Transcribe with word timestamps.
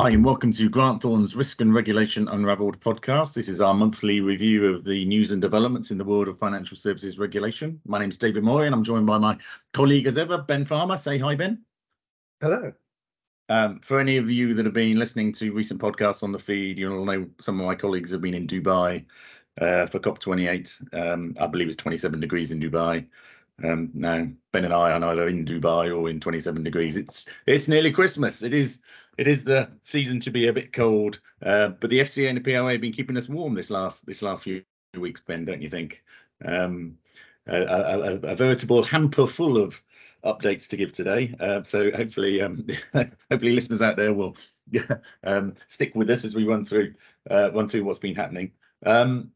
Hi, 0.00 0.08
and 0.08 0.24
welcome 0.24 0.50
to 0.52 0.70
Grant 0.70 1.02
Thornton's 1.02 1.36
Risk 1.36 1.60
and 1.60 1.74
Regulation 1.74 2.26
Unraveled 2.26 2.80
podcast. 2.80 3.34
This 3.34 3.50
is 3.50 3.60
our 3.60 3.74
monthly 3.74 4.22
review 4.22 4.72
of 4.72 4.82
the 4.82 5.04
news 5.04 5.30
and 5.30 5.42
developments 5.42 5.90
in 5.90 5.98
the 5.98 6.06
world 6.06 6.26
of 6.26 6.38
financial 6.38 6.78
services 6.78 7.18
regulation. 7.18 7.78
My 7.84 7.98
name 7.98 8.08
is 8.08 8.16
David 8.16 8.42
Morrey, 8.42 8.64
and 8.64 8.74
I'm 8.74 8.82
joined 8.82 9.04
by 9.04 9.18
my 9.18 9.36
colleague, 9.74 10.06
as 10.06 10.16
ever, 10.16 10.38
Ben 10.38 10.64
Farmer. 10.64 10.96
Say 10.96 11.18
hi, 11.18 11.34
Ben. 11.34 11.66
Hello. 12.40 12.72
Um, 13.50 13.80
for 13.80 14.00
any 14.00 14.16
of 14.16 14.30
you 14.30 14.54
that 14.54 14.64
have 14.64 14.72
been 14.72 14.98
listening 14.98 15.32
to 15.34 15.52
recent 15.52 15.82
podcasts 15.82 16.22
on 16.22 16.32
the 16.32 16.38
feed, 16.38 16.78
you'll 16.78 17.04
know 17.04 17.28
some 17.38 17.60
of 17.60 17.66
my 17.66 17.74
colleagues 17.74 18.10
have 18.12 18.22
been 18.22 18.32
in 18.32 18.46
Dubai 18.46 19.04
uh, 19.60 19.84
for 19.84 19.98
COP28. 19.98 20.94
Um, 20.94 21.34
I 21.38 21.46
believe 21.46 21.68
it's 21.68 21.76
27 21.76 22.20
degrees 22.20 22.52
in 22.52 22.58
Dubai. 22.58 23.06
Um, 23.62 23.90
now, 23.92 24.26
Ben 24.52 24.64
and 24.64 24.72
I 24.72 24.92
are 24.92 25.04
either 25.04 25.28
in 25.28 25.44
Dubai 25.44 25.94
or 25.94 26.08
in 26.08 26.20
27 26.20 26.62
degrees. 26.62 26.96
It's 26.96 27.26
it's 27.46 27.68
nearly 27.68 27.92
Christmas. 27.92 28.42
It 28.42 28.54
is 28.54 28.80
it 29.20 29.28
is 29.28 29.44
the 29.44 29.68
season 29.84 30.18
to 30.20 30.30
be 30.30 30.48
a 30.48 30.52
bit 30.52 30.72
cold, 30.72 31.20
uh, 31.42 31.68
but 31.68 31.90
the 31.90 32.00
FCA 32.00 32.30
and 32.30 32.38
the 32.38 32.40
PRA 32.40 32.72
have 32.72 32.80
been 32.80 32.94
keeping 32.94 33.18
us 33.18 33.28
warm 33.28 33.52
this 33.52 33.68
last 33.68 34.06
this 34.06 34.22
last 34.22 34.44
few 34.44 34.62
weeks, 34.98 35.20
Ben, 35.20 35.44
don't 35.44 35.60
you 35.60 35.68
think? 35.68 36.02
Um, 36.42 36.96
a, 37.46 37.60
a, 37.60 38.14
a, 38.22 38.34
veritable 38.34 38.82
hamper 38.82 39.26
full 39.26 39.58
of 39.58 39.82
updates 40.24 40.68
to 40.68 40.78
give 40.78 40.92
today. 40.92 41.34
Uh, 41.38 41.62
so 41.64 41.90
hopefully, 41.90 42.40
um, 42.40 42.66
hopefully 42.94 43.52
listeners 43.52 43.82
out 43.82 43.96
there 43.96 44.14
will 44.14 44.36
um, 45.22 45.52
stick 45.66 45.94
with 45.94 46.08
us 46.08 46.24
as 46.24 46.34
we 46.34 46.44
run 46.44 46.64
through 46.64 46.94
uh, 47.30 47.50
run 47.52 47.68
through 47.68 47.84
what's 47.84 47.98
been 47.98 48.16
happening. 48.16 48.52
Um, 48.86 49.32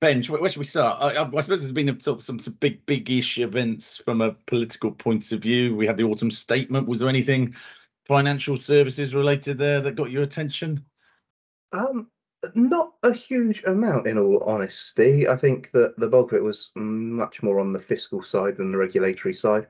Ben, 0.00 0.22
where 0.22 0.48
should 0.48 0.60
we 0.60 0.64
start? 0.64 1.02
I, 1.02 1.24
I, 1.24 1.40
suppose 1.40 1.60
there's 1.60 1.72
been 1.72 1.98
some, 1.98 2.20
some, 2.20 2.38
some 2.38 2.52
big, 2.60 2.86
big-ish 2.86 3.38
events 3.38 3.96
from 3.96 4.20
a 4.20 4.30
political 4.46 4.92
point 4.92 5.32
of 5.32 5.40
view. 5.40 5.74
We 5.74 5.88
had 5.88 5.96
the 5.96 6.04
autumn 6.04 6.30
statement. 6.30 6.86
Was 6.86 7.00
there 7.00 7.08
anything 7.08 7.56
financial 8.08 8.56
services 8.56 9.14
related 9.14 9.58
there 9.58 9.80
that 9.82 9.94
got 9.94 10.10
your 10.10 10.22
attention? 10.22 10.84
Um, 11.72 12.10
not 12.54 12.94
a 13.02 13.12
huge 13.12 13.62
amount, 13.64 14.06
in 14.06 14.18
all 14.18 14.42
honesty. 14.44 15.28
I 15.28 15.36
think 15.36 15.70
that 15.72 15.94
the 15.98 16.08
bulk 16.08 16.32
of 16.32 16.38
it 16.38 16.42
was 16.42 16.70
much 16.74 17.42
more 17.42 17.60
on 17.60 17.72
the 17.72 17.80
fiscal 17.80 18.22
side 18.22 18.56
than 18.56 18.72
the 18.72 18.78
regulatory 18.78 19.34
side. 19.34 19.66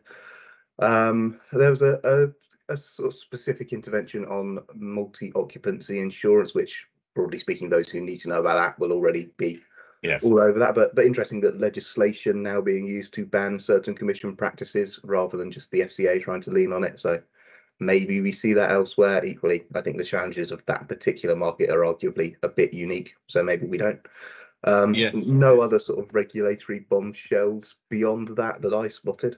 Um, 0.78 1.41
there 1.53 1.70
was 1.70 1.83
a, 1.83 1.98
a, 2.05 2.72
a 2.72 2.77
sort 2.77 3.08
of 3.08 3.19
specific 3.19 3.72
intervention 3.72 4.25
on 4.27 4.61
multi-occupancy 4.75 5.98
insurance, 5.98 6.55
which, 6.55 6.86
broadly 7.14 7.39
speaking, 7.39 7.69
those 7.69 7.89
who 7.89 8.00
need 8.00 8.20
to 8.20 8.28
know 8.28 8.41
about 8.41 8.56
that 8.56 8.78
will 8.78 8.92
already 8.92 9.30
be 9.39 9.61
yes. 10.02 10.23
all 10.23 10.39
over 10.39 10.58
that. 10.61 10.77
But 10.77 10.95
but 10.95 11.05
interesting 11.05 11.41
that 11.41 11.58
legislation 11.58 12.42
now 12.42 12.61
being 12.61 12.86
used 12.86 13.14
to 13.14 13.27
ban 13.27 13.58
certain 13.58 13.95
commission 13.95 14.36
practices 14.36 15.00
rather 15.02 15.36
than 15.36 15.50
just 15.50 15.70
the 15.73 15.80
FCA 15.80 16.23
trying 16.23 16.42
to 16.42 16.50
lean 16.50 16.73
on 16.73 16.84
it. 16.84 17.00
So 17.00 17.20
maybe 17.81 18.21
we 18.21 18.33
see 18.33 18.53
that 18.55 18.71
elsewhere. 18.71 19.25
Equally, 19.25 19.65
I 19.75 19.81
think 19.81 19.98
the 19.98 20.05
challenges 20.05 20.51
of 20.51 20.65
that 20.67 20.89
particular 20.89 21.37
market 21.37 21.71
are 21.71 21.81
arguably 21.81 22.37
a 22.43 22.48
bit 22.48 22.73
unique. 22.73 23.15
So 23.27 23.43
maybe 23.43 23.67
we 23.67 23.79
don't. 23.79 24.01
Um, 24.65 24.95
yes, 24.95 25.15
no 25.27 25.55
yes. 25.55 25.62
other 25.62 25.79
sort 25.79 26.01
of 26.01 26.12
regulatory 26.12 26.81
bombshells 26.81 27.77
beyond 27.91 28.29
that 28.37 28.61
that 28.62 28.75
I 28.75 28.89
spotted. 28.89 29.37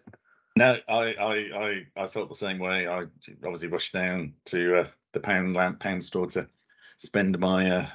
No, 0.57 0.79
I, 0.89 1.15
I, 1.15 1.35
I, 1.35 1.87
I 1.97 2.09
felt 2.09 2.29
the 2.29 2.35
same 2.35 2.59
way. 2.59 2.87
I 2.87 3.05
obviously 3.45 3.69
rushed 3.69 3.93
down 3.93 4.35
to 4.47 4.81
uh, 4.81 4.87
the 5.13 5.21
pound 5.21 5.57
pound 5.81 6.03
store 6.03 6.27
to 6.29 6.49
spend 6.97 7.39
my 7.39 7.71
uh, 7.71 7.87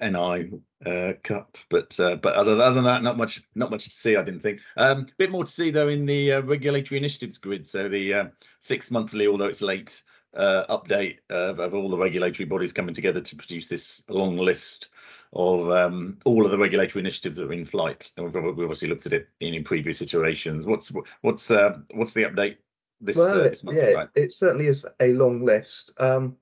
NI 0.00 0.50
uh, 0.86 1.12
cut. 1.22 1.64
But 1.70 1.98
uh, 1.98 2.16
but 2.16 2.34
other, 2.34 2.60
other 2.60 2.74
than 2.74 2.84
that, 2.84 3.02
not 3.02 3.16
much 3.16 3.42
not 3.54 3.70
much 3.70 3.84
to 3.84 3.90
see. 3.90 4.16
I 4.16 4.22
didn't 4.22 4.40
think. 4.40 4.60
A 4.76 4.92
um, 4.92 5.06
bit 5.18 5.30
more 5.30 5.44
to 5.44 5.50
see 5.50 5.70
though 5.70 5.88
in 5.88 6.06
the 6.06 6.34
uh, 6.34 6.42
regulatory 6.42 6.98
initiatives 6.98 7.38
grid. 7.38 7.66
So 7.66 7.88
the 7.88 8.14
uh, 8.14 8.24
six 8.60 8.90
monthly, 8.90 9.26
although 9.26 9.46
it's 9.46 9.62
late, 9.62 10.02
uh, 10.34 10.64
update 10.68 11.18
of, 11.30 11.60
of, 11.60 11.74
all 11.74 11.88
the 11.88 11.96
regulatory 11.96 12.46
bodies 12.46 12.72
coming 12.72 12.94
together 12.94 13.20
to 13.20 13.36
produce 13.36 13.68
this 13.68 14.02
long 14.08 14.36
list 14.36 14.88
of 15.32 15.70
um, 15.70 16.18
all 16.24 16.44
of 16.44 16.50
the 16.50 16.58
regulatory 16.58 17.00
initiatives 17.00 17.36
that 17.36 17.48
are 17.48 17.52
in 17.52 17.64
flight. 17.64 18.10
And 18.16 18.26
we've, 18.26 18.42
we've 18.42 18.64
obviously 18.64 18.88
looked 18.88 19.06
at 19.06 19.12
it 19.12 19.28
in, 19.40 19.54
in 19.54 19.64
previous 19.64 20.02
iterations. 20.02 20.66
What's 20.66 20.92
what's 21.22 21.50
uh, 21.50 21.78
what's 21.92 22.14
the 22.14 22.24
update 22.24 22.56
this, 23.00 23.16
well, 23.16 23.42
this 23.42 23.64
month? 23.64 23.78
Yeah, 23.78 23.90
right? 23.90 24.08
it 24.14 24.32
certainly 24.32 24.66
is 24.66 24.86
a 25.00 25.12
long 25.12 25.44
list. 25.44 25.92
Um, 25.98 26.36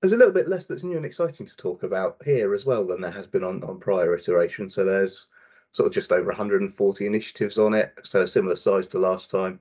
there's 0.00 0.12
a 0.12 0.16
little 0.16 0.32
bit 0.32 0.48
less 0.48 0.66
that's 0.66 0.82
new 0.82 0.96
and 0.96 1.06
exciting 1.06 1.46
to 1.46 1.56
talk 1.56 1.82
about 1.82 2.16
here 2.24 2.54
as 2.54 2.64
well 2.64 2.84
than 2.84 3.00
there 3.00 3.10
has 3.10 3.26
been 3.26 3.44
on, 3.44 3.62
on 3.64 3.80
prior 3.80 4.14
iterations. 4.14 4.74
So 4.74 4.84
there's 4.84 5.26
sort 5.72 5.86
of 5.86 5.92
just 5.92 6.12
over 6.12 6.26
140 6.26 7.06
initiatives 7.06 7.58
on 7.58 7.74
it, 7.74 7.94
so 8.02 8.22
a 8.22 8.28
similar 8.28 8.56
size 8.56 8.86
to 8.88 8.98
last 8.98 9.30
time. 9.30 9.58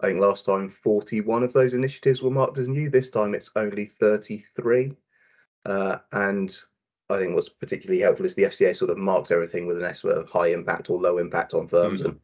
I 0.00 0.08
think 0.08 0.20
last 0.20 0.44
time 0.44 0.68
41 0.82 1.42
of 1.42 1.52
those 1.52 1.74
initiatives 1.74 2.20
were 2.20 2.30
marked 2.30 2.58
as 2.58 2.68
new. 2.68 2.90
This 2.90 3.10
time 3.10 3.34
it's 3.34 3.50
only 3.56 3.86
33. 3.86 4.96
Uh, 5.64 5.98
and 6.12 6.56
I 7.10 7.18
think 7.18 7.34
what's 7.34 7.48
particularly 7.48 8.00
helpful 8.00 8.26
is 8.26 8.34
the 8.34 8.44
FCA 8.44 8.76
sort 8.76 8.90
of 8.90 8.98
marks 8.98 9.30
everything 9.30 9.66
with 9.66 9.78
an 9.78 9.84
estimate 9.84 10.18
of 10.18 10.28
high 10.28 10.48
impact 10.48 10.90
or 10.90 11.00
low 11.00 11.18
impact 11.18 11.54
on 11.54 11.68
firms. 11.68 12.00
Mm-hmm. 12.00 12.10
And 12.10 12.20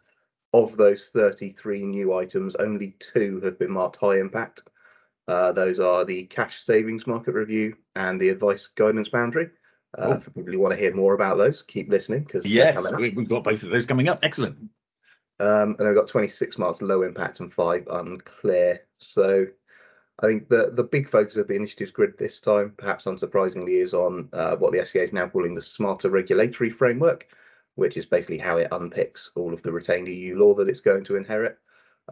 of 0.53 0.76
those 0.76 1.10
33 1.15 1.87
new 1.87 2.15
items, 2.15 2.56
only 2.56 2.97
two 2.99 3.41
have 3.43 3.59
been 3.59 3.70
marked 3.70 3.97
high 3.97 4.19
impact. 4.19 4.62
Uh, 5.31 5.53
those 5.53 5.79
are 5.79 6.05
the 6.05 6.25
cash 6.25 6.61
savings 6.65 7.07
market 7.07 7.35
review 7.35 7.77
and 7.95 8.21
the 8.21 8.31
advice 8.31 8.67
guidance 8.77 9.09
boundary. 9.09 9.49
Uh, 9.97 10.19
if 10.19 10.29
you 10.35 10.43
really 10.43 10.59
want 10.59 10.75
to 10.75 10.81
hear 10.81 10.93
more 10.93 11.15
about 11.15 11.39
those, 11.39 11.63
keep 11.63 11.89
listening 11.89 12.25
because 12.25 12.45
yes, 12.45 12.85
we, 12.99 13.11
have 13.11 13.29
got 13.29 13.45
both 13.45 13.63
of 13.63 13.71
those 13.71 13.87
coming 13.87 14.09
up. 14.09 14.19
Excellent. 14.25 14.57
Um, 15.39 15.77
and 15.79 15.87
I've 15.87 15.95
got 15.95 16.09
26 16.09 16.59
marks 16.59 16.83
low 16.83 17.03
impact 17.03 17.39
and 17.39 17.53
five 17.53 17.87
unclear. 17.89 18.81
So 18.99 19.47
I 20.21 20.27
think 20.27 20.49
the 20.49 20.73
the 20.75 20.83
big 20.83 21.09
focus 21.09 21.37
of 21.37 21.47
the 21.47 21.55
initiatives 21.55 21.93
grid 21.93 22.19
this 22.19 22.41
time, 22.41 22.75
perhaps 22.77 23.05
unsurprisingly, 23.05 23.81
is 23.81 23.95
on 23.95 24.29
uh, 24.33 24.57
what 24.57 24.73
the 24.73 24.79
FCA 24.79 25.05
is 25.05 25.12
now 25.12 25.29
calling 25.29 25.55
the 25.55 25.62
smarter 25.62 26.11
regulatory 26.11 26.71
framework, 26.71 27.29
which 27.77 27.97
is 27.97 28.05
basically 28.05 28.39
how 28.39 28.57
it 28.57 28.71
unpicks 28.73 29.29
all 29.37 29.55
of 29.55 29.62
the 29.62 29.71
retained 29.71 30.09
EU 30.09 30.37
law 30.37 30.55
that 30.55 30.69
it's 30.69 30.81
going 30.81 31.05
to 31.05 31.15
inherit. 31.15 31.57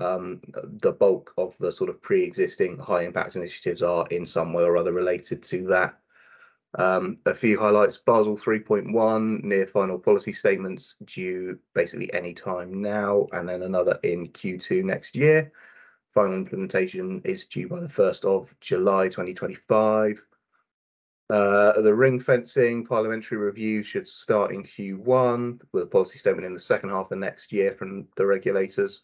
Um, 0.00 0.40
the 0.80 0.92
bulk 0.92 1.32
of 1.36 1.56
the 1.58 1.72
sort 1.72 1.90
of 1.90 2.00
pre-existing 2.00 2.78
high 2.78 3.02
impact 3.02 3.36
initiatives 3.36 3.82
are 3.82 4.06
in 4.08 4.26
some 4.26 4.52
way 4.52 4.62
or 4.62 4.76
other 4.76 4.92
related 4.92 5.42
to 5.44 5.66
that. 5.68 5.98
Um, 6.78 7.18
a 7.26 7.34
few 7.34 7.58
highlights: 7.58 7.96
Basel 7.96 8.36
3.1 8.36 9.42
near 9.42 9.66
final 9.66 9.98
policy 9.98 10.32
statements 10.32 10.94
due 11.04 11.58
basically 11.74 12.12
any 12.12 12.34
time 12.34 12.82
now, 12.82 13.26
and 13.32 13.48
then 13.48 13.62
another 13.62 13.98
in 14.02 14.28
Q2 14.28 14.84
next 14.84 15.16
year. 15.16 15.50
Final 16.14 16.34
implementation 16.34 17.22
is 17.24 17.46
due 17.46 17.68
by 17.68 17.80
the 17.80 17.88
1st 17.88 18.24
of 18.24 18.54
July 18.60 19.08
2025. 19.08 20.22
Uh, 21.30 21.80
the 21.82 21.94
ring 21.94 22.18
fencing 22.18 22.84
parliamentary 22.84 23.36
review 23.36 23.82
should 23.82 24.08
start 24.08 24.50
in 24.50 24.62
Q1 24.64 25.60
with 25.72 25.82
a 25.82 25.86
policy 25.86 26.18
statement 26.18 26.46
in 26.46 26.54
the 26.54 26.60
second 26.60 26.88
half 26.88 27.10
of 27.10 27.18
next 27.18 27.52
year 27.52 27.72
from 27.72 28.08
the 28.16 28.24
regulators. 28.24 29.02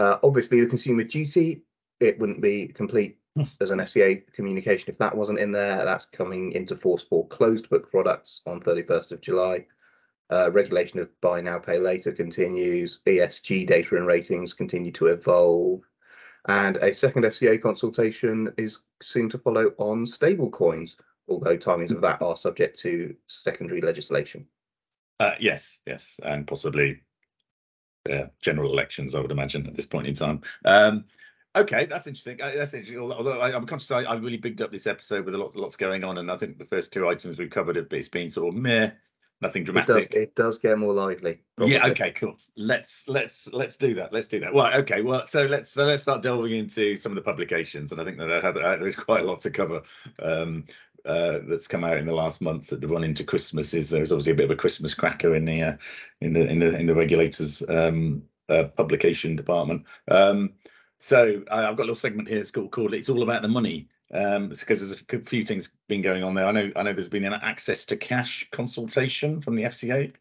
Uh, 0.00 0.18
obviously, 0.22 0.62
the 0.62 0.66
consumer 0.66 1.04
duty, 1.04 1.62
it 2.00 2.18
wouldn't 2.18 2.40
be 2.40 2.66
complete 2.68 3.18
hmm. 3.36 3.42
as 3.60 3.68
an 3.68 3.80
FCA 3.80 4.22
communication 4.32 4.88
if 4.88 4.96
that 4.96 5.14
wasn't 5.14 5.38
in 5.38 5.52
there. 5.52 5.84
That's 5.84 6.06
coming 6.06 6.52
into 6.52 6.74
force 6.74 7.02
for 7.02 7.28
closed 7.28 7.68
book 7.68 7.90
products 7.90 8.40
on 8.46 8.60
31st 8.60 9.12
of 9.12 9.20
July. 9.20 9.66
Uh, 10.32 10.50
regulation 10.52 11.00
of 11.00 11.10
buy 11.20 11.42
now, 11.42 11.58
pay 11.58 11.78
later 11.78 12.12
continues. 12.12 13.00
ESG 13.06 13.66
data 13.66 13.96
and 13.96 14.06
ratings 14.06 14.54
continue 14.54 14.90
to 14.92 15.08
evolve. 15.08 15.82
And 16.48 16.78
a 16.78 16.94
second 16.94 17.24
FCA 17.24 17.60
consultation 17.60 18.50
is 18.56 18.78
soon 19.02 19.28
to 19.28 19.38
follow 19.38 19.74
on 19.76 20.06
stablecoins, 20.06 20.94
although 21.28 21.58
timings 21.58 21.90
of 21.90 22.00
that 22.00 22.22
are 22.22 22.36
subject 22.36 22.78
to 22.78 23.14
secondary 23.26 23.82
legislation. 23.82 24.46
Uh, 25.18 25.34
yes, 25.38 25.78
yes, 25.86 26.18
and 26.22 26.46
possibly 26.46 27.02
uh, 28.08 28.26
general 28.40 28.72
elections, 28.72 29.14
I 29.14 29.20
would 29.20 29.30
imagine, 29.30 29.66
at 29.66 29.76
this 29.76 29.86
point 29.86 30.06
in 30.06 30.14
time. 30.14 30.40
Um, 30.64 31.04
okay, 31.54 31.86
that's 31.86 32.06
interesting. 32.06 32.40
Uh, 32.40 32.52
that's 32.56 32.74
interesting. 32.74 32.98
Although 32.98 33.40
I, 33.40 33.54
am 33.54 33.66
conscious, 33.66 33.90
I, 33.90 34.02
I, 34.02 34.14
really 34.14 34.36
bigged 34.36 34.62
up 34.62 34.72
this 34.72 34.86
episode 34.86 35.24
with 35.24 35.34
lots, 35.34 35.54
lots 35.54 35.76
going 35.76 36.04
on, 36.04 36.18
and 36.18 36.30
I 36.30 36.36
think 36.36 36.58
the 36.58 36.64
first 36.64 36.92
two 36.92 37.08
items 37.08 37.38
we've 37.38 37.50
covered 37.50 37.76
have 37.76 37.88
it's 37.90 38.08
been 38.08 38.30
sort 38.30 38.54
of 38.54 38.60
meh, 38.60 38.90
nothing 39.40 39.64
dramatic. 39.64 39.96
It 39.96 40.10
does, 40.10 40.22
it 40.22 40.34
does 40.34 40.58
get 40.58 40.78
more 40.78 40.94
lively. 40.94 41.40
Probably. 41.56 41.74
Yeah. 41.74 41.86
Okay. 41.88 42.12
Cool. 42.12 42.36
Let's 42.56 43.08
let's 43.08 43.52
let's 43.52 43.76
do 43.76 43.94
that. 43.94 44.12
Let's 44.12 44.28
do 44.28 44.40
that. 44.40 44.54
Well. 44.54 44.72
Okay. 44.80 45.02
Well. 45.02 45.26
So 45.26 45.46
let's 45.46 45.70
so 45.70 45.84
let's 45.84 46.02
start 46.02 46.22
delving 46.22 46.52
into 46.52 46.96
some 46.96 47.12
of 47.12 47.16
the 47.16 47.22
publications, 47.22 47.92
and 47.92 48.00
I 48.00 48.04
think 48.04 48.18
that 48.18 48.30
I 48.30 48.40
had, 48.40 48.56
I, 48.58 48.76
there's 48.76 48.96
quite 48.96 49.22
a 49.22 49.26
lot 49.26 49.40
to 49.42 49.50
cover. 49.50 49.82
Um, 50.20 50.64
uh, 51.04 51.40
that's 51.44 51.68
come 51.68 51.84
out 51.84 51.98
in 51.98 52.06
the 52.06 52.14
last 52.14 52.40
month 52.40 52.72
at 52.72 52.80
the 52.80 52.88
run 52.88 53.04
into 53.04 53.24
Christmas 53.24 53.74
is 53.74 53.90
there's 53.90 54.12
obviously 54.12 54.32
a 54.32 54.36
bit 54.36 54.44
of 54.44 54.50
a 54.50 54.56
Christmas 54.56 54.94
cracker 54.94 55.34
in 55.34 55.44
the 55.44 55.62
uh, 55.62 55.76
in 56.20 56.32
the 56.32 56.46
in 56.48 56.58
the 56.58 56.78
in 56.78 56.86
the 56.86 56.94
regulators 56.94 57.62
um, 57.68 58.22
uh, 58.48 58.64
publication 58.64 59.36
department. 59.36 59.84
Um, 60.08 60.54
so 60.98 61.42
I, 61.50 61.62
have 61.62 61.76
got 61.76 61.84
a 61.84 61.88
little 61.88 61.94
segment 61.94 62.28
here. 62.28 62.40
It's 62.40 62.50
called, 62.50 62.70
called 62.70 62.94
"It's 62.94 63.08
All 63.08 63.22
About 63.22 63.42
the 63.42 63.48
Money." 63.48 63.88
Um, 64.12 64.48
because 64.48 64.80
there's 64.80 64.90
a 64.90 65.20
few 65.20 65.44
things 65.44 65.72
been 65.86 66.02
going 66.02 66.24
on 66.24 66.34
there. 66.34 66.46
I 66.46 66.50
know 66.50 66.72
I 66.74 66.82
know 66.82 66.92
there's 66.92 67.08
been 67.08 67.24
an 67.24 67.32
access 67.32 67.84
to 67.86 67.96
cash 67.96 68.48
consultation 68.50 69.40
from 69.40 69.54
the 69.54 69.62
FCA. 69.62 70.12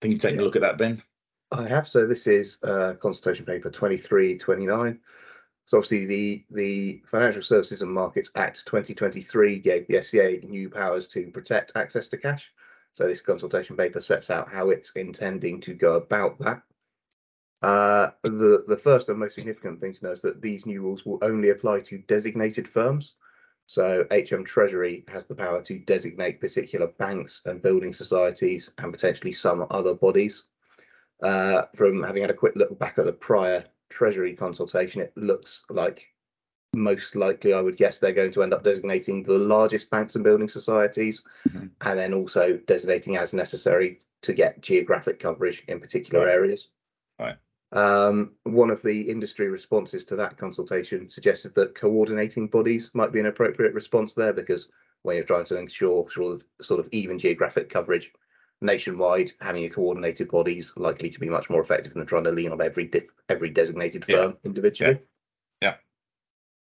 Think 0.00 0.12
you've 0.12 0.20
taken 0.20 0.38
yeah. 0.38 0.44
a 0.44 0.46
look 0.46 0.56
at 0.56 0.62
that, 0.62 0.78
Ben? 0.78 1.02
I 1.50 1.68
have. 1.68 1.88
So 1.88 2.06
this 2.06 2.26
is 2.26 2.58
uh, 2.62 2.94
consultation 3.00 3.44
paper 3.44 3.70
2329. 3.70 4.98
So 5.68 5.76
obviously 5.76 6.06
the 6.06 6.44
the 6.50 7.02
Financial 7.04 7.42
Services 7.42 7.82
and 7.82 7.92
Markets 7.92 8.30
Act 8.36 8.64
2023 8.64 9.58
gave 9.58 9.86
the 9.86 9.96
FCA 9.96 10.42
new 10.48 10.70
powers 10.70 11.06
to 11.08 11.30
protect 11.30 11.72
access 11.76 12.08
to 12.08 12.16
cash. 12.16 12.50
So 12.94 13.06
this 13.06 13.20
consultation 13.20 13.76
paper 13.76 14.00
sets 14.00 14.30
out 14.30 14.50
how 14.50 14.70
it's 14.70 14.92
intending 14.92 15.60
to 15.60 15.74
go 15.74 15.96
about 15.96 16.38
that. 16.38 16.62
Uh, 17.60 18.12
the 18.22 18.64
the 18.66 18.78
first 18.78 19.10
and 19.10 19.18
most 19.18 19.34
significant 19.34 19.78
thing 19.78 19.92
to 19.92 20.04
know 20.06 20.12
is 20.12 20.22
that 20.22 20.40
these 20.40 20.64
new 20.64 20.80
rules 20.80 21.04
will 21.04 21.18
only 21.20 21.50
apply 21.50 21.80
to 21.80 21.98
designated 21.98 22.66
firms. 22.66 23.16
So 23.66 24.06
HM 24.10 24.44
Treasury 24.44 25.04
has 25.08 25.26
the 25.26 25.34
power 25.34 25.60
to 25.64 25.78
designate 25.80 26.40
particular 26.40 26.86
banks 26.86 27.42
and 27.44 27.60
building 27.60 27.92
societies 27.92 28.70
and 28.78 28.90
potentially 28.90 29.34
some 29.34 29.66
other 29.70 29.92
bodies. 29.92 30.44
Uh, 31.22 31.64
from 31.76 32.02
having 32.04 32.22
had 32.22 32.30
a 32.30 32.34
quick 32.42 32.56
look 32.56 32.78
back 32.78 32.96
at 32.96 33.04
the 33.04 33.12
prior 33.12 33.66
Treasury 33.90 34.34
consultation, 34.34 35.00
it 35.00 35.12
looks 35.16 35.64
like 35.70 36.08
most 36.74 37.16
likely, 37.16 37.54
I 37.54 37.60
would 37.60 37.76
guess, 37.76 37.98
they're 37.98 38.12
going 38.12 38.32
to 38.32 38.42
end 38.42 38.52
up 38.52 38.64
designating 38.64 39.22
the 39.22 39.38
largest 39.38 39.90
banks 39.90 40.14
and 40.14 40.24
building 40.24 40.48
societies, 40.48 41.22
mm-hmm. 41.48 41.66
and 41.80 41.98
then 41.98 42.14
also 42.14 42.58
designating 42.66 43.16
as 43.16 43.32
necessary 43.32 44.00
to 44.22 44.32
get 44.32 44.60
geographic 44.60 45.18
coverage 45.18 45.64
in 45.68 45.80
particular 45.80 46.26
right. 46.26 46.32
areas. 46.32 46.68
Right. 47.18 47.36
Um, 47.72 48.32
one 48.44 48.70
of 48.70 48.82
the 48.82 49.02
industry 49.02 49.48
responses 49.48 50.04
to 50.06 50.16
that 50.16 50.38
consultation 50.38 51.08
suggested 51.08 51.54
that 51.54 51.74
coordinating 51.74 52.48
bodies 52.48 52.90
might 52.94 53.12
be 53.12 53.20
an 53.20 53.26
appropriate 53.26 53.74
response 53.74 54.14
there 54.14 54.32
because 54.32 54.68
when 55.02 55.16
you're 55.16 55.24
trying 55.24 55.44
to 55.46 55.58
ensure 55.58 56.10
sort 56.10 56.34
of, 56.34 56.44
sort 56.64 56.80
of 56.80 56.88
even 56.92 57.18
geographic 57.18 57.68
coverage 57.68 58.10
nationwide, 58.60 59.32
having 59.40 59.64
a 59.64 59.70
coordinated 59.70 60.28
body 60.28 60.58
is 60.58 60.72
likely 60.76 61.10
to 61.10 61.20
be 61.20 61.28
much 61.28 61.48
more 61.50 61.60
effective 61.60 61.94
than 61.94 62.06
trying 62.06 62.24
to 62.24 62.32
lean 62.32 62.52
on 62.52 62.60
every 62.60 62.86
diff, 62.86 63.10
every 63.28 63.50
designated 63.50 64.04
firm 64.04 64.30
yeah. 64.30 64.36
individually. 64.44 65.00
Yeah. 65.62 65.74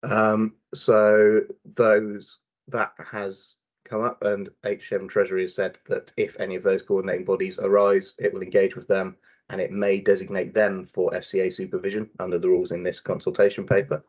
yeah. 0.04 0.32
Um, 0.32 0.54
so 0.74 1.42
those 1.76 2.40
that 2.68 2.94
has 3.12 3.56
come 3.86 4.04
up, 4.04 4.24
and 4.24 4.50
HM 4.64 5.08
Treasury 5.08 5.44
has 5.44 5.56
said 5.56 5.78
that 5.88 6.12
if 6.18 6.40
any 6.40 6.56
of 6.56 6.64
those 6.64 6.82
coordinating 6.82 7.26
bodies 7.26 7.58
arise, 7.58 8.14
it 8.20 8.34
will 8.34 8.42
engage 8.42 8.76
with 8.76 8.88
them 8.88 9.18
and 9.50 9.62
it 9.62 9.72
may 9.72 10.00
designate 10.00 10.54
them 10.54 10.84
for 10.84 11.12
FCA 11.12 11.52
supervision 11.54 12.10
under 12.20 12.38
the 12.38 12.50
rules 12.50 12.72
in 12.72 12.84
this 12.84 13.00
consultation 13.00 13.66
paper. 13.66 14.04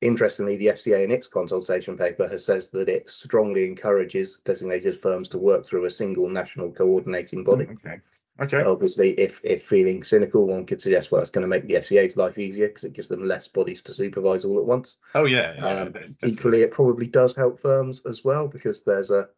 Interestingly, 0.00 0.56
the 0.56 0.68
FCA 0.68 1.02
in 1.02 1.10
its 1.10 1.26
consultation 1.26 1.96
paper 1.96 2.28
has 2.28 2.44
says 2.44 2.70
that 2.70 2.88
it 2.88 3.10
strongly 3.10 3.66
encourages 3.66 4.38
designated 4.44 5.00
firms 5.00 5.28
to 5.30 5.38
work 5.38 5.66
through 5.66 5.86
a 5.86 5.90
single 5.90 6.28
national 6.28 6.70
coordinating 6.70 7.42
body. 7.42 7.66
Oh, 7.68 7.72
okay. 7.72 8.00
Okay. 8.40 8.62
Obviously, 8.62 9.10
if 9.18 9.40
if 9.42 9.66
feeling 9.66 10.04
cynical, 10.04 10.46
one 10.46 10.64
could 10.64 10.80
suggest, 10.80 11.10
well, 11.10 11.20
it's 11.20 11.30
going 11.30 11.42
to 11.42 11.48
make 11.48 11.66
the 11.66 11.74
FCA's 11.74 12.16
life 12.16 12.38
easier 12.38 12.68
because 12.68 12.84
it 12.84 12.92
gives 12.92 13.08
them 13.08 13.26
less 13.26 13.48
bodies 13.48 13.82
to 13.82 13.94
supervise 13.94 14.44
all 14.44 14.58
at 14.58 14.64
once. 14.64 14.98
Oh 15.16 15.24
yeah. 15.24 15.54
yeah 15.56 15.66
um, 15.66 15.94
equally, 16.24 16.62
it 16.62 16.70
probably 16.70 17.08
does 17.08 17.34
help 17.34 17.60
firms 17.60 18.00
as 18.06 18.22
well 18.22 18.46
because 18.46 18.84
there's 18.84 19.10
a 19.10 19.28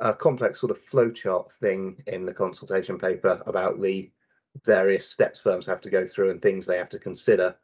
a 0.00 0.12
complex 0.12 0.60
sort 0.60 0.70
of 0.70 0.84
flowchart 0.90 1.46
thing 1.60 2.02
in 2.06 2.26
the 2.26 2.34
consultation 2.34 2.98
paper 2.98 3.42
about 3.46 3.80
the 3.80 4.10
various 4.64 5.08
steps 5.08 5.40
firms 5.40 5.66
have 5.66 5.80
to 5.80 5.90
go 5.90 6.06
through 6.06 6.30
and 6.30 6.42
things 6.42 6.66
they 6.66 6.76
have 6.76 6.90
to 6.90 6.98
consider. 6.98 7.54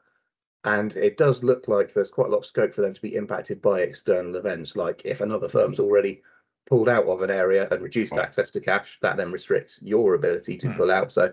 And 0.65 0.97
it 0.97 1.17
does 1.17 1.43
look 1.43 1.67
like 1.67 1.93
there's 1.93 2.11
quite 2.11 2.29
a 2.29 2.31
lot 2.31 2.39
of 2.39 2.47
scope 2.47 2.75
for 2.75 2.83
them 2.83 2.95
to 2.95 3.03
be 3.03 3.17
impacted 3.17 3.61
by 3.61 3.81
external 3.81 4.37
events, 4.37 4.77
like 4.77 5.03
if 5.05 5.21
another 5.21 5.49
firm's 5.49 5.81
already 5.81 6.23
pulled 6.67 6.89
out 6.89 7.05
of 7.07 7.23
an 7.23 7.31
area 7.31 7.67
and 7.71 7.83
reduced 7.83 8.13
access 8.13 8.51
to 8.53 8.61
cash, 8.61 8.99
that 9.03 9.17
then 9.17 9.33
restricts 9.33 9.79
your 9.83 10.15
ability 10.15 10.57
to 10.59 10.69
hmm. 10.69 10.77
pull 10.77 10.91
out. 10.91 11.11
So 11.11 11.33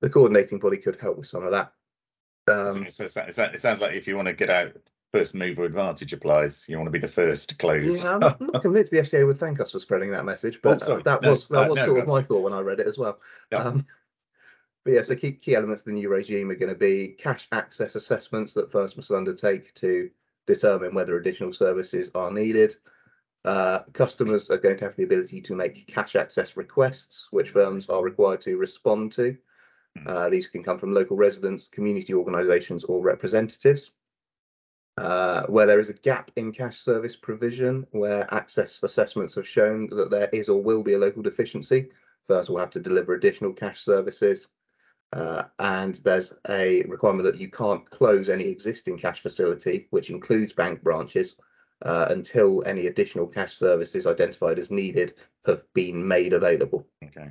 the 0.00 0.08
coordinating 0.08 0.58
body 0.58 0.78
could 0.78 0.96
help 0.96 1.18
with 1.18 1.26
some 1.26 1.44
of 1.44 1.52
that. 1.52 1.72
Um, 2.48 2.86
so, 2.88 3.06
so 3.06 3.22
it 3.28 3.60
sounds 3.60 3.80
like 3.80 3.94
if 3.94 4.08
you 4.08 4.16
want 4.16 4.26
to 4.26 4.34
get 4.34 4.48
out, 4.48 4.72
first 5.12 5.34
mover 5.34 5.64
advantage 5.64 6.12
applies. 6.12 6.64
You 6.68 6.76
want 6.76 6.86
to 6.86 6.92
be 6.92 6.98
the 6.98 7.08
first 7.08 7.50
to 7.50 7.54
close. 7.56 7.98
Yeah, 7.98 8.14
I'm 8.14 8.20
not, 8.20 8.38
convinced 8.62 8.92
the 8.92 8.98
FCA 8.98 9.26
would 9.26 9.38
thank 9.38 9.60
us 9.60 9.72
for 9.72 9.78
spreading 9.78 10.10
that 10.12 10.24
message, 10.24 10.60
but 10.62 10.88
oh, 10.88 11.00
that 11.02 11.22
no, 11.22 11.32
was 11.32 11.48
that 11.48 11.68
was 11.68 11.76
no, 11.76 11.84
sort 11.84 12.00
of 12.00 12.08
my 12.08 12.22
thought 12.22 12.42
when 12.42 12.52
I 12.52 12.60
read 12.60 12.80
it 12.80 12.86
as 12.86 12.98
well. 12.98 13.18
Um, 13.52 13.86
but 14.84 14.92
yeah, 14.94 15.02
so 15.02 15.14
key, 15.14 15.32
key 15.32 15.54
elements 15.54 15.82
of 15.82 15.86
the 15.86 15.92
new 15.92 16.08
regime 16.08 16.50
are 16.50 16.54
going 16.54 16.72
to 16.72 16.78
be 16.78 17.14
cash 17.18 17.46
access 17.52 17.94
assessments 17.94 18.54
that 18.54 18.72
firms 18.72 18.96
must 18.96 19.10
undertake 19.10 19.74
to 19.74 20.10
determine 20.46 20.94
whether 20.94 21.16
additional 21.16 21.52
services 21.52 22.10
are 22.14 22.30
needed. 22.30 22.76
Uh, 23.44 23.80
customers 23.92 24.50
are 24.50 24.58
going 24.58 24.76
to 24.76 24.84
have 24.84 24.96
the 24.96 25.02
ability 25.02 25.40
to 25.40 25.54
make 25.54 25.86
cash 25.86 26.16
access 26.16 26.56
requests, 26.56 27.28
which 27.30 27.50
firms 27.50 27.88
are 27.88 28.02
required 28.02 28.40
to 28.40 28.56
respond 28.56 29.12
to. 29.12 29.36
Hmm. 29.98 30.08
Uh, 30.08 30.28
these 30.28 30.46
can 30.46 30.62
come 30.62 30.78
from 30.78 30.94
local 30.94 31.16
residents, 31.16 31.68
community 31.68 32.14
organisations, 32.14 32.84
or 32.84 33.02
representatives. 33.02 33.92
Uh, 34.96 35.46
where 35.46 35.66
there 35.66 35.80
is 35.80 35.88
a 35.88 35.94
gap 35.94 36.30
in 36.36 36.52
cash 36.52 36.78
service 36.78 37.16
provision, 37.16 37.86
where 37.92 38.32
access 38.34 38.82
assessments 38.82 39.34
have 39.34 39.48
shown 39.48 39.88
that 39.88 40.10
there 40.10 40.28
is 40.32 40.48
or 40.48 40.62
will 40.62 40.82
be 40.82 40.92
a 40.92 40.98
local 40.98 41.22
deficiency, 41.22 41.88
firms 42.26 42.50
will 42.50 42.58
have 42.58 42.70
to 42.70 42.80
deliver 42.80 43.14
additional 43.14 43.52
cash 43.52 43.80
services. 43.80 44.48
Uh, 45.12 45.42
and 45.58 46.00
there's 46.04 46.32
a 46.48 46.82
requirement 46.82 47.24
that 47.24 47.40
you 47.40 47.50
can't 47.50 47.88
close 47.90 48.28
any 48.28 48.44
existing 48.44 48.96
cash 48.96 49.20
facility, 49.20 49.88
which 49.90 50.10
includes 50.10 50.52
bank 50.52 50.82
branches, 50.82 51.36
uh, 51.84 52.06
until 52.10 52.62
any 52.66 52.86
additional 52.86 53.26
cash 53.26 53.56
services 53.56 54.06
identified 54.06 54.58
as 54.58 54.70
needed 54.70 55.14
have 55.46 55.62
been 55.74 56.06
made 56.06 56.32
available. 56.32 56.86
Okay. 57.04 57.30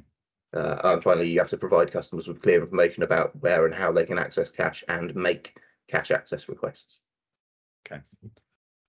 Uh, 0.53 0.75
and 0.83 1.03
finally, 1.03 1.29
you 1.29 1.39
have 1.39 1.49
to 1.49 1.57
provide 1.57 1.91
customers 1.91 2.27
with 2.27 2.41
clear 2.41 2.61
information 2.61 3.03
about 3.03 3.35
where 3.41 3.65
and 3.65 3.75
how 3.75 3.91
they 3.91 4.05
can 4.05 4.17
access 4.17 4.49
cash 4.49 4.83
and 4.87 5.15
make 5.15 5.57
cash 5.87 6.11
access 6.11 6.49
requests. 6.49 6.99
Okay. 7.85 8.01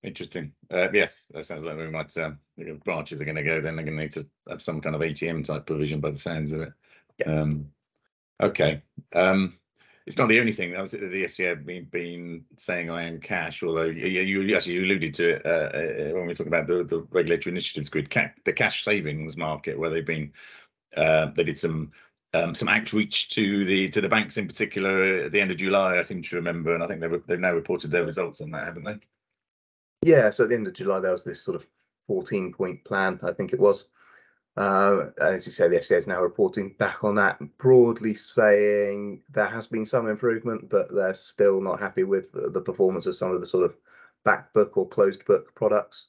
Interesting. 0.03 0.53
Uh, 0.71 0.89
yes, 0.93 1.27
that 1.33 1.45
sounds 1.45 1.63
like 1.63 1.77
we 1.77 1.87
might. 1.89 2.17
Um, 2.17 2.39
branches 2.85 3.21
are 3.21 3.27
going 3.27 3.37
to 3.37 3.43
go. 3.43 3.61
Then 3.61 3.77
they're 3.77 3.85
going 3.85 3.99
to 3.99 4.03
need 4.03 4.13
to 4.15 4.27
have 4.49 4.63
some 4.63 4.81
kind 4.81 4.97
of 4.97 5.03
ATM 5.03 5.45
type 5.45 5.67
provision, 5.67 6.01
by 6.01 6.11
the 6.11 6.19
sounds 6.19 6.53
of 6.53 6.63
it. 6.63 6.73
Yeah. 7.19 7.41
Um, 7.41 7.67
Okay. 8.41 8.83
Um, 9.15 9.55
it's 10.07 10.17
not 10.17 10.29
the 10.29 10.41
only 10.41 10.53
thing. 10.53 10.73
That 10.73 10.81
was 10.81 10.93
the 10.93 10.99
FCA 10.99 11.51
have 11.51 11.67
been, 11.67 11.85
been 11.85 12.45
saying 12.57 12.89
around 12.89 13.23
cash, 13.23 13.63
although 13.63 13.85
you, 13.85 14.23
you 14.23 14.57
actually 14.57 14.79
alluded 14.79 15.15
to 15.15 15.37
it 15.37 15.47
uh, 15.47 15.49
uh, 15.49 16.15
when 16.15 16.27
we 16.27 16.35
talk 16.35 16.47
about 16.47 16.67
the, 16.67 16.85
the 16.85 17.07
regulatory 17.11 17.53
initiatives 17.53 17.89
grid, 17.89 18.11
ca- 18.11 18.33
the 18.45 18.53
cash 18.53 18.85
savings 18.85 19.37
market, 19.37 19.79
where 19.79 19.91
they've 19.91 20.07
been 20.07 20.33
uh, 20.97 21.27
they 21.27 21.45
did 21.45 21.59
some 21.59 21.93
um, 22.33 22.55
some 22.55 22.69
outreach 22.69 23.29
to 23.31 23.65
the 23.65 23.89
to 23.91 24.01
the 24.01 24.09
banks 24.09 24.37
in 24.37 24.49
particular 24.49 25.25
at 25.25 25.33
the 25.33 25.41
end 25.41 25.51
of 25.51 25.59
July. 25.59 25.99
I 25.99 26.03
seem 26.03 26.23
to 26.23 26.37
remember, 26.37 26.75
and 26.75 26.83
I 26.83 26.87
think 26.87 27.01
they've 27.01 27.23
they've 27.27 27.39
now 27.39 27.53
reported 27.53 27.91
their 27.91 28.05
results 28.05 28.41
on 28.41 28.51
that, 28.53 28.65
haven't 28.65 28.85
they? 28.85 28.99
Yeah. 30.03 30.31
So 30.31 30.45
at 30.45 30.49
the 30.49 30.57
end 30.57 30.67
of 30.67 30.73
July, 30.73 31.01
there 31.01 31.13
was 31.13 31.25
this 31.25 31.43
sort 31.43 31.57
of 31.57 31.67
14 32.11 32.53
point 32.53 32.83
plan, 32.85 33.21
I 33.23 33.33
think 33.33 33.53
it 33.53 33.61
was, 33.61 33.87
uh, 34.61 35.11
as 35.23 35.47
you 35.47 35.53
say, 35.53 35.69
the 35.69 35.79
FCA 35.79 35.97
is 35.97 36.07
now 36.07 36.21
reporting 36.21 36.75
back 36.79 37.03
on 37.03 37.15
that, 37.15 37.39
broadly 37.57 38.15
saying 38.15 39.23
there 39.31 39.47
has 39.47 39.67
been 39.67 39.87
some 39.87 40.07
improvement, 40.07 40.69
but 40.69 40.95
they're 40.95 41.15
still 41.15 41.63
not 41.63 41.81
happy 41.81 42.05
with 42.05 42.31
the, 42.33 42.51
the 42.51 42.61
performance 42.61 43.07
of 43.07 43.17
some 43.17 43.31
of 43.31 43.41
the 43.41 43.47
sort 43.47 43.65
of 43.65 43.75
back 44.23 44.53
book 44.53 44.77
or 44.77 44.87
closed 44.87 45.25
book 45.25 45.55
products. 45.55 46.09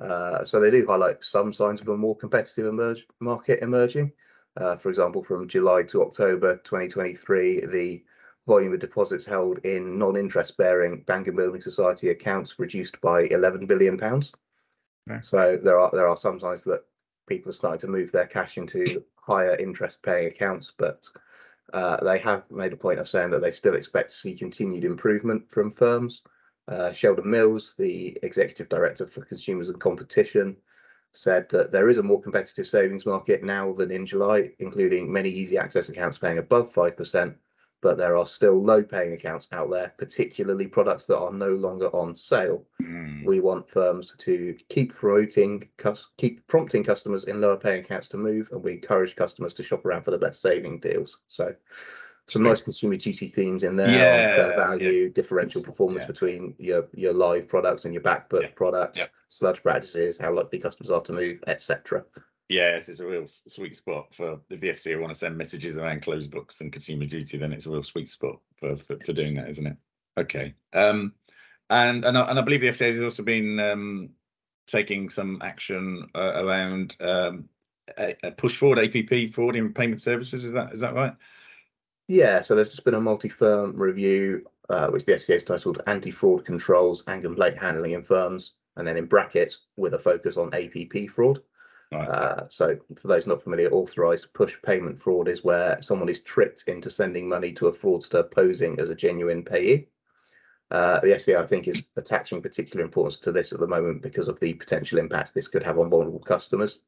Uh, 0.00 0.44
so 0.44 0.58
they 0.58 0.72
do 0.72 0.84
highlight 0.84 1.22
some 1.22 1.52
signs 1.52 1.80
of 1.80 1.86
a 1.86 1.96
more 1.96 2.16
competitive 2.16 2.66
emerge, 2.66 3.06
market 3.20 3.62
emerging. 3.62 4.10
Uh, 4.56 4.74
for 4.74 4.88
example, 4.88 5.22
from 5.22 5.46
July 5.46 5.84
to 5.84 6.02
October 6.02 6.56
2023, 6.64 7.66
the 7.66 8.02
volume 8.48 8.72
of 8.72 8.80
deposits 8.80 9.24
held 9.24 9.58
in 9.58 9.96
non-interest 9.96 10.56
bearing 10.56 11.02
bank 11.02 11.28
and 11.28 11.36
building 11.36 11.60
society 11.60 12.08
accounts 12.08 12.58
reduced 12.58 13.00
by 13.00 13.28
11 13.30 13.64
billion 13.66 13.96
pounds. 13.96 14.32
So 15.22 15.56
there 15.62 15.78
are 15.78 15.90
there 15.92 16.08
are 16.08 16.16
some 16.16 16.40
signs 16.40 16.64
that 16.64 16.82
people 17.26 17.52
starting 17.52 17.80
to 17.80 17.86
move 17.86 18.12
their 18.12 18.26
cash 18.26 18.56
into 18.56 19.02
higher 19.16 19.56
interest 19.56 20.02
paying 20.02 20.28
accounts, 20.28 20.72
but 20.78 21.08
uh, 21.72 22.02
they 22.04 22.18
have 22.18 22.48
made 22.50 22.72
a 22.72 22.76
point 22.76 23.00
of 23.00 23.08
saying 23.08 23.30
that 23.30 23.40
they 23.40 23.50
still 23.50 23.74
expect 23.74 24.10
to 24.10 24.16
see 24.16 24.34
continued 24.34 24.84
improvement 24.84 25.42
from 25.50 25.70
firms. 25.70 26.22
Uh, 26.68 26.92
Sheldon 26.92 27.30
Mills, 27.30 27.74
the 27.76 28.18
executive 28.22 28.68
director 28.68 29.06
for 29.06 29.24
consumers 29.24 29.68
and 29.68 29.80
competition, 29.80 30.56
said 31.12 31.48
that 31.50 31.72
there 31.72 31.88
is 31.88 31.98
a 31.98 32.02
more 32.02 32.20
competitive 32.20 32.66
savings 32.66 33.06
market 33.06 33.42
now 33.42 33.72
than 33.72 33.90
in 33.90 34.04
July, 34.04 34.50
including 34.58 35.10
many 35.10 35.28
easy 35.28 35.56
access 35.56 35.88
accounts 35.88 36.18
paying 36.18 36.38
above 36.38 36.72
5%, 36.72 37.34
but 37.82 37.98
there 37.98 38.16
are 38.16 38.26
still 38.26 38.62
low 38.62 38.82
paying 38.82 39.12
accounts 39.12 39.48
out 39.52 39.70
there, 39.70 39.92
particularly 39.98 40.66
products 40.66 41.06
that 41.06 41.18
are 41.18 41.32
no 41.32 41.48
longer 41.48 41.88
on 41.88 42.16
sale. 42.16 42.64
Mm. 42.82 43.24
We 43.24 43.40
want 43.40 43.68
firms 43.68 44.14
to 44.18 44.56
keep 44.68 44.94
promoting, 44.94 45.68
keep 46.16 46.46
prompting 46.46 46.84
customers 46.84 47.24
in 47.24 47.40
lower 47.40 47.56
paying 47.56 47.84
accounts 47.84 48.08
to 48.10 48.16
move, 48.16 48.48
and 48.52 48.62
we 48.62 48.72
encourage 48.74 49.16
customers 49.16 49.54
to 49.54 49.62
shop 49.62 49.84
around 49.84 50.04
for 50.04 50.10
the 50.10 50.18
best 50.18 50.40
saving 50.40 50.80
deals. 50.80 51.18
So, 51.28 51.54
some 52.28 52.42
nice 52.42 52.60
consumer 52.60 52.96
duty 52.96 53.28
themes 53.28 53.62
in 53.62 53.76
there 53.76 53.88
yeah, 53.88 54.56
value, 54.56 54.88
yeah. 54.88 55.08
differential 55.14 55.62
performance 55.62 56.02
yeah. 56.02 56.06
between 56.08 56.54
your 56.58 56.88
your 56.92 57.12
live 57.12 57.46
products 57.46 57.84
and 57.84 57.94
your 57.94 58.02
back 58.02 58.28
book 58.28 58.54
products, 58.56 59.00
sludge 59.28 59.62
practices, 59.62 60.18
how 60.18 60.32
likely 60.32 60.58
customers 60.58 60.90
are 60.90 61.02
to 61.02 61.12
move, 61.12 61.44
etc. 61.46 62.04
Yes, 62.48 62.88
it's 62.88 63.00
a 63.00 63.06
real 63.06 63.26
sweet 63.26 63.76
spot 63.76 64.14
for 64.14 64.38
the 64.48 64.56
FCA 64.56 65.00
want 65.00 65.12
to 65.12 65.18
send 65.18 65.36
messages 65.36 65.76
around 65.76 66.02
closed 66.02 66.30
books 66.30 66.60
and 66.60 66.72
consumer 66.72 67.04
duty, 67.04 67.38
then 67.38 67.52
it's 67.52 67.66
a 67.66 67.70
real 67.70 67.82
sweet 67.82 68.08
spot 68.08 68.38
for, 68.56 68.76
for, 68.76 68.98
for 69.04 69.12
doing 69.12 69.34
that, 69.34 69.48
isn't 69.48 69.66
it? 69.66 69.76
Okay. 70.16 70.54
Um, 70.72 71.12
and 71.70 72.04
and 72.04 72.16
I, 72.16 72.30
and 72.30 72.38
I 72.38 72.42
believe 72.42 72.60
the 72.60 72.68
FCA 72.68 72.92
has 72.94 73.02
also 73.02 73.24
been 73.24 73.58
um, 73.58 74.10
taking 74.66 75.10
some 75.10 75.40
action 75.42 76.08
uh, 76.14 76.44
around 76.44 76.96
um, 77.00 77.48
a, 77.98 78.14
a 78.22 78.30
push 78.30 78.56
forward 78.56 78.78
APP 78.78 79.34
fraud 79.34 79.56
in 79.56 79.72
payment 79.72 80.00
services. 80.00 80.44
Is 80.44 80.52
that 80.52 80.72
is 80.72 80.80
that 80.80 80.94
right? 80.94 81.14
Yeah. 82.06 82.40
So 82.40 82.54
there's 82.54 82.68
just 82.68 82.84
been 82.84 82.94
a 82.94 83.00
multi-firm 83.00 83.76
review, 83.76 84.46
uh, 84.70 84.88
which 84.88 85.04
the 85.04 85.14
FCA 85.14 85.34
has 85.34 85.44
titled 85.44 85.82
"Anti-Fraud 85.88 86.44
Controls 86.44 87.02
and 87.08 87.22
Complaint 87.22 87.58
Handling 87.58 87.92
in 87.92 88.04
Firms," 88.04 88.52
and 88.76 88.86
then 88.86 88.96
in 88.96 89.06
brackets 89.06 89.60
with 89.76 89.94
a 89.94 89.98
focus 89.98 90.36
on 90.36 90.54
APP 90.54 91.10
fraud. 91.10 91.40
Right. 91.92 92.08
Uh, 92.08 92.48
so 92.48 92.76
for 92.96 93.08
those 93.08 93.26
not 93.26 93.42
familiar, 93.42 93.70
authorized 93.70 94.32
push 94.32 94.56
payment 94.62 95.00
fraud 95.00 95.28
is 95.28 95.44
where 95.44 95.80
someone 95.80 96.08
is 96.08 96.20
tricked 96.20 96.64
into 96.66 96.90
sending 96.90 97.28
money 97.28 97.52
to 97.54 97.68
a 97.68 97.72
fraudster 97.72 98.28
posing 98.30 98.78
as 98.80 98.90
a 98.90 98.94
genuine 98.94 99.44
payee. 99.44 99.88
Uh, 100.72 100.98
the 101.00 101.08
FCA, 101.08 101.42
I 101.42 101.46
think, 101.46 101.68
is 101.68 101.80
attaching 101.96 102.42
particular 102.42 102.84
importance 102.84 103.18
to 103.20 103.30
this 103.30 103.52
at 103.52 103.60
the 103.60 103.68
moment 103.68 104.02
because 104.02 104.26
of 104.26 104.40
the 104.40 104.54
potential 104.54 104.98
impact 104.98 105.32
this 105.32 105.46
could 105.46 105.62
have 105.62 105.78
on 105.78 105.90
vulnerable 105.90 106.18
customers. 106.18 106.80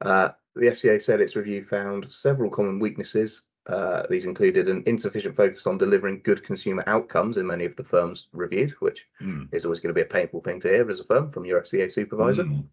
Uh, 0.00 0.30
the 0.54 0.68
FCA 0.68 1.02
said 1.02 1.20
its 1.20 1.36
review 1.36 1.64
found 1.64 2.10
several 2.10 2.50
common 2.50 2.78
weaknesses. 2.78 3.42
Uh, 3.66 4.04
these 4.08 4.24
included 4.24 4.68
an 4.68 4.82
insufficient 4.86 5.36
focus 5.36 5.66
on 5.66 5.76
delivering 5.76 6.22
good 6.24 6.42
consumer 6.44 6.84
outcomes 6.86 7.36
in 7.36 7.46
many 7.46 7.64
of 7.64 7.76
the 7.76 7.84
firms 7.84 8.28
reviewed, 8.32 8.70
which 8.78 9.04
mm. 9.20 9.46
is 9.52 9.64
always 9.64 9.80
going 9.80 9.92
to 9.92 9.98
be 9.98 10.02
a 10.02 10.12
painful 10.12 10.40
thing 10.40 10.60
to 10.60 10.68
hear 10.68 10.88
as 10.88 11.00
a 11.00 11.04
firm 11.04 11.30
from 11.30 11.44
your 11.44 11.60
FCA 11.60 11.92
supervisor. 11.92 12.44
Mm. 12.44 12.64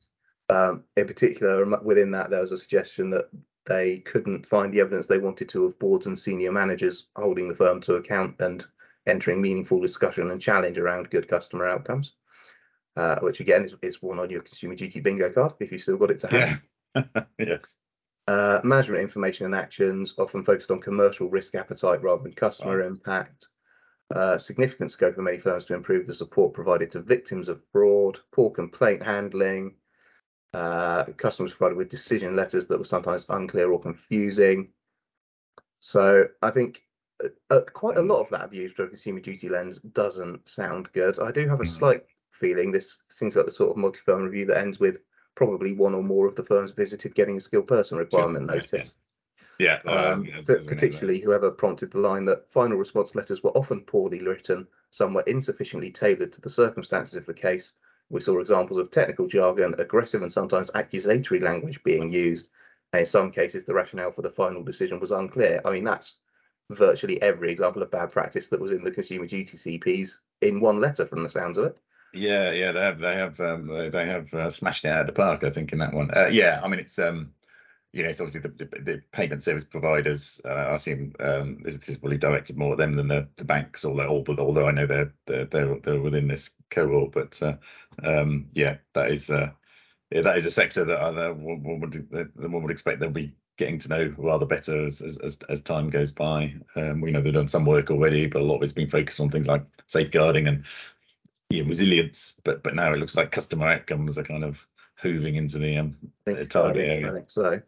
Um, 0.49 0.83
in 0.97 1.07
particular, 1.07 1.65
within 1.81 2.11
that, 2.11 2.29
there 2.29 2.41
was 2.41 2.51
a 2.51 2.57
suggestion 2.57 3.09
that 3.11 3.29
they 3.65 3.99
couldn't 3.99 4.45
find 4.45 4.73
the 4.73 4.81
evidence 4.81 5.07
they 5.07 5.17
wanted 5.17 5.49
to 5.49 5.65
of 5.65 5.79
boards 5.79 6.05
and 6.05 6.19
senior 6.19 6.51
managers 6.51 7.07
holding 7.15 7.47
the 7.47 7.55
firm 7.55 7.79
to 7.81 7.95
account 7.95 8.35
and 8.39 8.65
entering 9.07 9.41
meaningful 9.41 9.79
discussion 9.79 10.31
and 10.31 10.41
challenge 10.41 10.77
around 10.77 11.09
good 11.09 11.27
customer 11.27 11.65
outcomes, 11.65 12.13
uh, 12.97 13.19
which 13.19 13.39
again 13.39 13.63
is, 13.63 13.73
is, 13.81 14.01
one 14.01 14.19
on 14.19 14.29
your 14.29 14.41
consumer 14.41 14.75
duty 14.75 14.99
bingo 14.99 15.31
card 15.31 15.53
if 15.59 15.71
you 15.71 15.79
still 15.79 15.97
got 15.97 16.11
it 16.11 16.19
to 16.19 16.27
hand. 16.27 16.61
Yeah. 16.95 17.23
yes. 17.39 17.77
Uh, 18.27 18.61
management 18.63 19.01
information 19.01 19.45
and 19.45 19.55
actions 19.55 20.15
often 20.17 20.43
focused 20.45 20.71
on 20.71 20.79
commercial 20.79 21.29
risk 21.29 21.55
appetite 21.55 22.01
rather 22.01 22.23
than 22.23 22.33
customer 22.33 22.81
impact. 22.81 23.47
Uh, 24.13 24.37
significant 24.37 24.91
scope 24.91 25.15
for 25.15 25.21
many 25.21 25.37
firms 25.37 25.65
to 25.65 25.73
improve 25.73 26.07
the 26.07 26.15
support 26.15 26.53
provided 26.53 26.91
to 26.91 27.01
victims 27.01 27.49
of 27.49 27.61
fraud, 27.71 28.19
poor 28.31 28.49
complaint 28.49 29.01
handling, 29.01 29.73
uh, 30.53 31.05
customers 31.17 31.53
provided 31.53 31.77
with 31.77 31.89
decision 31.89 32.35
letters 32.35 32.67
that 32.67 32.77
were 32.77 32.85
sometimes 32.85 33.25
unclear 33.29 33.71
or 33.71 33.81
confusing. 33.81 34.69
So 35.79 36.25
I 36.41 36.51
think 36.51 36.83
uh, 37.49 37.61
quite 37.73 37.97
a 37.97 38.01
lot 38.01 38.21
of 38.21 38.29
that 38.29 38.51
view 38.51 38.69
through 38.69 38.85
a 38.85 38.89
consumer 38.89 39.19
duty 39.19 39.49
lens 39.49 39.79
doesn't 39.79 40.47
sound 40.47 40.89
good. 40.93 41.19
I 41.19 41.31
do 41.31 41.47
have 41.47 41.61
a 41.61 41.63
mm. 41.63 41.77
slight 41.77 42.03
feeling 42.31 42.71
this 42.71 42.97
seems 43.09 43.35
like 43.35 43.45
the 43.45 43.51
sort 43.51 43.71
of 43.71 43.77
multi-firm 43.77 44.23
review 44.23 44.45
that 44.47 44.57
ends 44.57 44.79
with 44.79 44.97
probably 45.35 45.73
one 45.73 45.95
or 45.95 46.03
more 46.03 46.27
of 46.27 46.35
the 46.35 46.43
firms 46.43 46.71
visited 46.71 47.15
getting 47.15 47.37
a 47.37 47.41
skilled 47.41 47.67
person 47.67 47.97
requirement 47.97 48.49
sure. 48.49 48.57
notice. 48.57 48.95
Yeah, 49.59 49.79
yeah. 49.85 49.91
um, 49.91 50.27
but 50.47 50.65
particularly 50.65 51.19
whoever 51.19 51.51
prompted 51.51 51.91
the 51.91 51.99
line 51.99 52.25
that 52.25 52.51
final 52.51 52.77
response 52.77 53.15
letters 53.15 53.43
were 53.43 53.51
often 53.51 53.81
poorly 53.81 54.21
written, 54.21 54.67
some 54.91 55.13
were 55.13 55.23
insufficiently 55.27 55.91
tailored 55.91 56.33
to 56.33 56.41
the 56.41 56.49
circumstances 56.49 57.15
of 57.15 57.25
the 57.25 57.33
case. 57.33 57.71
We 58.13 58.21
saw 58.21 58.39
examples 58.39 58.79
of 58.79 58.91
technical 58.91 59.27
jargon, 59.27 59.73
aggressive 59.79 60.21
and 60.21 60.31
sometimes 60.31 60.69
accusatory 60.75 61.39
language 61.39 61.81
being 61.83 62.11
used, 62.11 62.47
and 62.93 62.99
in 62.99 63.05
some 63.07 63.31
cases 63.31 63.65
the 63.65 63.73
rationale 63.73 64.11
for 64.11 64.21
the 64.21 64.29
final 64.29 64.63
decision 64.63 64.99
was 64.99 65.09
unclear. 65.09 65.59
I 65.65 65.71
mean, 65.71 65.83
that's 65.83 66.17
virtually 66.69 67.19
every 67.23 67.51
example 67.51 67.81
of 67.81 67.89
bad 67.89 68.11
practice 68.11 68.49
that 68.49 68.59
was 68.59 68.71
in 68.71 68.83
the 68.83 68.91
consumer 68.91 69.25
duty 69.25 69.57
CPs 69.57 70.19
in 70.41 70.61
one 70.61 70.79
letter 70.79 71.07
from 71.07 71.23
the 71.23 71.29
sounds 71.29 71.57
of 71.57 71.65
it. 71.65 71.77
Yeah, 72.13 72.51
yeah, 72.51 72.71
they 72.71 72.81
have 72.81 72.99
they 72.99 73.15
have 73.15 73.39
um, 73.39 73.67
they 73.91 74.05
have 74.05 74.31
uh, 74.31 74.51
smashed 74.51 74.85
it 74.85 74.89
out 74.89 75.01
of 75.01 75.07
the 75.07 75.13
park, 75.13 75.43
I 75.43 75.49
think, 75.49 75.73
in 75.73 75.79
that 75.79 75.93
one. 75.93 76.11
Uh, 76.15 76.27
yeah, 76.27 76.61
I 76.63 76.67
mean 76.67 76.79
it's 76.79 76.99
um, 76.99 77.33
you 77.93 78.01
know, 78.01 78.09
it's 78.09 78.19
obviously 78.19 78.41
the, 78.41 78.65
the, 78.65 78.79
the 78.81 79.03
payment 79.11 79.43
service 79.43 79.63
providers. 79.63 80.41
Uh, 80.43 80.49
I 80.49 80.73
assume 80.73 81.13
um, 81.19 81.59
this, 81.63 81.75
is 81.87 81.97
probably 81.97 82.17
directed 82.17 82.57
more 82.57 82.71
at 82.71 82.79
them 82.79 82.93
than 82.93 83.07
the, 83.07 83.27
the 83.35 83.45
banks, 83.45 83.85
although 83.85 84.23
although 84.39 84.67
I 84.67 84.71
know 84.71 84.87
they're 84.87 85.13
they're 85.27 85.45
they're, 85.45 85.77
they're 85.83 86.01
within 86.01 86.27
this 86.27 86.49
cohort. 86.71 87.11
But 87.11 87.39
uh, 87.41 87.53
um, 88.03 88.49
yeah, 88.53 88.77
that 88.93 89.11
is 89.11 89.29
uh, 89.29 89.51
yeah, 90.09 90.21
that 90.21 90.37
is 90.37 90.47
a 90.47 90.51
sector 90.51 90.83
that 90.85 90.99
uh, 90.99 91.33
one 91.33 91.81
would 91.81 92.35
one 92.35 92.63
would 92.63 92.71
expect 92.71 92.99
they'll 92.99 93.11
be 93.11 93.35
getting 93.57 93.77
to 93.77 93.89
know 93.89 94.13
rather 94.17 94.47
better 94.47 94.87
as 94.87 94.99
as, 94.99 95.37
as 95.47 95.61
time 95.61 95.91
goes 95.91 96.11
by. 96.11 96.55
Um, 96.75 96.99
we 96.99 97.11
know 97.11 97.21
they've 97.21 97.31
done 97.31 97.47
some 97.47 97.65
work 97.65 97.91
already, 97.91 98.25
but 98.25 98.41
a 98.41 98.45
lot 98.45 98.55
of 98.55 98.63
it's 98.63 98.73
been 98.73 98.89
focused 98.89 99.19
on 99.19 99.29
things 99.29 99.45
like 99.45 99.65
safeguarding 99.85 100.47
and 100.47 100.65
yeah, 101.51 101.61
resilience. 101.67 102.33
But 102.43 102.63
but 102.63 102.73
now 102.73 102.91
it 102.91 102.97
looks 102.97 103.15
like 103.15 103.29
customer 103.29 103.67
outcomes 103.67 104.17
are 104.17 104.23
kind 104.23 104.43
of 104.43 104.65
hooving 104.99 105.35
into 105.35 105.59
the 105.59 105.77
um, 105.77 105.97
target 106.49 106.87
area. 106.87 107.11
I 107.11 107.13
think 107.13 107.29
so. 107.29 107.61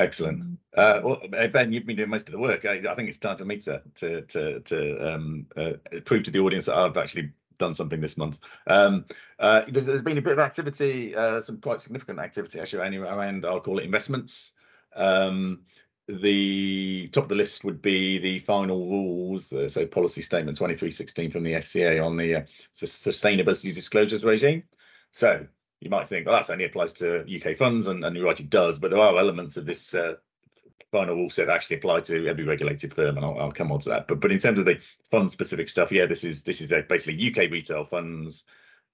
Excellent. 0.00 0.58
Uh, 0.74 1.00
well, 1.04 1.22
uh, 1.36 1.48
Ben, 1.48 1.72
you've 1.72 1.84
been 1.84 1.96
doing 1.96 2.08
most 2.08 2.26
of 2.26 2.32
the 2.32 2.38
work. 2.38 2.64
I, 2.64 2.80
I 2.88 2.94
think 2.94 3.08
it's 3.08 3.18
time 3.18 3.36
for 3.36 3.44
me 3.44 3.58
to 3.58 3.82
to 3.96 4.22
to, 4.22 4.60
to 4.60 5.14
um, 5.14 5.46
uh, 5.56 5.72
prove 6.06 6.24
to 6.24 6.30
the 6.30 6.38
audience 6.38 6.66
that 6.66 6.76
I've 6.76 6.96
actually 6.96 7.32
done 7.58 7.74
something 7.74 8.00
this 8.00 8.16
month. 8.16 8.38
Um, 8.66 9.04
uh, 9.38 9.62
there's, 9.68 9.84
there's 9.84 10.00
been 10.00 10.16
a 10.16 10.22
bit 10.22 10.32
of 10.32 10.38
activity, 10.38 11.14
uh, 11.14 11.42
some 11.42 11.60
quite 11.60 11.82
significant 11.82 12.18
activity 12.18 12.58
actually 12.58 12.96
around, 12.96 13.44
I'll 13.44 13.60
call 13.60 13.78
it 13.78 13.84
investments. 13.84 14.52
Um, 14.96 15.60
the 16.08 17.08
top 17.12 17.24
of 17.24 17.28
the 17.28 17.34
list 17.34 17.62
would 17.64 17.82
be 17.82 18.18
the 18.18 18.38
final 18.38 18.88
rules, 18.88 19.52
uh, 19.52 19.68
so 19.68 19.84
policy 19.86 20.22
statement 20.22 20.56
2316 20.56 21.30
from 21.30 21.44
the 21.44 21.52
FCA 21.52 22.04
on 22.04 22.16
the 22.16 22.36
uh, 22.36 22.42
sustainability 22.74 23.74
disclosures 23.74 24.24
regime. 24.24 24.62
So 25.12 25.46
you 25.80 25.90
might 25.90 26.08
think, 26.08 26.26
well, 26.26 26.36
that 26.36 26.50
only 26.50 26.64
applies 26.64 26.92
to 26.94 27.24
UK 27.24 27.56
funds, 27.56 27.86
and, 27.86 28.04
and 28.04 28.14
you're 28.14 28.26
right, 28.26 28.38
it 28.38 28.50
does, 28.50 28.78
but 28.78 28.90
there 28.90 29.00
are 29.00 29.18
elements 29.18 29.56
of 29.56 29.66
this 29.66 29.94
uh, 29.94 30.14
final 30.90 31.14
rule 31.14 31.30
set 31.30 31.46
that 31.46 31.54
actually 31.54 31.76
apply 31.76 32.00
to 32.00 32.28
every 32.28 32.44
regulated 32.44 32.92
firm, 32.92 33.16
and 33.16 33.24
I'll, 33.24 33.38
I'll, 33.38 33.52
come 33.52 33.72
on 33.72 33.80
to 33.80 33.88
that. 33.90 34.08
But 34.08 34.20
but 34.20 34.32
in 34.32 34.38
terms 34.38 34.58
of 34.58 34.66
the 34.66 34.78
fund 35.10 35.30
specific 35.30 35.68
stuff, 35.68 35.92
yeah, 35.92 36.06
this 36.06 36.24
is 36.24 36.42
this 36.42 36.60
is 36.60 36.70
basically 36.88 37.30
UK 37.30 37.50
retail 37.50 37.84
funds, 37.84 38.44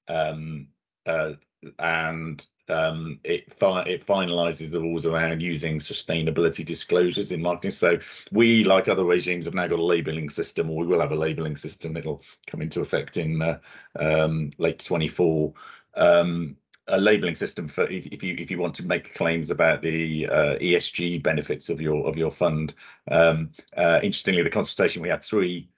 um, 0.08 0.68
uh, 1.06 1.32
and 1.78 2.44
um, 2.68 3.20
it 3.24 3.52
fi- 3.52 3.84
it 3.84 4.06
finalises 4.06 4.70
the 4.70 4.80
rules 4.80 5.06
around 5.06 5.40
using 5.40 5.78
sustainability 5.78 6.64
disclosures 6.64 7.32
in 7.32 7.42
marketing. 7.42 7.70
So 7.70 7.98
we, 8.30 8.64
like 8.64 8.88
other 8.88 9.04
regimes, 9.04 9.46
have 9.46 9.54
now 9.54 9.66
got 9.66 9.78
a 9.78 9.84
labelling 9.84 10.30
system, 10.30 10.70
or 10.70 10.78
we 10.78 10.86
will 10.86 11.00
have 11.00 11.12
a 11.12 11.16
labelling 11.16 11.56
system. 11.56 11.96
It'll 11.96 12.22
come 12.46 12.62
into 12.62 12.80
effect 12.80 13.16
in 13.16 13.42
uh, 13.42 13.58
um, 13.98 14.50
late 14.58 14.84
24. 14.84 15.52
Um, 15.94 16.56
a 16.88 17.00
labeling 17.00 17.34
system 17.34 17.66
for 17.68 17.84
if, 17.88 18.06
if, 18.06 18.22
you 18.22 18.36
if 18.38 18.50
you 18.50 18.58
want 18.58 18.74
to 18.76 18.86
make 18.86 19.14
claims 19.14 19.50
about 19.50 19.82
the 19.82 20.28
uh, 20.28 20.56
ESG 20.58 21.22
benefits 21.22 21.68
of 21.68 21.80
your 21.80 22.06
of 22.06 22.16
your 22.16 22.30
fund. 22.30 22.74
Um, 23.10 23.50
uh, 23.76 24.00
interestingly, 24.02 24.42
the 24.42 24.50
consultation 24.50 25.02
we 25.02 25.08
had 25.08 25.24
three 25.24 25.68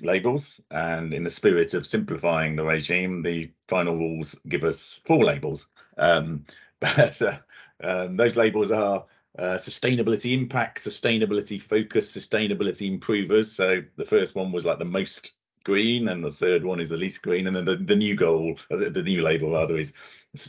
labels, 0.00 0.60
and 0.70 1.14
in 1.14 1.24
the 1.24 1.30
spirit 1.30 1.74
of 1.74 1.86
simplifying 1.86 2.56
the 2.56 2.64
regime, 2.64 3.22
the 3.22 3.50
final 3.68 3.96
rules 3.96 4.36
give 4.48 4.64
us 4.64 5.00
four 5.06 5.24
labels. 5.24 5.68
Um, 5.96 6.44
but 6.80 7.22
uh, 7.22 7.38
um, 7.82 8.16
those 8.16 8.36
labels 8.36 8.70
are 8.70 9.06
uh, 9.38 9.56
sustainability 9.56 10.32
impact, 10.32 10.84
sustainability 10.84 11.60
focus, 11.60 12.14
sustainability 12.14 12.88
improvers. 12.88 13.52
So 13.52 13.82
the 13.96 14.04
first 14.04 14.34
one 14.34 14.52
was 14.52 14.64
like 14.64 14.78
the 14.78 14.84
most 14.84 15.32
green, 15.64 16.08
and 16.08 16.22
the 16.22 16.32
third 16.32 16.64
one 16.64 16.80
is 16.80 16.90
the 16.90 16.96
least 16.96 17.22
green, 17.22 17.46
and 17.46 17.56
then 17.56 17.64
the, 17.64 17.76
the 17.76 17.96
new 17.96 18.14
goal, 18.14 18.56
uh, 18.70 18.76
the, 18.76 18.90
the 18.90 19.02
new 19.02 19.22
label 19.22 19.52
rather, 19.52 19.76
is 19.76 19.92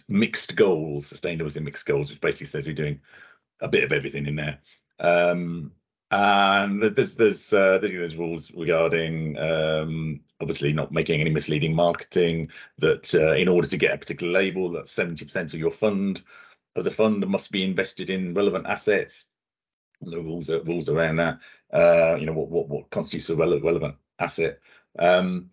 mixed 0.08 0.56
goals, 0.56 1.12
sustainability 1.12 1.62
mixed 1.62 1.86
goals, 1.86 2.10
which 2.10 2.22
basically 2.22 2.48
says 2.48 2.68
we're 2.68 2.74
doing 2.74 3.00
a 3.62 3.68
bit 3.68 3.84
of 3.84 3.92
everything 3.92 4.26
in 4.26 4.36
there. 4.36 4.60
Um, 5.00 5.72
and 6.10 6.82
there's 6.82 7.16
there's 7.16 7.52
uh, 7.52 7.80
there's 7.80 8.16
rules 8.16 8.52
regarding 8.54 9.38
um, 9.38 10.22
obviously 10.40 10.72
not 10.72 10.92
making 10.92 11.20
any 11.20 11.30
misleading 11.30 11.76
marketing. 11.76 12.50
That 12.78 13.14
uh, 13.14 13.34
in 13.34 13.48
order 13.48 13.68
to 13.68 13.78
get 13.78 13.94
a 13.94 13.98
particular 13.98 14.32
label, 14.32 14.72
that 14.72 14.86
70% 14.86 15.54
of 15.54 15.60
your 15.60 15.72
fund 15.72 16.22
of 16.76 16.86
the 16.86 16.92
fund 16.92 17.28
must 17.28 17.52
be 17.52 17.64
invested 17.64 18.10
in 18.10 18.34
relevant 18.34 18.68
assets. 18.68 19.26
The 20.02 20.22
rules 20.22 20.50
are, 20.50 20.62
rules 20.62 20.90
around 20.90 21.18
that. 21.18 21.40
Uh, 21.74 22.16
you 22.16 22.26
know 22.26 22.34
what 22.34 22.50
what 22.50 22.70
what 22.70 22.90
constitutes 22.90 23.30
a 23.30 23.36
relevant 23.36 23.66
relevant 23.66 23.96
asset. 24.20 24.60
Um, 24.98 25.50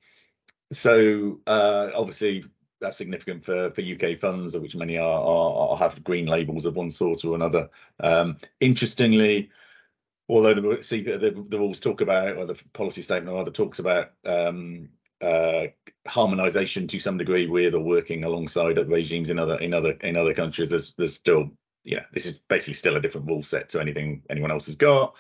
so 0.73 1.41
uh, 1.47 1.91
obviously 1.95 2.45
that's 2.81 2.97
significant 2.97 3.45
for 3.45 3.71
for 3.71 3.83
UK 3.83 4.19
funds, 4.19 4.57
which 4.57 4.77
many 4.77 4.99
are, 4.99 5.21
are, 5.21 5.71
are 5.71 5.77
have 5.77 6.05
green 6.05 6.27
labels 6.27 6.67
of 6.67 6.77
one 6.77 6.91
sort 6.91 7.25
or 7.25 7.35
another. 7.35 7.71
Um, 8.01 8.39
interestingly 8.61 9.51
although 10.29 10.55
the, 10.55 10.83
see, 10.83 11.03
the, 11.03 11.45
the 11.49 11.59
rules 11.59 11.79
talk 11.79 12.01
about, 12.01 12.37
or 12.37 12.47
the 12.47 12.61
policy 12.73 13.03
statement 13.03 13.37
rather 13.37 13.51
talks 13.51 13.79
about 13.79 14.13
um, 14.25 14.89
uh, 15.21 15.67
harmonization 16.07 16.87
to 16.89 16.99
some 16.99 17.19
degree 17.19 17.47
with 17.47 17.75
or 17.75 17.81
working 17.81 18.25
alongside 18.25 18.79
regimes 18.89 19.31
in 19.31 19.39
other 19.39 19.59
in 19.59 19.73
other 19.73 19.93
in 20.03 20.17
other 20.17 20.35
countries. 20.35 20.71
There's 20.71 20.93
there's 20.93 21.15
still 21.15 21.51
yeah, 21.85 22.05
this 22.13 22.27
is 22.27 22.39
basically 22.39 22.75
still 22.75 22.97
a 22.97 23.01
different 23.01 23.27
rule 23.27 23.43
set 23.43 23.69
to 23.71 23.81
anything 23.81 24.23
anyone 24.31 24.51
else 24.51 24.67
has 24.67 24.77
got. 24.77 25.15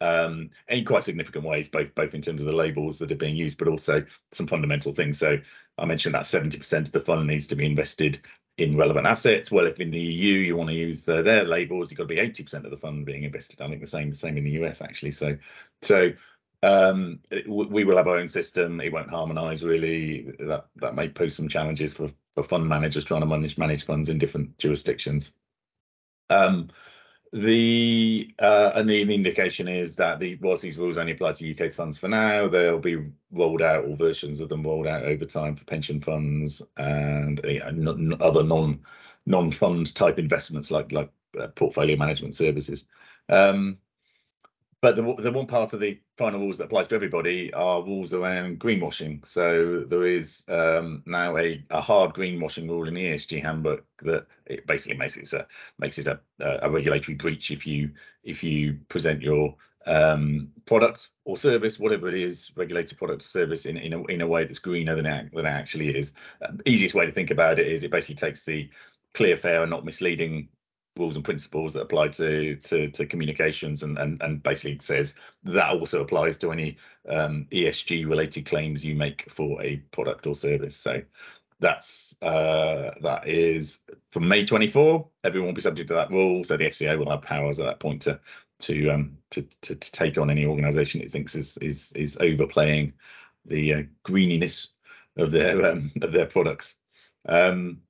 Um, 0.00 0.50
in 0.68 0.84
quite 0.84 1.04
significant 1.04 1.44
ways, 1.44 1.68
both 1.68 1.94
both 1.94 2.14
in 2.14 2.22
terms 2.22 2.40
of 2.40 2.46
the 2.46 2.52
labels 2.52 2.98
that 2.98 3.12
are 3.12 3.16
being 3.16 3.36
used, 3.36 3.58
but 3.58 3.68
also 3.68 4.04
some 4.32 4.46
fundamental 4.46 4.92
things. 4.92 5.18
So 5.18 5.38
I 5.78 5.84
mentioned 5.84 6.14
that 6.14 6.22
70% 6.22 6.78
of 6.78 6.92
the 6.92 7.00
fund 7.00 7.26
needs 7.26 7.46
to 7.48 7.56
be 7.56 7.66
invested 7.66 8.26
in 8.58 8.76
relevant 8.76 9.06
assets. 9.06 9.50
Well, 9.50 9.66
if 9.66 9.80
in 9.80 9.90
the 9.90 10.00
EU 10.00 10.38
you 10.38 10.56
want 10.56 10.70
to 10.70 10.76
use 10.76 11.04
the, 11.04 11.22
their 11.22 11.44
labels, 11.44 11.90
you've 11.90 11.98
got 11.98 12.04
to 12.04 12.14
be 12.14 12.16
80% 12.16 12.64
of 12.64 12.70
the 12.70 12.76
fund 12.76 13.06
being 13.06 13.24
invested. 13.24 13.60
I 13.60 13.68
think 13.68 13.80
the 13.80 13.86
same 13.86 14.14
same 14.14 14.36
in 14.36 14.44
the 14.44 14.62
US 14.62 14.82
actually. 14.82 15.12
So 15.12 15.36
so 15.82 16.12
um, 16.62 17.20
it, 17.30 17.48
we 17.48 17.84
will 17.84 17.96
have 17.96 18.08
our 18.08 18.18
own 18.18 18.28
system. 18.28 18.80
It 18.80 18.92
won't 18.92 19.10
harmonise 19.10 19.62
really. 19.62 20.32
That 20.40 20.66
that 20.76 20.94
may 20.94 21.08
pose 21.08 21.34
some 21.34 21.48
challenges 21.48 21.94
for 21.94 22.10
for 22.34 22.42
fund 22.42 22.68
managers 22.68 23.04
trying 23.04 23.20
to 23.20 23.26
manage 23.26 23.58
manage 23.58 23.84
funds 23.84 24.08
in 24.08 24.18
different 24.18 24.58
jurisdictions. 24.58 25.32
Um, 26.28 26.68
the 27.32 28.34
uh, 28.40 28.72
and 28.74 28.90
the, 28.90 29.04
the, 29.04 29.14
indication 29.14 29.68
is 29.68 29.94
that 29.96 30.18
the 30.18 30.36
whilst 30.40 30.62
these 30.62 30.76
rules 30.76 30.98
only 30.98 31.12
apply 31.12 31.32
to 31.32 31.66
UK 31.66 31.72
funds 31.72 31.96
for 31.96 32.08
now, 32.08 32.48
they'll 32.48 32.80
be 32.80 32.98
rolled 33.30 33.62
out 33.62 33.84
or 33.84 33.96
versions 33.96 34.40
of 34.40 34.48
them 34.48 34.64
rolled 34.64 34.88
out 34.88 35.04
over 35.04 35.24
time 35.24 35.54
for 35.54 35.64
pension 35.64 36.00
funds 36.00 36.60
and 36.76 37.44
uh, 37.44 38.20
other 38.20 38.42
non 38.42 38.80
non 39.26 39.50
fund 39.50 39.94
type 39.94 40.18
investments 40.18 40.72
like 40.72 40.90
like 40.90 41.10
uh, 41.38 41.46
portfolio 41.48 41.96
management 41.96 42.34
services. 42.34 42.84
Um, 43.28 43.78
but 44.82 44.96
the, 44.96 45.14
the 45.18 45.30
one 45.30 45.46
part 45.46 45.72
of 45.74 45.80
the 45.80 46.00
final 46.16 46.40
rules 46.40 46.58
that 46.58 46.64
applies 46.64 46.88
to 46.88 46.94
everybody 46.94 47.52
are 47.52 47.82
rules 47.82 48.14
around 48.14 48.60
greenwashing. 48.60 49.24
So 49.26 49.84
there 49.86 50.04
is 50.04 50.44
um, 50.48 51.02
now 51.06 51.36
a, 51.36 51.62
a 51.70 51.80
hard 51.80 52.14
greenwashing 52.14 52.68
rule 52.68 52.88
in 52.88 52.94
the 52.94 53.04
ESG 53.06 53.42
handbook 53.42 53.84
that 54.02 54.26
it 54.46 54.66
basically 54.66 54.96
makes 54.96 55.16
it 55.16 55.30
a 55.34 55.46
makes 55.78 55.98
it 55.98 56.06
a, 56.06 56.20
a 56.40 56.70
regulatory 56.70 57.14
breach 57.14 57.50
if 57.50 57.66
you 57.66 57.90
if 58.24 58.42
you 58.42 58.78
present 58.88 59.20
your 59.20 59.54
um, 59.86 60.48
product 60.66 61.08
or 61.24 61.36
service, 61.36 61.78
whatever 61.78 62.08
it 62.08 62.14
is, 62.14 62.50
regulated 62.56 62.96
product 62.96 63.22
or 63.22 63.26
service 63.26 63.66
in 63.66 63.76
in 63.76 63.92
a, 63.92 64.02
in 64.04 64.22
a 64.22 64.26
way 64.26 64.44
that's 64.44 64.58
greener 64.58 64.94
than 64.94 65.06
it, 65.06 65.30
than 65.34 65.44
it 65.44 65.48
actually 65.48 65.94
is. 65.94 66.14
Um, 66.40 66.58
easiest 66.64 66.94
way 66.94 67.04
to 67.04 67.12
think 67.12 67.30
about 67.30 67.58
it 67.58 67.66
is 67.66 67.82
it 67.82 67.90
basically 67.90 68.14
takes 68.14 68.44
the 68.44 68.70
clear, 69.12 69.36
fair, 69.36 69.60
and 69.62 69.70
not 69.70 69.84
misleading 69.84 70.48
rules 70.96 71.16
and 71.16 71.24
principles 71.24 71.72
that 71.74 71.82
apply 71.82 72.08
to 72.08 72.56
to, 72.56 72.88
to 72.88 73.06
communications 73.06 73.82
and, 73.82 73.98
and 73.98 74.20
and 74.22 74.42
basically 74.42 74.78
says 74.82 75.14
that 75.44 75.70
also 75.70 76.02
applies 76.02 76.36
to 76.38 76.52
any 76.52 76.76
um, 77.08 77.46
ESG 77.52 78.08
related 78.08 78.46
claims 78.46 78.84
you 78.84 78.94
make 78.94 79.30
for 79.30 79.62
a 79.62 79.76
product 79.92 80.26
or 80.26 80.34
service. 80.34 80.76
So 80.76 81.02
that's 81.60 82.16
uh, 82.22 82.90
that 83.02 83.28
is 83.28 83.78
from 84.10 84.28
May 84.28 84.44
24. 84.44 85.06
Everyone 85.24 85.48
will 85.48 85.54
be 85.54 85.60
subject 85.60 85.88
to 85.88 85.94
that 85.94 86.10
rule. 86.10 86.42
So 86.42 86.56
the 86.56 86.64
FCA 86.64 86.98
will 86.98 87.10
have 87.10 87.22
powers 87.22 87.60
at 87.60 87.66
that 87.66 87.80
point 87.80 88.02
to 88.02 88.18
to 88.60 88.90
um 88.90 89.18
to 89.30 89.42
to, 89.62 89.74
to 89.74 89.92
take 89.92 90.18
on 90.18 90.30
any 90.30 90.44
organisation 90.44 91.00
it 91.00 91.12
thinks 91.12 91.34
is 91.34 91.56
is 91.58 91.92
is 91.92 92.16
overplaying 92.20 92.92
the 93.46 93.74
uh, 93.74 93.82
greeniness 94.02 94.68
of 95.16 95.30
their 95.30 95.66
um, 95.66 95.92
of 96.02 96.12
their 96.12 96.26
products. 96.26 96.74
Um, 97.26 97.82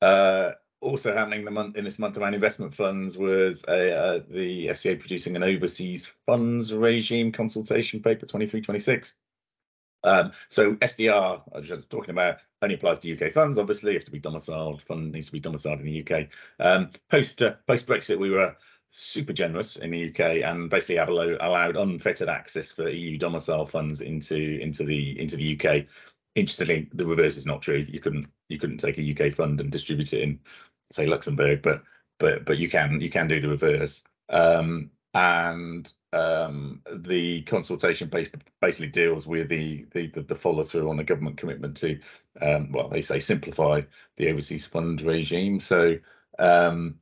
uh, 0.00 0.52
also 0.86 1.14
happening 1.14 1.44
the 1.44 1.50
month 1.50 1.76
in 1.76 1.84
this 1.84 1.98
month 1.98 2.16
around 2.16 2.34
investment 2.34 2.74
funds 2.74 3.18
was 3.18 3.64
uh, 3.64 4.20
the 4.28 4.68
FCA 4.68 4.98
producing 4.98 5.36
an 5.36 5.42
overseas 5.42 6.12
funds 6.24 6.72
regime 6.72 7.32
consultation 7.32 8.00
paper 8.00 8.26
2326. 8.26 9.14
Um, 10.04 10.32
so 10.48 10.74
SDR, 10.76 11.42
I 11.52 11.58
was 11.58 11.68
just 11.68 11.90
talking 11.90 12.10
about, 12.10 12.38
only 12.62 12.76
applies 12.76 13.00
to 13.00 13.12
UK 13.12 13.32
funds. 13.32 13.58
Obviously, 13.58 13.92
you 13.92 13.98
have 13.98 14.04
to 14.04 14.12
be 14.12 14.20
domiciled. 14.20 14.82
Fund 14.82 15.12
needs 15.12 15.26
to 15.26 15.32
be 15.32 15.40
domiciled 15.40 15.80
in 15.80 15.86
the 15.86 16.06
UK. 16.06 16.28
Um, 16.60 16.90
post 17.10 17.42
uh, 17.42 17.54
post 17.66 17.86
Brexit, 17.86 18.18
we 18.18 18.30
were 18.30 18.56
super 18.90 19.32
generous 19.32 19.76
in 19.76 19.90
the 19.90 20.10
UK 20.10 20.42
and 20.44 20.70
basically 20.70 20.96
have 20.96 21.08
allowed 21.08 21.76
unfettered 21.76 22.28
access 22.28 22.70
for 22.70 22.88
EU 22.88 23.18
domicile 23.18 23.66
funds 23.66 24.00
into 24.00 24.58
into 24.60 24.84
the 24.84 25.20
into 25.20 25.36
the 25.36 25.58
UK 25.58 25.86
interestingly, 26.36 26.88
the 26.92 27.06
reverse 27.06 27.36
is 27.36 27.46
not 27.46 27.62
true. 27.62 27.84
You 27.88 28.00
couldn't 28.00 28.28
you 28.48 28.60
couldn't 28.60 28.78
take 28.78 28.98
a 28.98 29.26
UK 29.26 29.32
fund 29.32 29.60
and 29.60 29.72
distribute 29.72 30.12
it 30.12 30.22
in 30.22 30.38
say 30.92 31.06
Luxembourg, 31.06 31.62
but 31.62 31.82
but 32.18 32.44
but 32.44 32.58
you 32.58 32.68
can 32.68 33.00
you 33.00 33.10
can 33.10 33.28
do 33.28 33.40
the 33.40 33.48
reverse. 33.48 34.04
Um, 34.28 34.90
and 35.14 35.90
um, 36.12 36.82
the 36.94 37.42
consultation 37.42 38.10
basically 38.60 38.88
deals 38.88 39.26
with 39.26 39.48
the 39.48 39.86
the, 39.92 40.06
the 40.08 40.34
follow 40.34 40.64
through 40.64 40.90
on 40.90 40.96
the 40.96 41.04
government 41.04 41.38
commitment 41.38 41.76
to 41.78 41.98
um, 42.42 42.70
well 42.72 42.88
they 42.88 43.02
say 43.02 43.18
simplify 43.18 43.80
the 44.16 44.28
overseas 44.28 44.66
fund 44.66 45.00
regime. 45.02 45.60
So 45.60 45.96
um, 46.38 46.96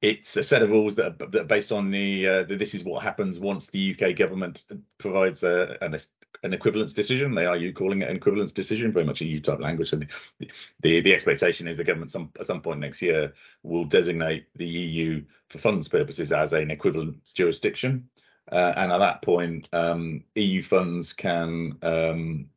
it's 0.00 0.36
a 0.36 0.42
set 0.42 0.62
of 0.62 0.70
rules 0.70 0.96
that 0.96 1.20
are, 1.20 1.26
that 1.26 1.40
are 1.42 1.44
based 1.44 1.72
on 1.72 1.90
the, 1.90 2.26
uh, 2.26 2.42
the, 2.44 2.56
this 2.56 2.74
is 2.74 2.84
what 2.84 3.02
happens 3.02 3.40
once 3.40 3.66
the 3.68 3.96
UK 3.98 4.16
government 4.16 4.62
provides 4.98 5.42
a, 5.42 5.76
an, 5.80 5.96
an 6.42 6.52
equivalence 6.52 6.92
decision. 6.92 7.34
They 7.34 7.46
are 7.46 7.56
you 7.56 7.72
calling 7.72 8.02
it 8.02 8.10
an 8.10 8.16
equivalence 8.16 8.52
decision, 8.52 8.92
very 8.92 9.04
much 9.04 9.20
a 9.20 9.24
EU 9.24 9.40
type 9.40 9.60
language. 9.60 9.92
And 9.92 10.08
the, 10.38 10.50
the, 10.80 11.00
the 11.00 11.14
expectation 11.14 11.66
is 11.66 11.76
the 11.76 11.84
government 11.84 12.10
some 12.10 12.30
at 12.38 12.46
some 12.46 12.60
point 12.60 12.80
next 12.80 13.02
year 13.02 13.32
will 13.62 13.84
designate 13.84 14.46
the 14.56 14.66
EU 14.66 15.24
for 15.48 15.58
funds 15.58 15.88
purposes 15.88 16.32
as 16.32 16.52
an 16.52 16.70
equivalent 16.70 17.16
jurisdiction. 17.34 18.08
Uh, 18.50 18.72
and 18.76 18.92
at 18.92 18.98
that 18.98 19.20
point, 19.22 19.68
um, 19.72 20.24
EU 20.34 20.62
funds 20.62 21.12
can 21.12 21.76
um, 21.82 22.48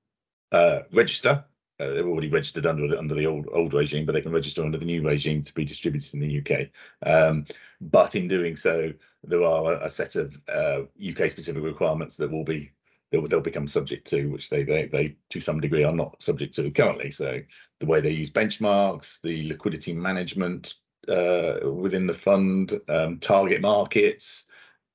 uh, 0.52 0.80
register 0.94 1.44
uh, 1.82 1.90
they're 1.90 2.08
already 2.08 2.30
registered 2.30 2.68
under 2.68 2.96
under 2.96 3.16
the 3.16 3.26
old 3.26 3.48
old 3.52 3.74
regime, 3.74 4.06
but 4.06 4.12
they 4.12 4.22
can 4.22 4.32
register 4.32 4.62
under 4.62 4.78
the 4.78 4.86
new 4.86 5.02
regime 5.02 5.42
to 5.42 5.54
be 5.54 5.66
distributed 5.66 6.14
in 6.14 6.20
the 6.20 6.40
UK. 6.40 6.68
Um, 7.04 7.46
but 7.80 8.14
in 8.16 8.28
doing 8.28 8.56
so, 8.56 8.94
there 9.24 9.44
are 9.44 9.74
a, 9.74 9.86
a 9.86 9.90
set 9.90 10.16
of 10.16 10.40
uh, 10.48 10.82
UK 11.02 11.32
specific 11.32 11.64
requirements 11.64 12.18
that 12.18 12.30
will 12.30 12.44
be 12.44 12.72
they'll, 13.12 13.28
they'll 13.28 13.42
become 13.42 13.68
subject 13.68 14.08
to, 14.08 14.28
which 14.28 14.50
they, 14.50 14.64
they 14.64 14.86
they 14.88 15.16
to 15.30 15.40
some 15.40 15.60
degree 15.60 15.84
are 15.84 15.94
not 15.94 16.22
subject 16.22 16.56
to 16.56 16.72
currently. 16.72 17.12
So 17.12 17.40
the 17.80 17.86
way 17.86 18.02
they 18.02 18.12
use 18.12 18.32
benchmarks, 18.32 19.22
the 19.22 19.48
liquidity 19.48 19.94
management 19.94 20.76
uh, 21.08 21.56
within 21.64 22.08
the 22.08 22.14
fund, 22.14 22.80
um, 22.88 23.20
target 23.20 23.62
markets, 23.62 24.46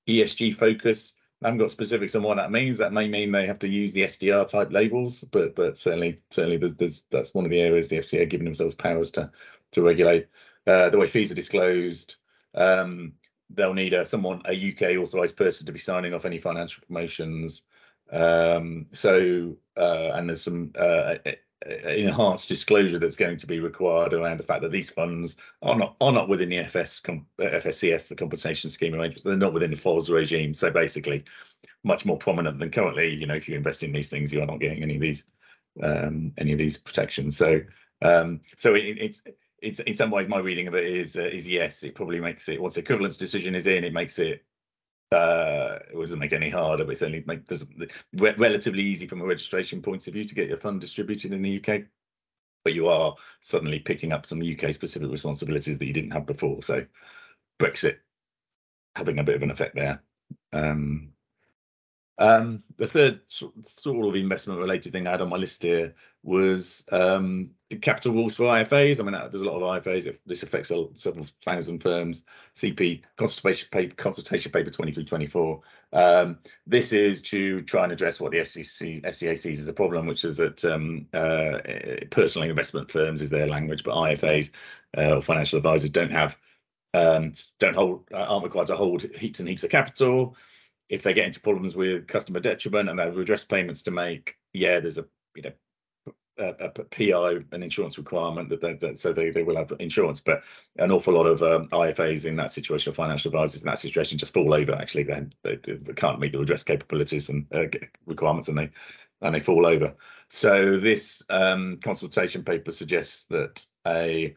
ESG 0.09 0.55
focus 0.55 1.15
I 1.43 1.49
haven't 1.49 1.59
got 1.59 1.71
specifics 1.71 2.15
on 2.15 2.23
what 2.23 2.37
that 2.37 2.51
means. 2.51 2.79
That 2.79 2.95
may 2.95 3.09
mean 3.09 3.31
they 3.31 3.47
have 3.47 3.59
to 3.59 3.69
use 3.69 3.93
the 3.93 4.03
SDR 4.03 4.49
type 4.49 4.73
labels, 4.73 5.23
but 5.23 5.55
but 5.55 5.79
certainly 5.79 6.21
certainly 6.31 6.57
there's, 6.57 6.75
there's, 6.77 7.05
that's 7.11 7.35
one 7.35 7.45
of 7.45 7.51
the 7.51 7.61
areas 7.61 7.89
the 7.89 7.99
FCA 7.99 8.23
are 8.23 8.27
giving 8.27 8.47
themselves 8.47 8.75
powers 8.75 9.11
to 9.13 9.31
to 9.73 9.83
regulate. 9.83 10.29
Uh, 10.67 10.89
the 10.89 10.99
way 10.99 11.07
fees 11.07 11.31
are 11.31 11.37
disclosed, 11.37 12.17
um, 12.55 13.13
they'll 13.51 13.75
need 13.75 13.93
a 13.93 14.07
someone 14.07 14.41
a 14.47 14.73
UK 14.73 14.97
authorised 14.97 15.37
person 15.37 15.67
to 15.67 15.73
be 15.73 15.79
signing 15.79 16.15
off 16.15 16.25
any 16.25 16.39
financial 16.39 16.83
promotions. 16.87 17.63
Um, 18.11 18.87
so 18.93 19.57
uh, 19.77 20.11
and 20.15 20.29
there's 20.29 20.43
some 20.43 20.73
uh, 20.77 21.17
enhanced 21.65 22.49
disclosure 22.49 22.99
that's 22.99 23.17
going 23.17 23.39
to 23.39 23.47
be 23.47 23.61
required 23.61 24.13
around 24.13 24.39
the 24.39 24.45
fact 24.45 24.63
that 24.63 24.73
these 24.73 24.91
funds 24.91 25.37
are 25.63 25.77
not 25.77 25.97
are 26.01 26.13
not 26.13 26.29
within 26.29 26.49
the 26.49 26.59
FS 26.59 27.01
FSCS, 27.41 28.09
the 28.09 28.17
compensation 28.17 28.71
scheme 28.71 28.95
arrangements. 28.95 29.23
They're 29.23 29.37
not 29.37 29.55
within 29.55 29.71
the 29.71 29.77
FOS 29.77 30.09
regime. 30.09 30.55
So 30.55 30.71
basically, 30.71 31.25
much 31.83 32.05
more 32.05 32.19
prominent 32.19 32.59
than 32.59 32.71
currently. 32.71 33.15
You 33.15 33.27
know, 33.27 33.35
if 33.35 33.49
you 33.49 33.57
invest 33.57 33.83
in 33.83 33.93
these 33.93 34.11
things, 34.11 34.33
you 34.33 34.43
are 34.43 34.47
not 34.47 34.61
getting 34.61 34.83
any 34.83 34.97
of 34.97 35.01
these 35.01 35.25
um, 35.83 36.33
any 36.39 36.53
of 36.53 36.59
these 36.59 36.79
protections. 36.79 37.37
So 37.37 37.61
um, 38.03 38.41
so 38.57 38.75
it, 38.75 38.99
it's 38.99 39.23
it's 39.63 39.81
in 39.81 39.95
some 39.95 40.11
ways 40.11 40.29
my 40.29 40.39
reading 40.39 40.69
of 40.69 40.75
it 40.75 40.85
is 40.85 41.17
uh, 41.17 41.23
is 41.23 41.47
yes, 41.49 41.83
it 41.83 41.95
probably 41.95 42.21
makes 42.21 42.49
it 42.49 42.61
once 42.61 42.75
the 42.75 42.81
equivalence 42.81 43.17
decision 43.17 43.55
is 43.55 43.67
in, 43.67 43.85
it 43.85 43.93
makes 43.93 44.19
it 44.19 44.45
uh, 45.13 45.79
it 45.93 45.99
doesn't 45.99 46.19
make 46.19 46.33
any 46.33 46.51
harder, 46.51 46.85
but 46.85 46.93
it's 46.93 47.03
only 47.03 47.25
re- 47.29 48.35
relatively 48.39 48.83
easy 48.83 49.07
from 49.07 49.21
a 49.21 49.27
registration 49.27 49.81
point 49.81 50.07
of 50.07 50.15
view 50.15 50.25
to 50.25 50.35
get 50.35 50.49
your 50.49 50.59
fund 50.59 50.81
distributed 50.81 51.33
in 51.33 51.43
the 51.43 51.63
UK. 51.63 51.83
But 52.65 52.75
you 52.75 52.89
are 52.89 53.15
suddenly 53.41 53.79
picking 53.79 54.13
up 54.13 54.27
some 54.27 54.43
UK 54.43 54.75
specific 54.75 55.11
responsibilities 55.11 55.79
that 55.79 55.87
you 55.87 55.93
didn't 55.93 56.13
have 56.13 56.27
before. 56.27 56.63
So 56.63 56.85
Brexit 57.61 57.99
having 58.97 59.19
a 59.19 59.25
bit 59.25 59.37
of 59.37 59.43
an 59.43 59.51
effect 59.51 59.77
there. 59.77 60.03
Um, 60.53 61.13
um, 62.19 62.63
the 62.79 62.87
third 62.87 63.21
sort 63.29 64.09
of 64.09 64.15
investment 64.15 64.59
related 64.59 64.93
thing 64.93 65.07
I 65.07 65.13
had 65.13 65.21
on 65.21 65.29
my 65.29 65.37
list 65.37 65.63
here 65.63 65.95
was 66.23 66.85
um, 66.91 67.51
capital 67.83 68.13
rules 68.13 68.35
for 68.35 68.45
IFAs. 68.45 68.99
I 68.99 69.03
mean, 69.03 69.13
there's 69.13 69.43
a 69.43 69.45
lot 69.45 69.63
of 69.63 69.85
IFAs. 69.85 70.17
This 70.25 70.43
affects 70.43 70.73
several 70.97 71.27
thousand 71.45 71.83
firms. 71.83 72.25
CP 72.55 73.03
consultation 73.17 73.69
paper, 73.71 73.95
consultation 73.95 74.51
paper 74.51 74.71
2324. 74.71 75.61
Um, 75.93 76.39
this 76.67 76.93
is 76.93 77.21
to 77.23 77.61
try 77.63 77.85
and 77.85 77.93
address 77.93 78.19
what 78.19 78.33
the 78.33 78.39
FCC, 78.39 79.03
FCA 79.03 79.39
sees 79.39 79.61
as 79.61 79.67
a 79.67 79.73
problem, 79.73 80.07
which 80.07 80.25
is 80.25 80.39
that 80.39 80.65
um, 80.65 81.07
uh, 81.13 81.59
personal 82.11 82.49
investment 82.49 82.91
firms 82.91 83.21
is 83.21 83.31
their 83.31 83.47
language, 83.47 83.85
but 83.85 83.95
IFAs 83.95 84.51
uh, 84.97 85.17
or 85.17 85.23
financial 85.23 85.59
advisors 85.59 85.91
don't 85.91 86.13
have 86.13 86.37
um, 86.95 87.35
don't 87.59 87.77
hold 87.77 88.05
aren't 88.15 88.45
required 88.45 88.69
to 88.69 88.77
hold 88.77 89.03
heaps 89.03 89.39
and 89.39 89.49
heaps 89.49 89.65
of 89.65 89.71
capital 89.71 90.35
if 90.89 91.03
they 91.03 91.15
get 91.15 91.27
into 91.27 91.41
problems 91.41 91.75
with 91.75 92.07
customer 92.07 92.41
detriment 92.41 92.89
and 92.89 92.99
they 92.99 93.05
have 93.05 93.17
redress 93.17 93.45
payments 93.45 93.83
to 93.83 93.91
make, 93.91 94.37
yeah, 94.53 94.81
there's 94.81 94.99
a 94.99 95.05
you 95.35 95.43
know 95.43 95.53
a, 96.39 96.55
a 96.61 96.69
PI, 96.71 97.45
an 97.53 97.63
insurance 97.63 97.99
requirement 97.99 98.49
that, 98.51 98.61
they, 98.61 98.75
that 98.75 99.01
so 99.01 99.13
they, 99.13 99.31
they 99.31 99.43
will 99.43 99.57
have 99.57 99.73
insurance. 99.81 100.21
But 100.21 100.43
an 100.77 100.91
awful 100.91 101.15
lot 101.15 101.27
of 101.27 101.43
um, 101.43 101.69
IFAs 101.69 102.25
in 102.25 102.37
that 102.37 102.53
situation, 102.53 102.93
financial 102.93 103.31
advisors 103.31 103.63
in 103.63 103.67
that 103.67 103.79
situation, 103.79 104.19
just 104.19 104.35
fall 104.35 104.55
over. 104.55 104.75
Actually, 104.75 105.05
they, 105.05 105.27
they, 105.43 105.57
they 105.75 105.93
can't 105.95 106.21
meet 106.21 106.33
the 106.33 106.39
redress 106.39 106.65
capabilities 106.65 107.29
and 107.29 107.47
uh, 107.55 107.65
requirements, 108.07 108.49
and 108.49 108.59
they 108.59 108.71
and 109.23 109.35
they 109.35 109.41
fall 109.41 109.67
over. 109.67 109.95
So 110.29 110.79
this 110.79 111.23
um, 111.31 111.79
consultation 111.83 112.45
paper 112.45 112.71
suggests 112.71 113.25
that 113.31 113.65
a 113.87 114.35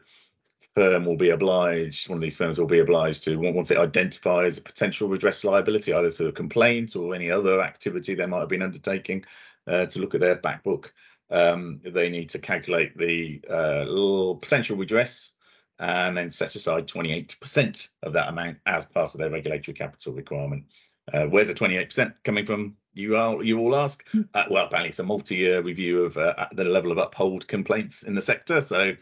firm 0.74 1.04
will 1.04 1.16
be 1.16 1.30
obliged, 1.30 2.08
one 2.08 2.18
of 2.18 2.22
these 2.22 2.36
firms 2.36 2.58
will 2.58 2.66
be 2.66 2.80
obliged 2.80 3.24
to, 3.24 3.36
once 3.36 3.70
it 3.70 3.78
identifies 3.78 4.58
a 4.58 4.62
potential 4.62 5.08
redress 5.08 5.44
liability, 5.44 5.92
either 5.92 6.10
through 6.10 6.28
a 6.28 6.32
complaint 6.32 6.96
or 6.96 7.14
any 7.14 7.30
other 7.30 7.60
activity 7.60 8.14
they 8.14 8.26
might 8.26 8.40
have 8.40 8.48
been 8.48 8.62
undertaking, 8.62 9.24
uh, 9.66 9.86
to 9.86 9.98
look 9.98 10.14
at 10.14 10.20
their 10.20 10.36
back 10.36 10.62
book 10.62 10.92
um, 11.30 11.80
they 11.84 12.08
need 12.08 12.28
to 12.30 12.38
calculate 12.38 12.96
the 12.96 13.40
uh, 13.48 14.34
potential 14.40 14.76
redress 14.76 15.32
and 15.78 16.16
then 16.16 16.30
set 16.30 16.56
aside 16.56 16.86
28% 16.86 17.88
of 18.02 18.12
that 18.12 18.28
amount 18.28 18.58
as 18.66 18.84
part 18.84 19.14
of 19.14 19.20
their 19.20 19.30
regulatory 19.30 19.74
capital 19.74 20.12
requirement. 20.12 20.64
Uh, 21.12 21.24
where's 21.24 21.48
the 21.48 21.54
28% 21.54 22.14
coming 22.24 22.44
from? 22.44 22.76
You 22.92 23.16
all, 23.16 23.42
you 23.42 23.58
all 23.58 23.76
ask. 23.76 24.04
Hmm. 24.10 24.22
Uh, 24.34 24.44
well, 24.50 24.66
apparently 24.66 24.90
it's 24.90 24.98
a 24.98 25.04
multi-year 25.04 25.62
review 25.62 26.04
of 26.04 26.18
uh, 26.18 26.48
the 26.52 26.64
level 26.64 26.92
of 26.92 26.98
uphold 26.98 27.46
complaints 27.46 28.02
in 28.02 28.14
the 28.14 28.20
sector. 28.20 28.60
So 28.60 28.94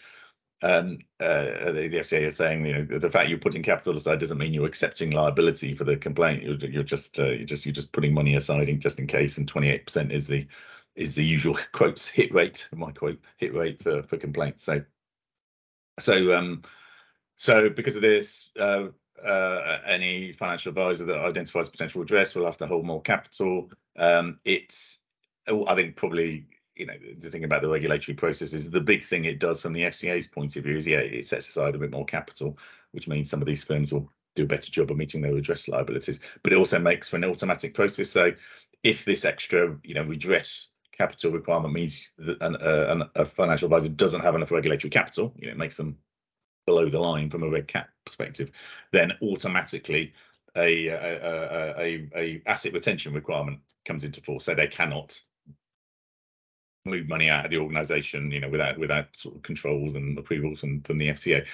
um, 0.62 0.98
uh, 1.20 1.70
the, 1.70 1.88
the, 1.88 1.98
FCA 1.98 2.22
is 2.22 2.36
saying, 2.36 2.66
you 2.66 2.72
know, 2.72 2.98
the 2.98 3.10
fact 3.10 3.28
you're 3.28 3.38
putting 3.38 3.62
capital 3.62 3.96
aside 3.96 4.18
doesn't 4.18 4.38
mean 4.38 4.52
you're 4.52 4.66
accepting 4.66 5.12
liability 5.12 5.74
for 5.74 5.84
the 5.84 5.96
complaint. 5.96 6.42
You're, 6.42 6.70
you're 6.70 6.82
just 6.82 7.18
uh, 7.18 7.26
you're 7.26 7.46
just 7.46 7.64
you're 7.64 7.72
just 7.72 7.92
putting 7.92 8.12
money 8.12 8.34
aside 8.34 8.68
in 8.68 8.80
just 8.80 8.98
in 8.98 9.06
case, 9.06 9.38
and 9.38 9.50
28% 9.50 10.10
is 10.10 10.26
the 10.26 10.46
is 10.96 11.14
the 11.14 11.24
usual 11.24 11.56
quotes 11.72 12.08
hit 12.08 12.34
rate, 12.34 12.68
my 12.74 12.90
quote 12.90 13.20
hit 13.36 13.54
rate 13.54 13.82
for 13.82 14.02
for 14.02 14.16
complaints. 14.16 14.64
So 14.64 14.82
so 16.00 16.36
um 16.36 16.62
so 17.36 17.70
because 17.70 17.94
of 17.94 18.02
this, 18.02 18.50
uh, 18.58 18.88
uh, 19.24 19.78
any 19.86 20.32
financial 20.32 20.70
advisor 20.70 21.04
that 21.04 21.18
identifies 21.18 21.68
potential 21.68 22.00
redress 22.00 22.34
will 22.34 22.46
have 22.46 22.56
to 22.56 22.66
hold 22.66 22.84
more 22.84 23.00
capital. 23.00 23.70
Um, 23.96 24.40
it's 24.44 24.98
I 25.46 25.74
think 25.76 25.96
probably 25.96 26.46
you 26.78 26.86
know 26.86 26.94
the 27.18 27.30
thing 27.30 27.44
about 27.44 27.62
the 27.62 27.68
regulatory 27.68 28.14
process 28.14 28.52
is 28.52 28.70
the 28.70 28.80
big 28.80 29.04
thing 29.04 29.24
it 29.24 29.38
does 29.38 29.60
from 29.60 29.72
the 29.72 29.82
FCA's 29.82 30.26
point 30.26 30.56
of 30.56 30.64
view 30.64 30.76
is 30.76 30.86
yeah 30.86 30.98
it 30.98 31.26
sets 31.26 31.48
aside 31.48 31.74
a 31.74 31.78
bit 31.78 31.90
more 31.90 32.04
capital, 32.04 32.58
which 32.92 33.08
means 33.08 33.28
some 33.28 33.42
of 33.42 33.46
these 33.46 33.64
firms 33.64 33.92
will 33.92 34.10
do 34.34 34.44
a 34.44 34.46
better 34.46 34.70
job 34.70 34.90
of 34.90 34.96
meeting 34.96 35.20
their 35.20 35.34
redress 35.34 35.68
liabilities. 35.68 36.20
But 36.42 36.52
it 36.52 36.58
also 36.58 36.78
makes 36.78 37.08
for 37.08 37.16
an 37.16 37.24
automatic 37.24 37.74
process. 37.74 38.10
So 38.10 38.32
if 38.84 39.04
this 39.04 39.24
extra 39.24 39.76
you 39.82 39.94
know 39.94 40.04
redress 40.04 40.68
capital 40.96 41.30
requirement 41.32 41.74
means 41.74 42.10
that 42.18 42.40
an, 42.40 42.56
uh, 42.56 42.86
an, 42.88 43.02
a 43.14 43.24
financial 43.24 43.66
advisor 43.66 43.88
doesn't 43.88 44.20
have 44.20 44.34
enough 44.34 44.50
regulatory 44.50 44.90
capital, 44.90 45.32
you 45.36 45.46
know, 45.46 45.52
it 45.52 45.58
makes 45.58 45.76
them 45.76 45.96
below 46.66 46.88
the 46.88 46.98
line 46.98 47.30
from 47.30 47.42
a 47.42 47.48
red 47.48 47.66
cap 47.66 47.88
perspective, 48.04 48.50
then 48.92 49.12
automatically 49.22 50.12
a, 50.56 50.88
a, 50.88 51.74
a, 51.78 52.08
a, 52.14 52.42
asset 52.46 52.72
retention 52.72 53.14
requirement 53.14 53.60
comes 53.86 54.04
into 54.04 54.20
force. 54.20 54.44
So 54.44 54.54
they 54.54 54.66
cannot 54.66 55.18
move 56.84 57.08
money 57.08 57.28
out 57.28 57.44
of 57.44 57.50
the 57.50 57.58
organisation, 57.58 58.30
you 58.30 58.40
know, 58.40 58.48
without 58.48 58.78
without 58.78 59.16
sort 59.16 59.36
of 59.36 59.42
controls 59.42 59.94
and 59.94 60.18
approvals 60.18 60.60
from, 60.60 60.80
from 60.82 60.98
the 60.98 61.08
FCA 61.08 61.46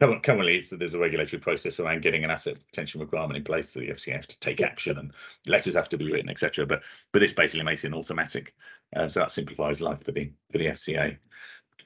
currently 0.00 0.56
it's, 0.56 0.70
there's 0.70 0.94
a 0.94 0.98
regulatory 0.98 1.40
process 1.40 1.78
around 1.78 2.02
getting 2.02 2.24
an 2.24 2.30
asset 2.30 2.56
retention 2.70 3.00
requirement 3.00 3.36
in 3.36 3.44
place 3.44 3.70
so 3.70 3.80
the 3.80 3.88
FCA 3.88 4.12
have 4.12 4.26
to 4.26 4.38
take 4.40 4.60
action 4.60 4.98
and 4.98 5.12
letters 5.46 5.74
have 5.74 5.88
to 5.88 5.96
be 5.96 6.10
written 6.10 6.28
etc 6.28 6.66
but 6.66 6.82
but 7.12 7.20
this 7.20 7.32
basically 7.32 7.64
makes 7.64 7.84
it 7.84 7.94
automatic 7.94 8.54
uh, 8.96 9.08
so 9.08 9.20
that 9.20 9.30
simplifies 9.30 9.80
life 9.80 10.02
for 10.02 10.12
the 10.12 10.30
for 10.50 10.58
the 10.58 10.66
FCA 10.66 11.16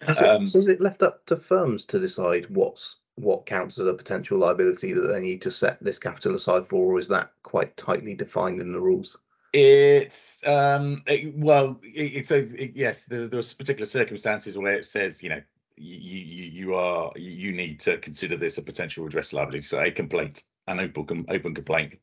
um, 0.07 0.47
so 0.47 0.59
is 0.59 0.69
it 0.69 0.81
left 0.81 1.03
up 1.03 1.25
to 1.27 1.37
firms 1.37 1.85
to 1.85 1.99
decide 1.99 2.47
what's 2.51 2.97
what 3.17 3.47
counts 3.47 3.79
as 3.79 3.87
a 3.87 3.95
potential 3.95 4.39
liability 4.39 4.93
that 4.93 5.09
they 5.09 5.21
need 5.21 5.43
to 5.43 5.51
set 5.51 5.83
this 5.83 5.99
capital 5.99 6.37
aside 6.37 6.67
for 6.67 6.95
or 6.95 6.99
is 6.99 7.09
that 7.09 7.33
quite 7.43 7.77
tightly 7.77 8.15
defined 8.15 8.61
in 8.61 8.73
the 8.73 8.81
rules 8.81 9.17
it's 9.53 10.47
um 10.47 11.03
it, 11.07 11.35
well 11.35 11.81
it, 11.83 12.13
it's 12.15 12.31
a 12.31 12.39
it, 12.39 12.73
yes 12.75 13.07
there, 13.07 13.29
there's 13.29 13.55
particular 13.55 13.87
circumstances 13.87 14.59
where 14.59 14.75
it 14.75 14.89
says 14.89 15.23
you 15.23 15.31
know 15.31 15.41
you, 15.81 16.19
you, 16.19 16.45
you 16.45 16.75
are 16.75 17.13
you 17.17 17.53
need 17.53 17.81
to 17.81 17.99
consider 17.99 18.37
this 18.37 18.59
a 18.59 18.63
potential 18.63 19.05
redress 19.05 19.33
liability. 19.33 19.63
So 19.63 19.81
a 19.81 19.91
complaint, 19.91 20.45
an 20.67 20.81
open 20.81 21.27
open 21.29 21.55
complaint, 21.55 21.99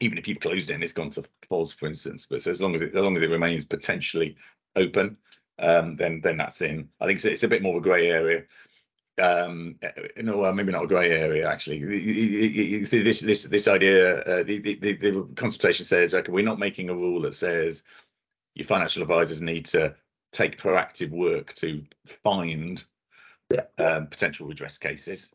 even 0.00 0.18
if 0.18 0.28
you've 0.28 0.40
closed 0.40 0.70
it 0.70 0.74
and 0.74 0.84
it's 0.84 0.92
gone 0.92 1.10
to 1.10 1.24
FOS, 1.48 1.72
for 1.72 1.86
instance. 1.86 2.26
But 2.28 2.42
so 2.42 2.50
as 2.50 2.60
long 2.60 2.74
as 2.74 2.82
it 2.82 2.94
as 2.94 3.02
long 3.02 3.16
as 3.16 3.22
it 3.22 3.30
remains 3.30 3.64
potentially 3.64 4.36
open, 4.76 5.16
um, 5.58 5.96
then 5.96 6.20
then 6.22 6.36
that's 6.36 6.60
in. 6.60 6.88
I 7.00 7.06
think 7.06 7.16
it's, 7.16 7.24
it's 7.24 7.42
a 7.44 7.48
bit 7.48 7.62
more 7.62 7.76
of 7.76 7.82
a 7.82 7.84
grey 7.84 8.10
area. 8.10 8.44
Um, 9.18 9.78
no, 10.16 10.38
well, 10.38 10.54
maybe 10.54 10.72
not 10.72 10.84
a 10.84 10.88
grey 10.88 11.10
area 11.10 11.46
actually. 11.46 11.80
This 12.84 13.20
this 13.20 13.42
this 13.44 13.68
idea, 13.68 14.20
uh, 14.22 14.42
the, 14.42 14.58
the 14.58 14.74
the 14.96 15.28
consultation 15.36 15.84
says, 15.84 16.14
okay, 16.14 16.32
we're 16.32 16.44
not 16.44 16.58
making 16.58 16.88
a 16.88 16.94
rule 16.94 17.20
that 17.22 17.34
says 17.34 17.82
your 18.54 18.66
financial 18.66 19.02
advisors 19.02 19.42
need 19.42 19.66
to 19.66 19.94
take 20.32 20.58
proactive 20.58 21.10
work 21.10 21.52
to 21.54 21.82
find 22.06 22.82
yeah. 23.52 23.64
um, 23.78 24.06
potential 24.06 24.46
redress 24.46 24.78
cases. 24.78 25.30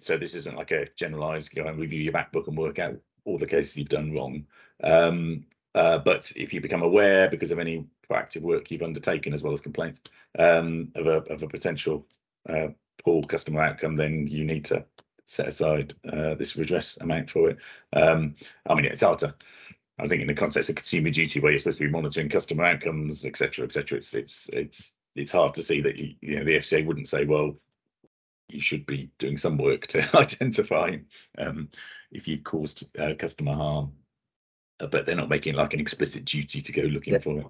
So 0.00 0.16
this 0.16 0.34
isn't 0.34 0.56
like 0.56 0.70
a 0.70 0.86
generalized 0.96 1.54
go 1.54 1.66
and 1.66 1.78
review 1.78 2.00
your 2.00 2.12
back 2.12 2.32
book 2.32 2.46
and 2.46 2.56
work 2.56 2.78
out 2.78 2.96
all 3.24 3.38
the 3.38 3.46
cases 3.46 3.76
you've 3.76 3.88
done 3.88 4.14
wrong. 4.14 4.46
Um, 4.82 5.44
uh, 5.74 5.98
but 5.98 6.32
if 6.34 6.52
you 6.54 6.60
become 6.60 6.82
aware 6.82 7.28
because 7.28 7.50
of 7.50 7.58
any 7.58 7.86
proactive 8.08 8.40
work 8.40 8.70
you've 8.70 8.82
undertaken 8.82 9.34
as 9.34 9.42
well 9.42 9.52
as 9.52 9.60
complaints 9.60 10.00
um, 10.38 10.90
of, 10.94 11.06
a, 11.06 11.18
of 11.32 11.42
a 11.42 11.48
potential 11.48 12.06
uh, 12.48 12.68
poor 13.08 13.22
customer 13.22 13.62
outcome, 13.62 13.96
then 13.96 14.26
you 14.26 14.44
need 14.44 14.66
to 14.66 14.84
set 15.24 15.48
aside 15.48 15.94
uh, 16.12 16.34
this 16.34 16.56
redress 16.56 16.98
amount 17.00 17.30
for 17.30 17.48
it. 17.48 17.56
Um, 17.94 18.34
I 18.66 18.74
mean, 18.74 18.84
it's 18.84 19.00
hard 19.00 19.20
to 19.20 19.34
I 19.98 20.06
think 20.06 20.20
in 20.20 20.28
the 20.28 20.34
context 20.34 20.68
of 20.68 20.76
consumer 20.76 21.08
duty, 21.08 21.40
where 21.40 21.50
you're 21.50 21.58
supposed 21.58 21.78
to 21.78 21.84
be 21.84 21.90
monitoring 21.90 22.28
customer 22.28 22.64
outcomes, 22.64 23.24
et 23.24 23.36
cetera, 23.36 23.64
et 23.64 23.72
cetera, 23.72 23.96
it's 23.96 24.12
it's 24.12 24.50
it's 24.52 24.92
it's 25.16 25.32
hard 25.32 25.54
to 25.54 25.62
see 25.62 25.80
that 25.80 25.96
you, 25.96 26.14
you 26.20 26.36
know 26.36 26.44
the 26.44 26.58
FCA 26.58 26.84
wouldn't 26.84 27.08
say, 27.08 27.24
well, 27.24 27.56
you 28.48 28.60
should 28.60 28.84
be 28.84 29.10
doing 29.18 29.38
some 29.38 29.56
work 29.56 29.86
to 29.86 30.06
identify 30.16 30.98
um, 31.38 31.70
if 32.12 32.28
you've 32.28 32.44
caused 32.44 32.84
uh, 32.98 33.14
customer 33.18 33.54
harm, 33.54 33.92
uh, 34.80 34.86
but 34.86 35.06
they're 35.06 35.16
not 35.16 35.30
making 35.30 35.54
like 35.54 35.72
an 35.72 35.80
explicit 35.80 36.26
duty 36.26 36.60
to 36.60 36.72
go 36.72 36.82
looking 36.82 37.14
yeah. 37.14 37.20
for 37.20 37.38
it. 37.38 37.46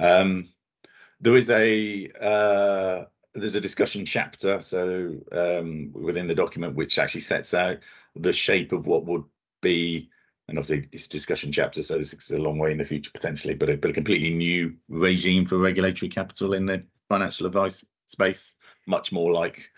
Um, 0.00 0.50
there 1.20 1.34
is 1.34 1.48
a 1.48 2.10
uh, 2.20 3.04
there's 3.36 3.54
a 3.54 3.60
discussion 3.60 4.04
chapter 4.04 4.60
so 4.60 5.14
um, 5.32 5.90
within 5.92 6.26
the 6.26 6.34
document 6.34 6.74
which 6.74 6.98
actually 6.98 7.20
sets 7.20 7.54
out 7.54 7.78
the 8.14 8.32
shape 8.32 8.72
of 8.72 8.86
what 8.86 9.04
would 9.04 9.24
be 9.62 10.10
and 10.48 10.58
obviously 10.58 10.88
it's 10.92 11.06
discussion 11.08 11.50
chapter, 11.50 11.82
so 11.82 11.98
this 11.98 12.12
is 12.12 12.30
a 12.30 12.38
long 12.38 12.58
way 12.58 12.70
in 12.70 12.78
the 12.78 12.84
future 12.84 13.10
potentially, 13.12 13.54
but 13.54 13.68
a, 13.68 13.76
but 13.76 13.90
a 13.90 13.94
completely 13.94 14.30
new 14.30 14.74
regime 14.88 15.44
for 15.44 15.58
regulatory 15.58 16.08
capital 16.08 16.52
in 16.52 16.66
the 16.66 16.84
financial 17.08 17.46
advice 17.46 17.84
space, 18.06 18.54
much 18.86 19.10
more 19.10 19.32
like 19.32 19.70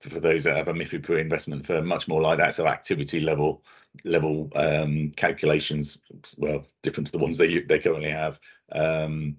for 0.00 0.20
those 0.20 0.44
that 0.44 0.56
have 0.56 0.68
a 0.68 0.72
MiFID 0.72 1.02
pre 1.02 1.20
investment 1.20 1.66
firm, 1.66 1.86
much 1.86 2.08
more 2.08 2.22
like 2.22 2.38
that. 2.38 2.54
So 2.54 2.66
activity 2.66 3.20
level 3.20 3.62
level 4.04 4.50
um, 4.54 5.12
calculations, 5.16 5.98
well, 6.38 6.66
different 6.82 7.06
to 7.08 7.12
the 7.12 7.18
ones 7.18 7.36
they 7.36 7.60
they 7.60 7.78
currently 7.78 8.10
have. 8.10 8.40
Um, 8.72 9.36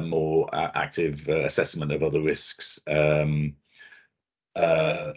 more 0.00 0.48
active 0.52 1.28
uh, 1.28 1.40
assessment 1.40 1.92
of 1.92 2.02
other 2.02 2.20
risks, 2.20 2.80
um, 2.86 3.54
uh, 4.54 5.12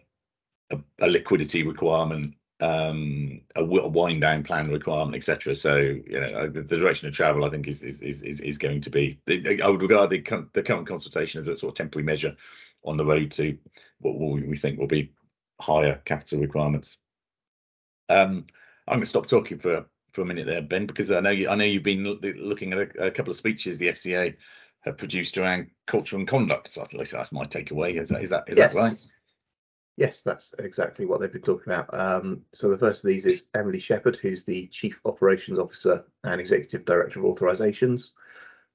a, 0.99 1.07
liquidity 1.07 1.63
requirement 1.63 2.35
um, 2.61 3.41
a, 3.55 3.63
wind 3.63 4.21
down 4.21 4.43
plan 4.43 4.69
requirement, 4.69 5.15
etc. 5.15 5.55
So 5.55 5.77
you 5.77 6.19
know 6.19 6.27
uh, 6.27 6.47
the, 6.47 6.63
direction 6.63 7.07
of 7.07 7.13
travel, 7.13 7.45
I 7.45 7.49
think, 7.49 7.67
is 7.67 7.83
is 7.83 8.01
is 8.01 8.21
is 8.21 8.57
going 8.57 8.81
to 8.81 8.89
be. 8.89 9.19
I 9.27 9.69
would 9.69 9.81
regard 9.81 10.09
the 10.09 10.23
the 10.53 10.63
current 10.63 10.87
consultation 10.87 11.39
as 11.39 11.47
a 11.47 11.55
sort 11.55 11.71
of 11.71 11.77
temporary 11.77 12.05
measure 12.05 12.35
on 12.83 12.97
the 12.97 13.05
road 13.05 13.31
to 13.31 13.57
what 13.99 14.17
we 14.17 14.57
think 14.57 14.79
will 14.79 14.87
be 14.87 15.13
higher 15.59 16.01
capital 16.05 16.39
requirements. 16.39 16.97
Um, 18.09 18.45
I'm 18.87 18.95
going 18.95 19.01
to 19.01 19.05
stop 19.05 19.27
talking 19.27 19.59
for 19.59 19.85
for 20.19 20.23
a 20.23 20.25
minute 20.25 20.47
there, 20.47 20.61
Ben, 20.61 20.85
because 20.85 21.11
I 21.11 21.21
know 21.21 21.29
you 21.29 21.47
I 21.47 21.55
know 21.55 21.63
you've 21.63 21.81
been 21.81 22.03
looking 22.03 22.73
at 22.73 22.79
a, 22.79 23.05
a 23.05 23.11
couple 23.11 23.31
of 23.31 23.37
speeches 23.37 23.77
the 23.77 23.87
FCA 23.87 24.35
have 24.81 24.97
produced 24.97 25.37
around 25.37 25.67
culture 25.87 26.17
and 26.17 26.27
conduct. 26.27 26.73
So 26.73 26.81
at 26.81 26.93
least 26.93 27.13
that's 27.13 27.31
my 27.31 27.45
takeaway. 27.45 27.97
Is 27.97 28.09
that 28.09 28.21
is 28.21 28.29
that 28.31 28.43
is 28.47 28.57
yes. 28.57 28.73
that 28.73 28.79
right? 28.79 28.97
Yes, 29.95 30.21
that's 30.21 30.53
exactly 30.59 31.05
what 31.05 31.21
they've 31.21 31.31
been 31.31 31.41
talking 31.41 31.71
about. 31.71 31.93
Um, 31.97 32.41
so 32.53 32.69
the 32.69 32.77
first 32.77 33.03
of 33.03 33.07
these 33.07 33.25
is 33.25 33.45
Emily 33.53 33.79
Shepherd, 33.79 34.17
who's 34.17 34.43
the 34.43 34.67
Chief 34.67 34.99
Operations 35.05 35.57
Officer 35.57 36.03
and 36.25 36.41
Executive 36.41 36.83
Director 36.83 37.19
of 37.19 37.33
Authorisations. 37.33 38.09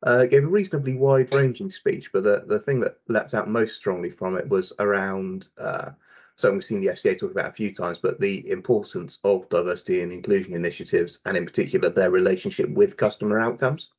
Uh, 0.02 0.24
gave 0.24 0.44
a 0.44 0.46
reasonably 0.46 0.94
wide-ranging 0.94 1.70
speech, 1.70 2.10
but 2.12 2.24
the, 2.24 2.44
the 2.46 2.58
thing 2.60 2.80
that 2.80 2.98
leapt 3.08 3.32
out 3.32 3.48
most 3.48 3.76
strongly 3.76 4.10
from 4.10 4.36
it 4.36 4.46
was 4.48 4.72
around 4.78 5.48
uh, 5.56 5.90
something 6.36 6.56
we've 6.56 6.64
seen 6.64 6.80
the 6.80 6.88
FCA 6.88 7.18
talk 7.18 7.30
about 7.30 7.48
a 7.48 7.52
few 7.52 7.72
times, 7.72 7.98
but 7.98 8.20
the 8.20 8.48
importance 8.50 9.18
of 9.24 9.48
diversity 9.48 10.02
and 10.02 10.12
inclusion 10.12 10.54
initiatives, 10.54 11.20
and 11.26 11.36
in 11.36 11.44
particular 11.44 11.88
their 11.88 12.10
relationship 12.10 12.68
with 12.70 12.96
customer 12.96 13.40
outcomes. 13.40 13.90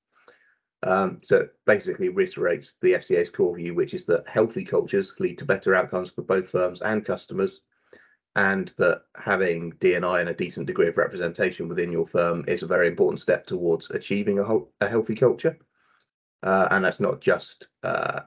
Um, 0.83 1.21
so 1.23 1.47
basically 1.65 2.09
reiterates 2.09 2.75
the 2.81 2.93
FCA's 2.93 3.29
core 3.29 3.55
view, 3.55 3.73
which 3.73 3.93
is 3.93 4.05
that 4.05 4.27
healthy 4.27 4.63
cultures 4.63 5.13
lead 5.19 5.37
to 5.39 5.45
better 5.45 5.73
outcomes 5.73 6.11
for 6.11 6.21
both 6.21 6.49
firms 6.49 6.81
and 6.81 7.05
customers, 7.05 7.61
and 8.35 8.73
that 8.77 9.03
having 9.15 9.71
D&I 9.79 10.19
and 10.19 10.29
a 10.29 10.33
decent 10.33 10.67
degree 10.67 10.89
of 10.89 10.97
representation 10.97 11.69
within 11.69 11.91
your 11.91 12.05
firm 12.05 12.43
is 12.47 12.63
a 12.63 12.67
very 12.67 12.87
important 12.87 13.21
step 13.21 13.47
towards 13.47 13.89
achieving 13.91 14.39
a, 14.39 14.85
a 14.85 14.89
healthy 14.89 15.15
culture. 15.15 15.57
Uh, 16.43 16.67
and 16.69 16.85
that's 16.85 16.99
not 16.99 17.21
just 17.21 17.69
uh, 17.83 18.19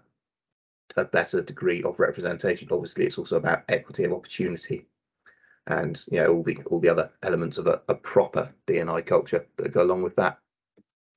a 0.99 1.05
better 1.05 1.41
degree 1.41 1.83
of 1.83 1.99
representation. 1.99 2.69
Obviously, 2.71 3.07
it's 3.07 3.19
also 3.19 3.37
about 3.37 3.65
equity 3.69 4.05
of 4.05 4.13
opportunity 4.13 4.87
and 5.69 6.05
you 6.11 6.19
know 6.19 6.35
all 6.35 6.43
the 6.43 6.59
all 6.67 6.81
the 6.81 6.89
other 6.89 7.11
elements 7.23 7.59
of 7.59 7.67
a, 7.67 7.81
a 7.89 7.95
proper 7.95 8.51
D&I 8.67 9.01
culture 9.03 9.47
that 9.57 9.73
go 9.73 9.83
along 9.83 10.03
with 10.03 10.17
that. 10.17 10.39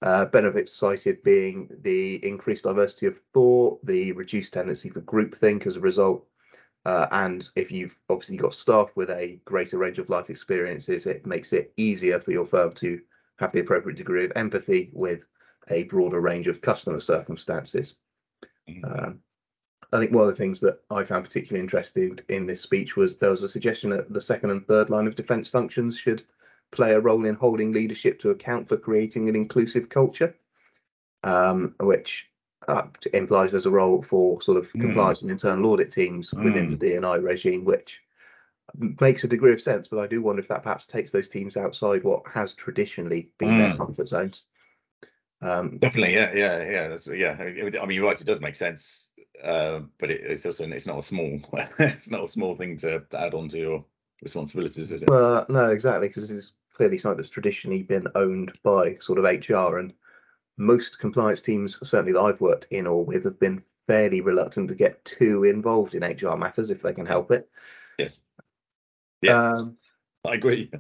Uh, 0.04 0.26
benefits 0.26 0.74
cited 0.74 1.22
being 1.22 1.70
the 1.84 2.16
increased 2.26 2.64
diversity 2.64 3.06
of 3.06 3.20
thought, 3.34 3.84
the 3.86 4.12
reduced 4.14 4.52
tendency 4.52 4.90
for 4.90 5.02
groupthink 5.02 5.68
as 5.68 5.76
a 5.76 5.80
result, 5.80 6.26
uh, 6.86 7.06
and 7.12 7.50
if 7.56 7.72
you've 7.72 7.96
obviously 8.10 8.36
got 8.36 8.54
staff 8.54 8.90
with 8.96 9.12
a 9.12 9.40
greater 9.46 9.78
range 9.78 10.00
of 10.00 10.10
life 10.10 10.30
experiences, 10.30 11.06
it 11.06 11.26
makes 11.26 11.54
it 11.54 11.72
easier 11.78 12.20
for 12.20 12.32
your 12.32 12.48
firm 12.48 12.74
to 12.74 13.00
have 13.38 13.52
the 13.52 13.60
appropriate 13.60 13.98
degree 13.98 14.26
of 14.26 14.32
empathy 14.36 14.90
with 14.92 15.22
a 15.70 15.84
broader 15.84 16.20
range 16.20 16.48
of 16.48 16.62
customer 16.62 17.00
circumstances. 17.00 17.96
Mm-hmm. 18.68 18.86
Um, 18.86 19.20
I 19.94 20.00
think 20.00 20.12
one 20.12 20.24
of 20.24 20.30
the 20.30 20.36
things 20.36 20.62
that 20.62 20.80
I 20.90 21.04
found 21.04 21.26
particularly 21.26 21.62
interesting 21.62 22.18
in 22.30 22.46
this 22.46 22.62
speech 22.62 22.96
was 22.96 23.18
there 23.18 23.30
was 23.30 23.44
a 23.44 23.50
suggestion 23.50 23.90
that 23.90 24.12
the 24.12 24.22
second 24.22 24.52
and 24.52 24.66
third 24.66 24.90
line 24.90 25.08
of 25.08 25.16
defence 25.16 25.50
functions 25.50 25.98
should 25.98 26.24
play 26.72 26.94
a 26.94 27.00
role 27.00 27.26
in 27.26 27.36
holding 27.36 27.74
leadership 27.74 28.20
to 28.22 28.30
account 28.30 28.70
for 28.70 28.78
creating 28.78 29.28
an 29.28 29.36
inclusive 29.36 29.90
culture, 29.90 30.34
um, 31.24 31.76
which 31.82 32.30
uh, 32.68 32.84
implies 33.14 33.52
there's 33.52 33.66
a 33.66 33.72
role 33.72 34.02
for 34.02 34.42
sort 34.42 34.58
of 34.58 34.72
mm. 34.72 34.82
compliance 34.82 35.22
and 35.22 35.32
internal 35.32 35.72
audit 35.72 35.92
teams 35.92 36.32
mm. 36.32 36.44
within 36.44 36.70
the 36.70 36.78
D&I 36.78 37.16
regime, 37.16 37.66
which 37.66 38.02
makes 39.02 39.24
a 39.24 39.28
degree 39.28 39.52
of 39.52 39.62
sense. 39.62 39.88
But 39.90 40.00
I 40.00 40.08
do 40.08 40.22
wonder 40.22 40.42
if 40.42 40.48
that 40.48 40.64
perhaps 40.64 40.86
takes 40.86 41.12
those 41.12 41.28
teams 41.28 41.58
outside 41.58 42.04
what 42.04 42.24
has 42.28 42.54
traditionally 42.54 43.32
been 43.38 43.50
mm. 43.50 43.58
their 43.58 43.78
comfort 43.78 44.08
zones. 44.08 44.44
Um, 45.42 45.80
Definitely, 45.80 46.14
yeah, 46.14 46.32
yeah, 46.36 46.70
yeah. 46.70 46.88
That's 46.88 47.08
yeah. 47.08 47.36
I 47.40 47.86
mean, 47.86 47.96
you're 47.96 48.06
right. 48.06 48.20
It 48.20 48.28
does 48.28 48.40
make 48.40 48.56
sense, 48.56 49.11
uh, 49.44 49.82
but 49.98 50.12
it, 50.12 50.22
it's 50.22 50.46
also 50.46 50.68
it's 50.70 50.88
not 50.88 51.00
a 51.00 51.02
small 51.02 51.40
it's 51.80 52.12
not 52.12 52.24
a 52.24 52.28
small 52.28 52.56
thing 52.56 52.78
to, 52.78 53.00
to 53.10 53.20
add 53.20 53.34
on 53.34 53.48
to 53.50 53.58
your 53.58 53.86
responsibilities, 54.22 54.92
is 54.92 55.02
it? 55.02 55.10
Well, 55.10 55.46
no, 55.50 55.68
exactly, 55.68 56.08
because 56.08 56.30
this 56.30 56.38
is 56.38 56.52
clearly 56.74 56.98
something 56.98 57.18
that's 57.18 57.30
traditionally 57.30 57.84
been 57.84 58.08
owned 58.16 58.52
by 58.64 58.98
sort 59.00 59.20
of 59.20 59.26
HR, 59.26 59.78
and 59.78 59.94
most 60.58 61.00
compliance 61.00 61.42
teams, 61.42 61.78
certainly 61.88 62.14
that 62.14 62.22
I've 62.22 62.42
worked 62.42 62.68
in 62.72 62.88
or 62.88 63.04
with, 63.04 63.26
have 63.26 63.40
been 63.40 63.64
fairly 63.88 64.22
reluctant 64.22 64.70
to 64.70 64.76
get 64.76 65.04
too 65.06 65.44
involved 65.44 65.96
in 65.96 66.04
HR 66.04 66.38
matters 66.38 66.70
if 66.70 66.82
they 66.82 66.94
can 66.94 67.06
help 67.06 67.32
it. 67.32 67.50
Yes. 67.98 68.22
Yes. 69.22 69.36
Um, 69.36 69.78
I 70.26 70.34
agree. 70.34 70.72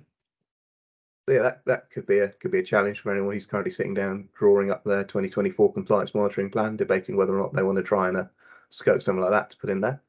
Yeah, 1.28 1.44
that, 1.44 1.66
that 1.66 1.92
could 1.92 2.08
be 2.08 2.20
a 2.20 2.30
could 2.30 2.52
be 2.52 2.60
a 2.60 2.64
challenge 2.64 3.00
for 3.00 3.12
anyone 3.12 3.34
who's 3.34 3.46
currently 3.46 3.72
sitting 3.72 3.94
down 3.94 4.28
drawing 4.38 4.72
up 4.72 4.84
their 4.84 5.04
2024 5.04 5.74
compliance 5.74 6.14
monitoring 6.14 6.50
plan, 6.50 6.76
debating 6.76 7.16
whether 7.16 7.38
or 7.38 7.42
not 7.42 7.54
they 7.54 7.64
want 7.64 7.78
to 7.78 7.84
try 7.84 8.08
and 8.08 8.18
uh, 8.18 8.24
scope 8.72 9.02
something 9.02 9.22
like 9.22 9.32
that 9.32 9.52
to 9.52 9.58
put 9.58 9.70
in 9.70 9.82
there. 9.82 10.02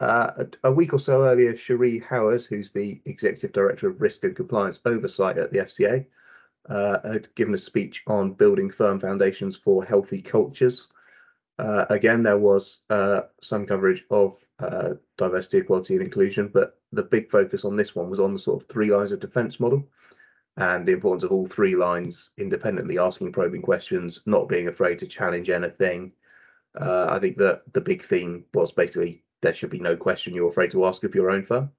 Uh, 0.00 0.44
a, 0.62 0.68
a, 0.68 0.72
week 0.72 0.92
or 0.92 0.98
so 0.98 1.22
earlier, 1.24 1.52
Sheree 1.52 2.02
Howard, 2.02 2.42
who's 2.42 2.72
the 2.72 3.00
Executive 3.04 3.52
Director 3.52 3.88
of 3.88 4.00
Risk 4.00 4.24
and 4.24 4.34
Compliance 4.34 4.80
Oversight 4.84 5.38
at 5.38 5.52
the 5.52 5.60
FCA, 5.60 6.04
uh, 6.68 7.08
had 7.08 7.32
given 7.36 7.54
a 7.54 7.58
speech 7.58 8.02
on 8.08 8.32
building 8.32 8.68
firm 8.68 8.98
foundations 8.98 9.56
for 9.56 9.84
healthy 9.84 10.20
cultures. 10.20 10.88
Uh, 11.58 11.84
again, 11.90 12.24
there 12.24 12.38
was 12.38 12.78
uh, 12.90 13.22
some 13.42 13.64
coverage 13.64 14.04
of 14.10 14.36
uh, 14.58 14.94
diversity, 15.18 15.58
equality, 15.58 15.94
and 15.94 16.02
inclusion, 16.02 16.50
but 16.52 16.80
the 16.90 17.02
big 17.04 17.30
focus 17.30 17.64
on 17.64 17.76
this 17.76 17.94
one 17.94 18.10
was 18.10 18.18
on 18.18 18.32
the 18.32 18.40
sort 18.40 18.60
of 18.60 18.68
three 18.68 18.90
lines 18.90 19.12
of 19.12 19.20
defence 19.20 19.60
model 19.60 19.86
and 20.56 20.86
the 20.86 20.92
importance 20.92 21.24
of 21.24 21.32
all 21.32 21.46
three 21.46 21.76
lines 21.76 22.30
independently 22.38 22.98
asking 22.98 23.32
probing 23.32 23.62
questions, 23.62 24.20
not 24.26 24.48
being 24.48 24.68
afraid 24.68 24.98
to 24.98 25.06
challenge 25.06 25.48
anything. 25.48 26.12
Uh, 26.80 27.06
I 27.10 27.18
think 27.18 27.36
that 27.38 27.62
the 27.72 27.80
big 27.80 28.04
theme 28.04 28.44
was 28.54 28.72
basically 28.72 29.22
there 29.42 29.54
should 29.54 29.70
be 29.70 29.80
no 29.80 29.96
question 29.96 30.34
you're 30.34 30.50
afraid 30.50 30.70
to 30.70 30.86
ask 30.86 31.04
of 31.04 31.14
your 31.14 31.30
own 31.30 31.44
firm. 31.44 31.70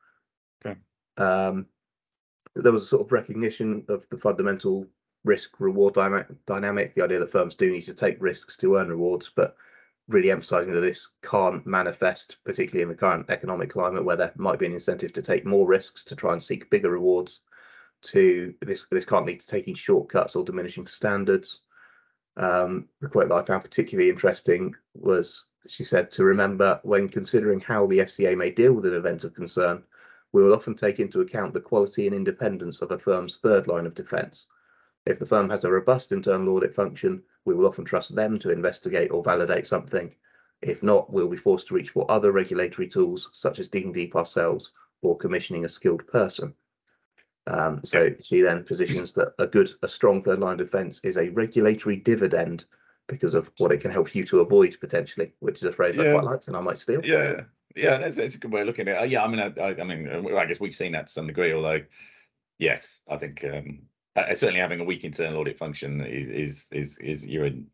Okay. 0.65 0.77
Um, 1.17 1.65
there 2.55 2.71
was 2.71 2.83
a 2.83 2.87
sort 2.87 3.01
of 3.01 3.11
recognition 3.11 3.83
of 3.87 4.05
the 4.09 4.17
fundamental 4.17 4.87
risk 5.23 5.59
reward 5.59 5.93
dynamic, 5.93 6.93
the 6.95 7.03
idea 7.03 7.19
that 7.19 7.31
firms 7.31 7.55
do 7.55 7.71
need 7.71 7.83
to 7.83 7.93
take 7.93 8.21
risks 8.21 8.57
to 8.57 8.75
earn 8.75 8.89
rewards, 8.89 9.31
but 9.35 9.55
really 10.09 10.31
emphasizing 10.31 10.73
that 10.73 10.81
this 10.81 11.07
can't 11.23 11.65
manifest, 11.65 12.37
particularly 12.43 12.83
in 12.83 12.89
the 12.89 12.95
current 12.95 13.25
economic 13.29 13.69
climate 13.69 14.03
where 14.03 14.17
there 14.17 14.33
might 14.35 14.59
be 14.59 14.65
an 14.65 14.73
incentive 14.73 15.13
to 15.13 15.21
take 15.21 15.45
more 15.45 15.67
risks 15.67 16.03
to 16.03 16.15
try 16.15 16.33
and 16.33 16.43
seek 16.43 16.69
bigger 16.69 16.89
rewards. 16.89 17.39
To 18.07 18.53
this, 18.59 18.85
this 18.91 19.05
can't 19.05 19.25
lead 19.25 19.39
to 19.39 19.47
taking 19.47 19.75
shortcuts 19.75 20.35
or 20.35 20.43
diminishing 20.43 20.85
standards. 20.87 21.61
Um, 22.35 22.89
the 22.99 23.09
quote 23.09 23.29
that 23.29 23.35
I 23.35 23.45
found 23.45 23.63
particularly 23.63 24.09
interesting 24.09 24.75
was 24.95 25.45
she 25.67 25.83
said 25.83 26.11
to 26.11 26.23
remember 26.23 26.79
when 26.83 27.07
considering 27.07 27.59
how 27.59 27.85
the 27.85 27.99
FCA 27.99 28.35
may 28.35 28.49
deal 28.49 28.73
with 28.73 28.85
an 28.85 28.95
event 28.95 29.23
of 29.23 29.33
concern, 29.33 29.83
we 30.31 30.41
will 30.41 30.53
often 30.53 30.75
take 30.75 30.99
into 30.99 31.21
account 31.21 31.53
the 31.53 31.61
quality 31.61 32.07
and 32.07 32.15
independence 32.15 32.81
of 32.81 32.91
a 32.91 32.97
firm's 32.97 33.37
third 33.37 33.67
line 33.67 33.85
of 33.85 33.93
defence. 33.93 34.47
If 35.05 35.19
the 35.19 35.25
firm 35.25 35.49
has 35.49 35.63
a 35.63 35.71
robust 35.71 36.11
internal 36.11 36.55
audit 36.55 36.73
function, 36.73 37.23
we 37.45 37.53
will 37.53 37.67
often 37.67 37.85
trust 37.85 38.15
them 38.15 38.39
to 38.39 38.49
investigate 38.49 39.11
or 39.11 39.23
validate 39.23 39.67
something. 39.67 40.15
If 40.61 40.81
not, 40.81 41.11
we'll 41.11 41.27
be 41.27 41.37
forced 41.37 41.67
to 41.67 41.75
reach 41.75 41.91
for 41.91 42.09
other 42.09 42.31
regulatory 42.31 42.87
tools, 42.87 43.29
such 43.33 43.59
as 43.59 43.69
digging 43.69 43.93
deep 43.93 44.15
ourselves 44.15 44.71
or 45.01 45.17
commissioning 45.17 45.65
a 45.65 45.69
skilled 45.69 46.07
person. 46.07 46.55
Um, 47.47 47.81
so 47.83 48.11
she 48.21 48.41
then 48.41 48.63
positions 48.63 49.13
that 49.13 49.33
a 49.37 49.47
good, 49.47 49.71
a 49.81 49.87
strong 49.87 50.23
third 50.23 50.39
line 50.39 50.57
defence 50.57 51.01
is 51.03 51.17
a 51.17 51.29
regulatory 51.29 51.97
dividend 51.97 52.65
because 53.07 53.33
of 53.33 53.51
what 53.57 53.71
it 53.71 53.81
can 53.81 53.91
help 53.91 54.15
you 54.15 54.23
to 54.25 54.39
avoid 54.39 54.77
potentially, 54.79 55.33
which 55.39 55.57
is 55.57 55.63
a 55.63 55.73
phrase 55.73 55.97
yeah. 55.97 56.03
I 56.03 56.11
quite 56.13 56.23
like 56.23 56.41
and 56.47 56.55
I 56.55 56.61
might 56.61 56.77
steal. 56.77 57.01
Yeah, 57.03 57.41
yeah, 57.75 57.97
that's, 57.97 58.15
that's 58.15 58.35
a 58.35 58.37
good 58.37 58.51
way 58.51 58.61
of 58.61 58.67
looking 58.67 58.87
at 58.87 59.03
it. 59.03 59.09
Yeah, 59.09 59.23
I 59.23 59.27
mean, 59.27 59.39
I, 59.39 59.51
I 59.61 59.83
mean, 59.83 60.35
I 60.37 60.45
guess 60.45 60.59
we've 60.59 60.75
seen 60.75 60.93
that 60.93 61.07
to 61.07 61.13
some 61.13 61.27
degree. 61.27 61.53
Although, 61.53 61.81
yes, 62.59 63.01
I 63.09 63.17
think 63.17 63.43
um, 63.43 63.79
certainly 64.15 64.59
having 64.59 64.79
a 64.79 64.85
weak 64.85 65.03
internal 65.03 65.39
audit 65.39 65.57
function 65.57 66.01
is 66.01 66.29
is 66.29 66.69
is, 66.71 66.97
is 66.99 67.25
you're 67.25 67.47
in, 67.47 67.67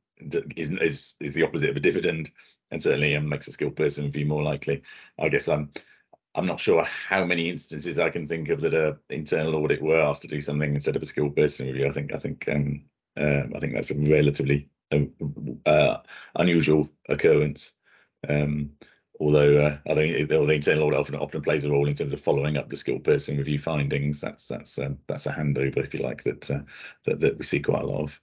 is, 0.56 0.72
is 0.72 1.16
is 1.20 1.34
the 1.34 1.44
opposite 1.44 1.70
of 1.70 1.76
a 1.76 1.82
dividend, 1.82 2.32
and 2.72 2.82
certainly 2.82 3.16
um, 3.16 3.30
makes 3.30 3.48
a 3.48 3.52
skilled 3.52 3.76
person 3.76 4.10
be 4.10 4.24
more 4.24 4.44
likely. 4.44 4.82
I 5.20 5.30
guess 5.30 5.48
I'm. 5.48 5.72
I'm 6.36 6.46
not 6.46 6.60
sure 6.60 6.84
how 6.84 7.26
many 7.26 7.50
instances 7.50 7.98
I 7.98 8.10
can 8.10 8.28
think 8.28 8.50
of 8.50 8.62
that 8.62 8.74
a 8.74 8.98
internal 9.10 9.56
audit 9.56 9.82
were 9.82 10.00
asked 10.00 10.22
to 10.22 10.28
do 10.28 10.42
something 10.42 10.76
instead 10.76 10.96
of 10.96 11.02
a 11.02 11.06
skilled 11.06 11.36
person 11.36 11.68
review. 11.68 11.88
I 11.88 11.92
think 11.92 12.14
I 12.14 12.18
think 12.18 12.48
um, 12.48 12.86
uh, 13.18 13.44
I 13.56 13.60
think 13.60 13.74
that's 13.74 13.92
a 13.92 13.96
relatively 13.96 14.70
uh, 15.66 15.98
unusual 16.36 16.90
occurrence. 17.08 17.74
Um, 18.28 18.72
although 19.20 19.58
uh, 19.58 19.78
I 19.90 19.96
think 19.96 20.30
the 20.30 20.50
internal 20.50 20.84
audit 20.84 21.00
often, 21.00 21.16
often 21.16 21.42
plays 21.42 21.66
a 21.66 21.70
role 21.70 21.88
in 21.88 21.96
terms 21.96 22.14
of 22.14 22.22
following 22.22 22.58
up 22.58 22.70
the 22.70 22.78
skilled 22.78 23.04
person 23.04 23.38
review 23.38 23.60
findings. 23.60 24.22
That's 24.22 24.46
that's 24.46 24.78
um, 24.78 25.00
that's 25.08 25.26
a 25.26 25.32
handover, 25.32 25.78
if 25.78 25.94
you 25.94 26.02
like, 26.02 26.24
that, 26.24 26.50
uh, 26.50 26.62
that 27.06 27.20
that 27.20 27.38
we 27.38 27.44
see 27.44 27.60
quite 27.60 27.84
a 27.84 27.88
lot 27.88 28.04
of. 28.04 28.22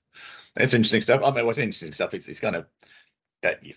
It's 0.57 0.75
interesting 0.75 1.03
stuff. 1.03 1.23
I 1.23 1.31
mean, 1.33 1.45
what's 1.45 1.59
interesting 1.59 1.93
stuff? 1.93 2.15
It's 2.15 2.29
it's 2.29 2.41
kind 2.41 2.57
of 2.57 2.67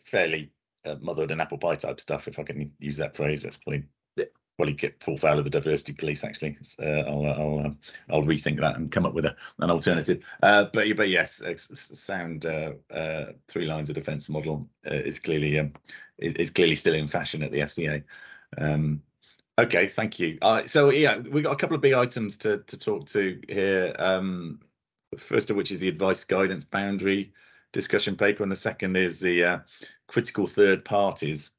fairly 0.05 0.51
uh, 0.85 0.95
mothered 1.01 1.31
and 1.31 1.41
apple 1.41 1.57
pie 1.57 1.75
type 1.75 1.99
stuff, 1.99 2.27
if 2.27 2.39
I 2.39 2.43
can 2.43 2.71
use 2.79 2.97
that 2.97 3.15
phrase. 3.15 3.43
That's 3.43 3.57
probably 3.57 3.83
probably 4.59 4.73
get 4.73 5.01
full 5.01 5.15
foul 5.15 5.37
of 5.37 5.45
the 5.45 5.49
diversity 5.49 5.93
police. 5.93 6.21
Actually, 6.25 6.57
uh, 6.83 7.09
I'll 7.09 7.25
uh, 7.25 7.29
I'll 7.29 7.59
um, 7.59 7.77
I'll 8.09 8.23
rethink 8.23 8.59
that 8.59 8.75
and 8.75 8.91
come 8.91 9.05
up 9.05 9.13
with 9.13 9.23
a, 9.23 9.33
an 9.59 9.71
alternative. 9.71 10.21
Uh, 10.43 10.65
but 10.73 10.85
but 10.97 11.07
yes, 11.07 11.41
sound 11.55 12.45
uh, 12.45 12.73
uh, 12.93 13.27
three 13.47 13.65
lines 13.65 13.87
of 13.87 13.95
defence 13.95 14.27
model 14.27 14.67
uh, 14.85 14.95
is 14.95 15.17
clearly 15.17 15.59
um, 15.59 15.71
is 16.17 16.49
clearly 16.49 16.75
still 16.75 16.93
in 16.93 17.07
fashion 17.07 17.41
at 17.41 17.53
the 17.53 17.59
FCA. 17.59 18.03
Um, 18.57 19.01
okay, 19.57 19.87
thank 19.87 20.19
you. 20.19 20.37
so 20.65 20.89
yeah, 20.89 21.19
we've 21.19 21.45
got 21.45 21.53
a 21.53 21.57
couple 21.57 21.75
of 21.75 21.81
big 21.81 21.93
items 21.93 22.35
to 22.37 22.57
to 22.57 22.77
talk 22.77 23.05
to 23.11 23.39
here. 23.47 23.95
Um, 23.97 24.59
first 25.17 25.49
of 25.51 25.55
which 25.55 25.71
is 25.71 25.79
the 25.79 25.87
advice 25.87 26.25
guidance 26.25 26.65
boundary 26.65 27.31
discussion 27.71 28.17
paper, 28.17 28.43
and 28.43 28.51
the 28.51 28.57
second 28.57 28.97
is 28.97 29.21
the 29.21 29.61
critical 30.09 30.47
third 30.47 30.83
parties 30.83 31.51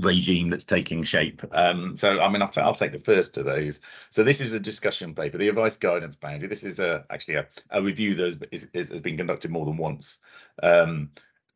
regime 0.00 0.50
that's 0.50 0.64
taking 0.64 1.02
shape. 1.02 1.42
Um, 1.52 1.96
so, 1.96 2.20
I 2.20 2.28
mean, 2.28 2.42
I'll, 2.42 2.48
t- 2.48 2.60
I'll, 2.60 2.74
take 2.74 2.92
the 2.92 2.98
first 2.98 3.36
of 3.36 3.44
those. 3.44 3.80
So, 4.10 4.24
this 4.24 4.40
is 4.40 4.52
a 4.52 4.60
discussion 4.60 5.14
paper, 5.14 5.38
the 5.38 5.48
advice 5.48 5.76
guidance 5.76 6.16
boundary. 6.16 6.48
This 6.48 6.64
is 6.64 6.78
a, 6.78 7.04
actually 7.10 7.36
a, 7.36 7.46
a 7.70 7.82
review 7.82 8.14
that 8.16 8.48
has, 8.52 8.66
is, 8.72 8.88
has, 8.90 9.00
been 9.00 9.16
conducted 9.16 9.50
more 9.50 9.64
than 9.64 9.76
once. 9.76 10.18
Um, 10.62 11.10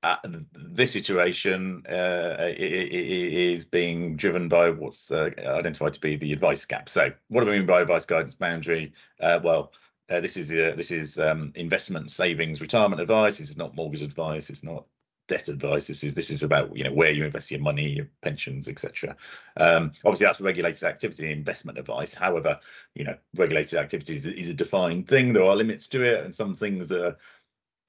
uh, 0.05 0.17
this 0.55 0.95
iteration 0.95 1.83
uh, 1.89 2.37
is 2.57 3.65
being 3.65 4.15
driven 4.15 4.49
by 4.49 4.71
what's 4.71 5.11
uh, 5.11 5.31
identified 5.39 5.93
to 5.95 6.01
be 6.01 6.15
the 6.15 6.33
advice 6.33 6.65
gap. 6.65 6.89
So, 6.89 7.11
what 7.29 7.45
do 7.45 7.51
we 7.51 7.59
mean 7.59 7.67
by 7.67 7.81
advice 7.81 8.07
guidance 8.07 8.35
boundary? 8.35 8.93
Uh, 9.21 9.41
well, 9.43 9.73
uh, 10.09 10.21
this 10.21 10.37
is 10.37 10.53
uh, 10.53 10.75
this 10.77 10.93
is 10.93 11.19
um, 11.19 11.53
investment, 11.57 12.13
savings, 12.13 12.61
retirement 12.61 13.01
advice. 13.01 13.39
This 13.39 13.51
is 13.51 13.57
not 13.57 13.75
mortgage 13.75 14.03
advice. 14.03 14.51
It's 14.51 14.63
not 14.63 14.87
debt 15.29 15.49
advice. 15.49 15.87
This 15.87 16.03
is 16.03 16.15
this 16.15 16.31
is 16.31 16.43
about 16.43 16.77
you 16.77 16.83
know 16.83 16.93
where 16.93 17.13
you 17.13 17.25
invest 17.25 17.51
your 17.51 17.61
money, 17.61 17.89
your 17.91 18.09
pensions, 18.23 18.69
etc. 18.69 19.17
Um, 19.57 19.93
obviously, 20.05 20.27
that's 20.27 20.41
regulated 20.41 20.83
activity, 20.83 21.31
investment 21.31 21.79
advice. 21.79 22.15
However, 22.15 22.59
you 22.95 23.05
know 23.05 23.17
regulated 23.37 23.79
activity 23.79 24.17
is, 24.17 24.49
a 24.49 24.55
defined 24.55 25.07
thing. 25.07 25.33
There 25.33 25.45
are 25.45 25.55
limits 25.55 25.87
to 25.89 26.03
it, 26.03 26.25
and 26.25 26.35
some 26.35 26.55
things 26.55 26.91
are 26.91 27.17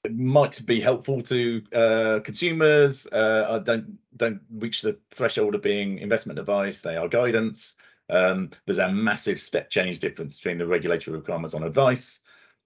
might 0.10 0.66
be 0.66 0.80
helpful 0.80 1.22
to 1.24 1.62
uh, 1.74 2.20
consumers. 2.24 3.08
Uh, 3.08 3.60
don't 3.60 3.98
don't 4.16 4.42
reach 4.52 4.82
the 4.82 4.98
threshold 5.12 5.56
of 5.56 5.62
being 5.62 6.00
investment 6.00 6.40
advice. 6.40 6.82
They 6.82 6.96
are 6.96 7.08
guidance. 7.08 7.76
Um, 8.10 8.50
there's 8.66 8.80
a 8.80 8.92
massive 8.92 9.40
step 9.40 9.70
change 9.70 10.00
difference 10.00 10.38
between 10.38 10.58
the 10.58 10.68
regulatory 10.68 11.18
requirements 11.18 11.54
on 11.54 11.64
advice 11.64 12.22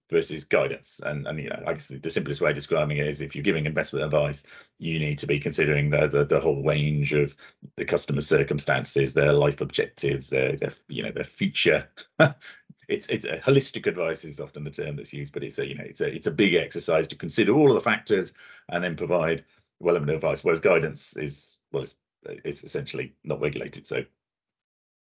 versus 0.09 0.43
guidance. 0.43 0.99
And, 1.03 1.27
and 1.27 1.39
you 1.39 1.49
know, 1.49 1.63
I 1.65 1.73
guess 1.73 1.87
the 1.87 2.09
simplest 2.09 2.41
way 2.41 2.49
of 2.51 2.55
describing 2.55 2.97
it 2.97 3.07
is 3.07 3.21
if 3.21 3.35
you're 3.35 3.43
giving 3.43 3.65
investment 3.65 4.05
advice, 4.05 4.43
you 4.79 4.99
need 4.99 5.19
to 5.19 5.27
be 5.27 5.39
considering 5.39 5.89
the 5.89 6.07
the, 6.07 6.25
the 6.25 6.39
whole 6.39 6.63
range 6.63 7.13
of 7.13 7.35
the 7.77 7.85
customer's 7.85 8.27
circumstances, 8.27 9.13
their 9.13 9.33
life 9.33 9.61
objectives, 9.61 10.29
their, 10.29 10.55
their 10.55 10.71
you 10.87 11.03
know 11.03 11.11
their 11.11 11.23
future. 11.23 11.87
it's 12.87 13.07
it's 13.07 13.25
a 13.25 13.39
holistic 13.39 13.87
advice 13.87 14.25
is 14.25 14.39
often 14.39 14.63
the 14.63 14.71
term 14.71 14.95
that's 14.95 15.13
used, 15.13 15.33
but 15.33 15.43
it's 15.43 15.59
a 15.59 15.67
you 15.67 15.75
know 15.75 15.85
it's 15.85 16.01
a 16.01 16.13
it's 16.13 16.27
a 16.27 16.31
big 16.31 16.53
exercise 16.55 17.07
to 17.07 17.15
consider 17.15 17.53
all 17.53 17.69
of 17.69 17.75
the 17.75 17.81
factors 17.81 18.33
and 18.69 18.83
then 18.83 18.95
provide 18.95 19.45
relevant 19.79 20.11
advice. 20.11 20.43
Whereas 20.43 20.59
guidance 20.59 21.15
is 21.17 21.57
well, 21.71 21.83
it's 21.83 21.95
it's 22.25 22.63
essentially 22.63 23.15
not 23.23 23.41
regulated, 23.41 23.87
so 23.87 24.03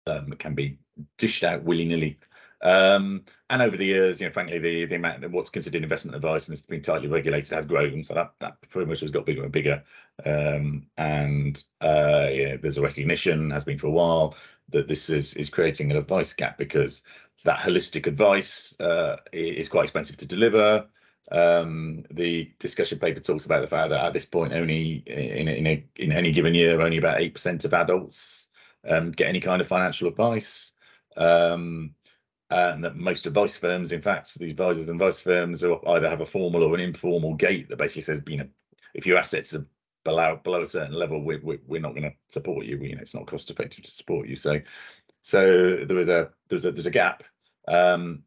um, 0.08 0.32
it 0.32 0.40
can 0.40 0.56
be 0.56 0.80
dished 1.18 1.44
out 1.44 1.64
willy 1.64 1.86
nilly 1.86 2.20
um, 2.62 3.24
and 3.50 3.62
over 3.62 3.78
the 3.78 3.86
years, 3.86 4.20
you 4.20 4.28
know, 4.28 4.34
frankly, 4.34 4.60
the 4.60 4.86
the 4.86 4.96
amount 4.96 5.24
of 5.24 5.32
what's 5.32 5.50
considered 5.50 5.84
investment 5.84 6.16
advice 6.16 6.48
and 6.48 6.54
it's 6.54 6.62
been 6.62 6.82
tightly 6.82 7.08
regulated 7.08 7.52
has 7.52 7.66
grown. 7.66 8.04
So 8.04 8.14
that 8.14 8.34
that 8.40 8.62
pretty 8.70 8.90
much 8.90 9.00
has 9.02 9.12
got 9.12 9.26
bigger 9.26 9.44
and 9.44 9.52
bigger. 9.52 9.84
Um, 10.26 10.88
and 10.98 11.62
uh, 11.82 12.28
yeah, 12.32 12.58
there's 12.58 12.78
a 12.78 12.82
recognition 12.82 13.50
has 13.52 13.64
been 13.64 13.78
for 13.78 13.88
a 13.88 13.92
while 13.92 14.36
that 14.70 14.88
this 14.88 15.10
is 15.10 15.34
is 15.36 15.50
creating 15.50 15.92
an 15.92 15.98
advice 15.98 16.34
gap 16.34 16.58
because 16.58 17.02
that 17.46 17.60
holistic 17.60 18.06
advice 18.06 18.76
uh, 18.80 19.16
is 19.32 19.70
quite 19.70 19.84
expensive 19.84 20.18
to 20.18 20.26
deliver. 20.26 20.88
Um, 21.32 22.04
the 22.12 22.52
discussion 22.60 23.00
paper 23.00 23.20
talks 23.20 23.46
about 23.46 23.62
the 23.62 23.68
fact 23.68 23.92
that 23.92 24.04
at 24.04 24.14
this 24.14 24.26
point, 24.26 24.52
only 24.52 25.04
in 25.06 25.48
in, 25.48 25.68
a, 25.68 25.86
in 25.96 26.12
any 26.12 26.32
given 26.32 26.56
year, 26.56 26.82
only 26.82 26.98
about 26.98 27.22
eight 27.22 27.34
percent 27.34 27.64
of 27.66 27.74
adults 27.74 28.50
um, 28.88 29.12
get 29.12 29.28
any 29.28 29.40
kind 29.40 29.62
of 29.62 29.68
financial 29.68 30.08
advice. 30.08 30.74
Um, 31.18 31.96
and 32.50 32.84
that 32.84 32.96
most 32.96 33.26
advice 33.26 33.58
firms, 33.58 33.92
in 33.92 34.02
fact, 34.02 34.38
the 34.40 34.50
advisors 34.50 34.88
and 34.88 35.00
advice 35.00 35.20
firms 35.20 35.64
either 35.64 36.10
have 36.10 36.22
a 36.22 36.26
formal 36.26 36.64
or 36.64 36.74
an 36.74 36.82
informal 36.82 37.36
gate 37.36 37.70
that 37.70 37.78
basically 37.78 38.02
says, 38.02 38.22
you 38.28 38.38
know, 38.38 38.48
if 38.94 39.06
your 39.06 39.18
assets 39.18 39.54
are 39.54 39.66
below 40.04 40.40
below 40.44 40.62
a 40.62 40.68
certain 40.68 40.94
level, 40.94 41.24
we're 41.24 41.40
we're, 41.44 41.82
not 41.82 41.94
going 41.94 42.04
to 42.04 42.14
support 42.28 42.66
you. 42.66 42.80
We, 42.80 42.90
you 42.90 42.96
know, 42.96 43.02
it's 43.02 43.14
not 43.14 43.28
cost 43.28 43.52
effective 43.52 43.84
to 43.84 43.92
support 43.92 44.28
you. 44.28 44.36
So, 44.36 44.62
so 45.22 45.84
there 45.86 45.98
was 45.98 46.08
a 46.08 46.32
there's 46.48 46.66
a 46.66 46.72
there's 46.72 46.88
a 46.88 46.92
gap. 46.92 47.24
Um, 47.68 48.24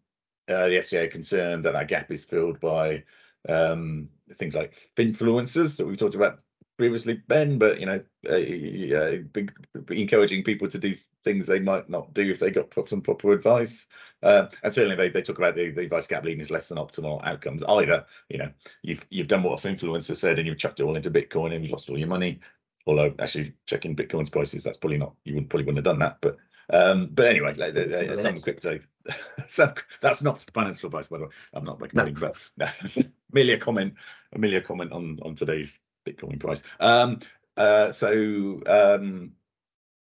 uh, 0.48 0.68
the 0.68 0.76
FCA 0.76 1.10
concerned 1.10 1.64
that 1.64 1.72
that 1.72 1.88
gap 1.88 2.10
is 2.10 2.24
filled 2.24 2.60
by 2.60 3.04
um, 3.48 4.08
things 4.34 4.54
like 4.54 4.76
influencers 4.96 5.76
that 5.76 5.86
we've 5.86 5.96
talked 5.96 6.14
about 6.14 6.40
previously, 6.76 7.14
Ben, 7.28 7.58
but 7.58 7.80
you 7.80 7.86
know, 7.86 8.02
uh, 8.28 8.96
uh, 8.96 9.16
big, 9.32 9.52
encouraging 9.90 10.44
people 10.44 10.68
to 10.68 10.78
do 10.78 10.94
things 11.24 11.46
they 11.46 11.60
might 11.60 11.88
not 11.88 12.12
do 12.14 12.30
if 12.30 12.40
they 12.40 12.50
got 12.50 12.72
some 12.88 13.00
proper 13.00 13.32
advice. 13.32 13.86
Uh, 14.22 14.46
and 14.62 14.72
certainly 14.72 14.96
they, 14.96 15.08
they 15.08 15.22
talk 15.22 15.38
about 15.38 15.54
the, 15.54 15.70
the 15.70 15.82
advice 15.82 16.06
gap 16.06 16.24
leading 16.24 16.44
to 16.44 16.52
less 16.52 16.68
than 16.68 16.78
optimal 16.78 17.24
outcomes. 17.24 17.62
Either, 17.62 18.04
you 18.28 18.38
know, 18.38 18.50
you've 18.82 19.06
you've 19.10 19.28
done 19.28 19.42
what 19.42 19.64
an 19.64 19.76
influencer 19.76 20.16
said 20.16 20.38
and 20.38 20.46
you've 20.46 20.58
chucked 20.58 20.80
it 20.80 20.84
all 20.84 20.96
into 20.96 21.10
Bitcoin 21.10 21.54
and 21.54 21.64
you've 21.64 21.72
lost 21.72 21.90
all 21.90 21.98
your 21.98 22.08
money. 22.08 22.40
Although 22.86 23.14
actually 23.20 23.54
checking 23.66 23.94
Bitcoin's 23.94 24.30
prices, 24.30 24.64
that's 24.64 24.78
probably 24.78 24.98
not 24.98 25.14
you 25.24 25.34
would 25.34 25.50
probably 25.50 25.66
wouldn't 25.66 25.86
have 25.86 25.92
done 25.92 26.00
that. 26.00 26.18
But 26.20 26.36
um, 26.70 27.10
but 27.12 27.26
anyway, 27.26 27.54
like, 27.54 27.76
uh, 27.76 28.16
some 28.16 28.36
crypto. 28.36 28.78
so 29.48 29.74
that's 30.00 30.22
not 30.22 30.44
financial 30.54 30.86
advice, 30.86 31.06
by 31.06 31.18
the 31.18 31.24
way. 31.24 31.30
I'm 31.52 31.64
not 31.64 31.80
recommending, 31.80 32.14
no. 32.14 32.32
but 32.56 32.98
merely 33.32 33.52
a 33.52 33.58
comment, 33.58 33.94
merely 34.36 34.56
a 34.56 34.62
comment 34.62 34.92
on 34.92 35.18
on 35.22 35.34
today's 35.34 35.78
Bitcoin 36.06 36.40
price. 36.40 36.62
Um, 36.80 37.20
uh, 37.56 37.92
so 37.92 38.60
um, 38.66 39.32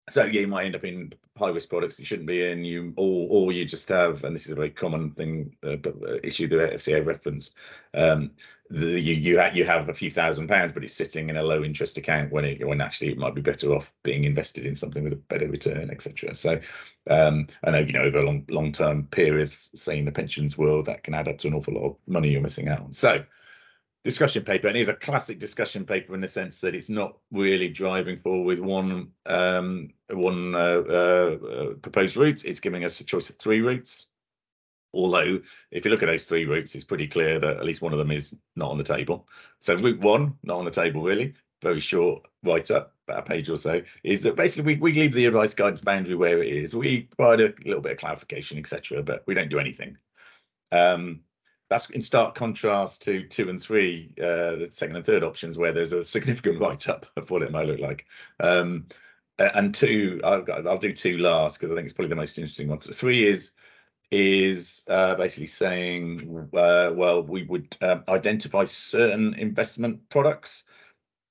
so 0.09 0.25
yeah, 0.25 0.41
you 0.41 0.49
might 0.49 0.67
end 0.67 0.77
up 0.77 0.85
in 0.85 1.13
high 1.39 1.49
risk 1.49 1.71
products 1.71 1.99
you 1.99 2.05
shouldn't 2.05 2.27
be 2.27 2.45
in. 2.45 2.65
You 2.65 2.93
or 2.97 3.29
or 3.31 3.53
you 3.53 3.65
just 3.65 3.89
have, 3.89 4.25
and 4.25 4.35
this 4.35 4.47
is 4.47 4.53
a 4.53 4.57
very 4.57 4.71
common 4.71 5.13
thing, 5.13 5.57
uh, 5.65 5.77
uh, 5.85 6.19
issue 6.23 6.49
the 6.49 6.57
FCA 6.57 7.05
reference. 7.05 7.53
Um, 7.95 8.33
the, 8.69 8.99
you 9.01 9.15
you, 9.15 9.39
ha- 9.39 9.51
you 9.55 9.65
have 9.65 9.89
a 9.89 9.95
few 9.95 10.11
thousand 10.11 10.49
pounds, 10.49 10.73
but 10.73 10.83
it's 10.83 10.95
sitting 10.95 11.31
in 11.31 11.37
a 11.37 11.43
low 11.43 11.63
interest 11.63 11.99
account 11.99 12.33
when 12.33 12.45
it 12.45 12.67
when 12.67 12.81
actually 12.81 13.13
it 13.13 13.19
might 13.19 13.35
be 13.35 13.41
better 13.41 13.73
off 13.75 13.93
being 14.03 14.25
invested 14.25 14.67
in 14.67 14.75
something 14.75 15.05
with 15.05 15.13
a 15.13 15.17
better 15.17 15.49
return, 15.49 15.91
etc. 15.91 16.35
So 16.35 16.61
um, 17.09 17.47
I 17.65 17.71
know 17.71 17.79
you 17.79 17.93
know 17.93 18.03
over 18.03 18.23
long 18.23 18.45
long 18.49 18.73
term 18.73 19.07
periods, 19.07 19.71
say 19.75 19.99
in 19.99 20.05
the 20.05 20.13
pensions 20.13 20.59
world, 20.59 20.87
that 20.87 21.05
can 21.05 21.15
add 21.15 21.29
up 21.29 21.39
to 21.39 21.49
an 21.49 21.55
awful 21.55 21.75
lot 21.75 21.85
of 21.85 21.97
money 22.07 22.31
you're 22.31 22.41
missing 22.41 22.69
out 22.69 22.81
on. 22.81 22.93
So 22.93 23.25
discussion 24.05 24.43
paper 24.43 24.67
and 24.67 24.77
it 24.77 24.81
is 24.81 24.89
a 24.89 24.95
classic 24.95 25.39
discussion 25.39 25.85
paper 25.85 26.15
in 26.15 26.21
the 26.21 26.29
sense 26.29 26.61
that 26.61 26.75
it's 26.75 26.91
not 26.91 27.17
really 27.31 27.69
driving 27.69 28.19
forward 28.19 28.59
one 28.59 29.09
um, 29.27 29.91
one 30.11 30.55
uh, 30.55 30.59
uh, 30.59 31.75
proposed 31.75 32.17
route. 32.17 32.45
It's 32.45 32.61
giving 32.61 32.85
us 32.85 33.01
a 33.01 33.05
choice 33.05 33.31
of 33.31 33.37
three 33.37 33.61
routes. 33.61 34.07
Although 34.95 35.41
if 35.71 35.85
you 35.85 35.91
look 35.91 36.03
at 36.03 36.07
those 36.07 36.25
three 36.25 36.45
routes 36.45 36.75
it's 36.75 36.85
pretty 36.85 37.07
clear 37.07 37.39
that 37.39 37.57
at 37.59 37.65
least 37.65 37.81
one 37.81 37.93
of 37.93 37.99
them 37.99 38.11
is 38.11 38.35
not 38.57 38.71
on 38.71 38.79
the 38.79 38.85
table. 38.85 39.29
So 39.61 39.75
route 39.75 40.01
one 40.01 40.37
not 40.43 40.59
on 40.59 40.65
the 40.65 40.71
table 40.71 41.03
really. 41.03 41.35
Very 41.63 41.81
short 41.81 42.27
write 42.43 42.73
up 42.73 42.95
about 43.07 43.21
a 43.21 43.23
page 43.23 43.49
or 43.49 43.57
so 43.57 43.83
is 44.03 44.23
that 44.23 44.35
basically 44.35 44.75
we, 44.75 44.81
we 44.81 45.01
leave 45.01 45.13
the 45.13 45.27
advice 45.27 45.55
guidance 45.55 45.81
boundary 45.81 46.17
where 46.17 46.43
it 46.43 46.53
is. 46.53 46.75
We 46.75 47.03
provide 47.17 47.41
a 47.41 47.55
little 47.65 47.81
bit 47.81 47.93
of 47.93 47.99
clarification 47.99 48.59
etc 48.59 49.03
but 49.05 49.23
we 49.29 49.35
don't 49.35 49.49
do 49.49 49.61
anything. 49.61 49.97
Um, 50.73 51.21
that's 51.73 51.89
in 51.91 52.03
stark 52.03 52.35
contrast 52.35 53.01
to 53.03 53.27
two 53.27 53.49
and 53.49 53.61
three, 53.61 54.13
uh, 54.21 54.57
the 54.57 54.69
second 54.71 54.97
and 54.97 55.07
third 55.07 55.25
options, 55.25 55.57
where 55.57 55.73
there's 55.73 55.93
a 55.93 56.05
significant 56.05 56.61
write 56.61 56.87
up 56.87 57.07
of 57.17 57.31
what 57.31 57.43
it 57.43 57.51
might 57.51 57.67
look 57.67 57.81
like. 57.81 58.05
Um, 58.41 58.87
and 59.39 59.75
two, 59.75 60.21
I'll, 60.23 60.45
I'll 60.69 60.79
do 60.79 60.93
two 60.93 61.17
last 61.17 61.59
because 61.59 61.73
I 61.73 61.75
think 61.75 61.87
it's 61.87 61.95
probably 61.95 62.11
the 62.11 62.17
most 62.17 62.37
interesting 62.37 62.69
one. 62.69 62.83
So 62.83 62.93
three 62.93 63.27
is 63.27 63.53
is 64.11 64.85
uh, 64.89 65.15
basically 65.15 65.47
saying, 65.47 66.51
uh, 66.53 66.91
well, 66.95 67.23
we 67.23 67.45
would 67.45 67.75
um, 67.81 68.05
identify 68.07 68.65
certain 68.65 69.33
investment 69.35 70.07
products 70.11 70.65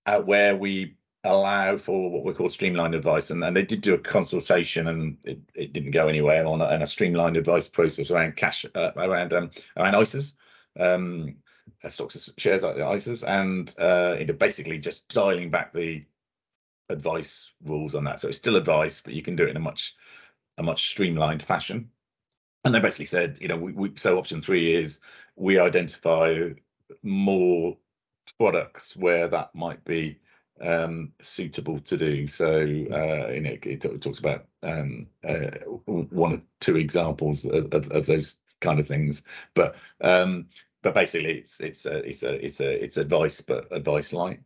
uh, 0.08 0.20
where 0.20 0.58
we 0.58 0.96
allow 1.24 1.78
for 1.78 2.10
what 2.10 2.24
we 2.24 2.34
call 2.34 2.50
streamlined 2.50 2.96
advice, 2.96 3.30
and, 3.30 3.44
and 3.44 3.56
they 3.56 3.64
did 3.64 3.82
do 3.82 3.94
a 3.94 4.00
consultation, 4.00 4.88
and 4.88 5.18
it, 5.24 5.40
it 5.54 5.74
didn't 5.74 5.92
go 5.92 6.08
anywhere 6.08 6.46
on 6.46 6.62
a, 6.62 6.66
a 6.84 6.88
streamlined 6.88 7.38
advice 7.38 7.68
process 7.68 8.10
around 8.12 8.36
cash, 8.36 8.66
uh, 8.76 8.92
around 8.98 9.34
um, 9.34 9.52
around 9.78 9.94
ISAs, 9.94 10.34
um, 10.80 11.36
uh, 11.84 11.90
stocks, 11.90 12.32
shares, 12.38 12.64
uh, 12.64 12.74
ISAs, 12.74 13.24
and 13.28 13.76
uh, 13.78 14.16
know, 14.26 14.34
basically 14.34 14.80
just 14.80 15.08
dialing 15.10 15.52
back 15.52 15.74
the 15.74 16.04
advice 16.90 17.52
rules 17.64 17.96
on 17.96 18.04
that. 18.04 18.20
So 18.20 18.28
it's 18.28 18.38
still 18.38 18.56
advice, 18.56 19.02
but 19.04 19.14
you 19.14 19.22
can 19.22 19.36
do 19.36 19.44
it 19.44 19.50
in 19.50 19.58
a 19.58 19.62
much 19.62 19.96
a 20.58 20.64
much 20.64 20.90
streamlined 20.90 21.44
fashion. 21.44 21.90
And 22.64 22.76
they 22.76 22.80
basically 22.80 23.06
said, 23.06 23.38
you 23.42 23.48
know, 23.48 23.58
we, 23.58 23.72
we 23.74 23.94
so 23.96 24.18
option 24.18 24.42
three 24.42 24.76
is 24.76 25.00
we 25.36 25.60
identify 25.60 26.50
more 27.04 27.78
products 28.38 28.96
where 28.96 29.28
that 29.28 29.54
might 29.56 29.84
be 29.86 30.20
um, 30.60 31.12
suitable 31.22 31.80
to 31.80 31.98
do. 31.98 32.28
So 32.28 32.48
uh, 32.48 33.32
you 33.32 33.42
know, 33.42 33.58
it, 33.64 33.86
it 33.86 34.02
talks 34.02 34.20
about 34.20 34.46
um, 34.64 35.08
uh, 35.28 35.50
one 35.86 36.34
or 36.34 36.42
two 36.60 36.78
examples 36.78 37.46
of, 37.46 37.74
of, 37.74 37.92
of, 37.92 38.06
those 38.06 38.38
kind 38.60 38.80
of 38.80 38.88
things, 38.88 39.24
but 39.54 39.76
um, 40.02 40.48
but 40.82 40.94
basically 40.94 41.40
it's 41.40 41.60
it's 41.60 41.86
a, 41.86 41.98
it's 41.98 42.24
a 42.24 42.46
it's 42.46 42.60
a 42.60 42.84
it's 42.84 42.98
advice, 42.98 43.42
but 43.42 43.68
advice 43.72 44.14
light. 44.14 44.40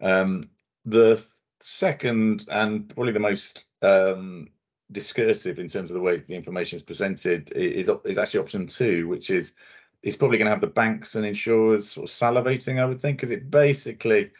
Um, 0.00 0.48
the 0.84 1.24
second 1.60 2.46
and 2.50 2.88
probably 2.88 3.12
the 3.12 3.20
most 3.20 3.64
um, 3.82 4.48
discursive 4.92 5.58
in 5.58 5.68
terms 5.68 5.90
of 5.90 5.94
the 5.94 6.00
way 6.00 6.18
the 6.26 6.34
information 6.34 6.76
is 6.76 6.82
presented 6.82 7.52
is 7.52 7.90
is 8.04 8.18
actually 8.18 8.40
option 8.40 8.66
two, 8.66 9.08
which 9.08 9.30
is 9.30 9.52
it's 10.02 10.16
probably 10.16 10.38
going 10.38 10.46
to 10.46 10.52
have 10.52 10.62
the 10.62 10.66
banks 10.66 11.14
and 11.14 11.26
insurers 11.26 11.90
sort 11.90 12.08
of 12.08 12.14
salivating, 12.14 12.80
I 12.80 12.86
would 12.86 13.00
think, 13.00 13.18
because 13.18 13.30
it 13.30 13.50
basically 13.50 14.30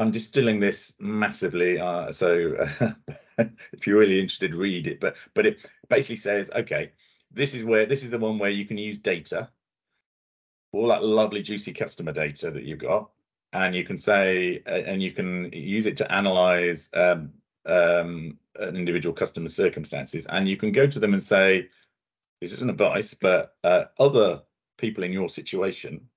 I'm 0.00 0.10
distilling 0.10 0.60
this 0.60 0.94
massively, 0.98 1.78
uh, 1.78 2.10
so 2.10 2.54
uh, 2.56 2.92
if 3.72 3.86
you're 3.86 3.98
really 3.98 4.18
interested, 4.18 4.54
read 4.54 4.86
it. 4.86 4.98
But 4.98 5.16
but 5.34 5.44
it 5.44 5.66
basically 5.90 6.16
says, 6.16 6.50
okay, 6.56 6.92
this 7.30 7.52
is 7.52 7.64
where 7.64 7.84
this 7.84 8.02
is 8.02 8.10
the 8.10 8.18
one 8.18 8.38
where 8.38 8.48
you 8.48 8.64
can 8.64 8.78
use 8.78 8.96
data, 8.96 9.50
all 10.72 10.88
that 10.88 11.04
lovely 11.04 11.42
juicy 11.42 11.74
customer 11.74 12.12
data 12.12 12.50
that 12.50 12.62
you've 12.62 12.78
got, 12.78 13.10
and 13.52 13.74
you 13.74 13.84
can 13.84 13.98
say 13.98 14.62
uh, 14.66 14.70
and 14.70 15.02
you 15.02 15.12
can 15.12 15.50
use 15.52 15.84
it 15.84 15.98
to 15.98 16.10
analyze 16.10 16.88
um, 16.94 17.32
um, 17.66 18.38
an 18.56 18.76
individual 18.76 19.14
customer's 19.14 19.54
circumstances, 19.54 20.24
and 20.30 20.48
you 20.48 20.56
can 20.56 20.72
go 20.72 20.86
to 20.86 20.98
them 20.98 21.12
and 21.12 21.22
say, 21.22 21.68
this 22.40 22.54
isn't 22.54 22.70
advice, 22.70 23.12
but 23.12 23.54
uh, 23.64 23.84
other 23.98 24.40
people 24.78 25.04
in 25.04 25.12
your 25.12 25.28
situation 25.28 26.08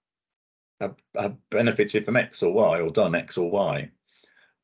have, 0.84 0.95
have 1.17 1.38
benefited 1.49 2.05
from 2.05 2.17
X 2.17 2.43
or 2.43 2.53
Y 2.53 2.79
or 2.79 2.89
done 2.89 3.15
X 3.15 3.38
or 3.38 3.49
Y. 3.49 3.89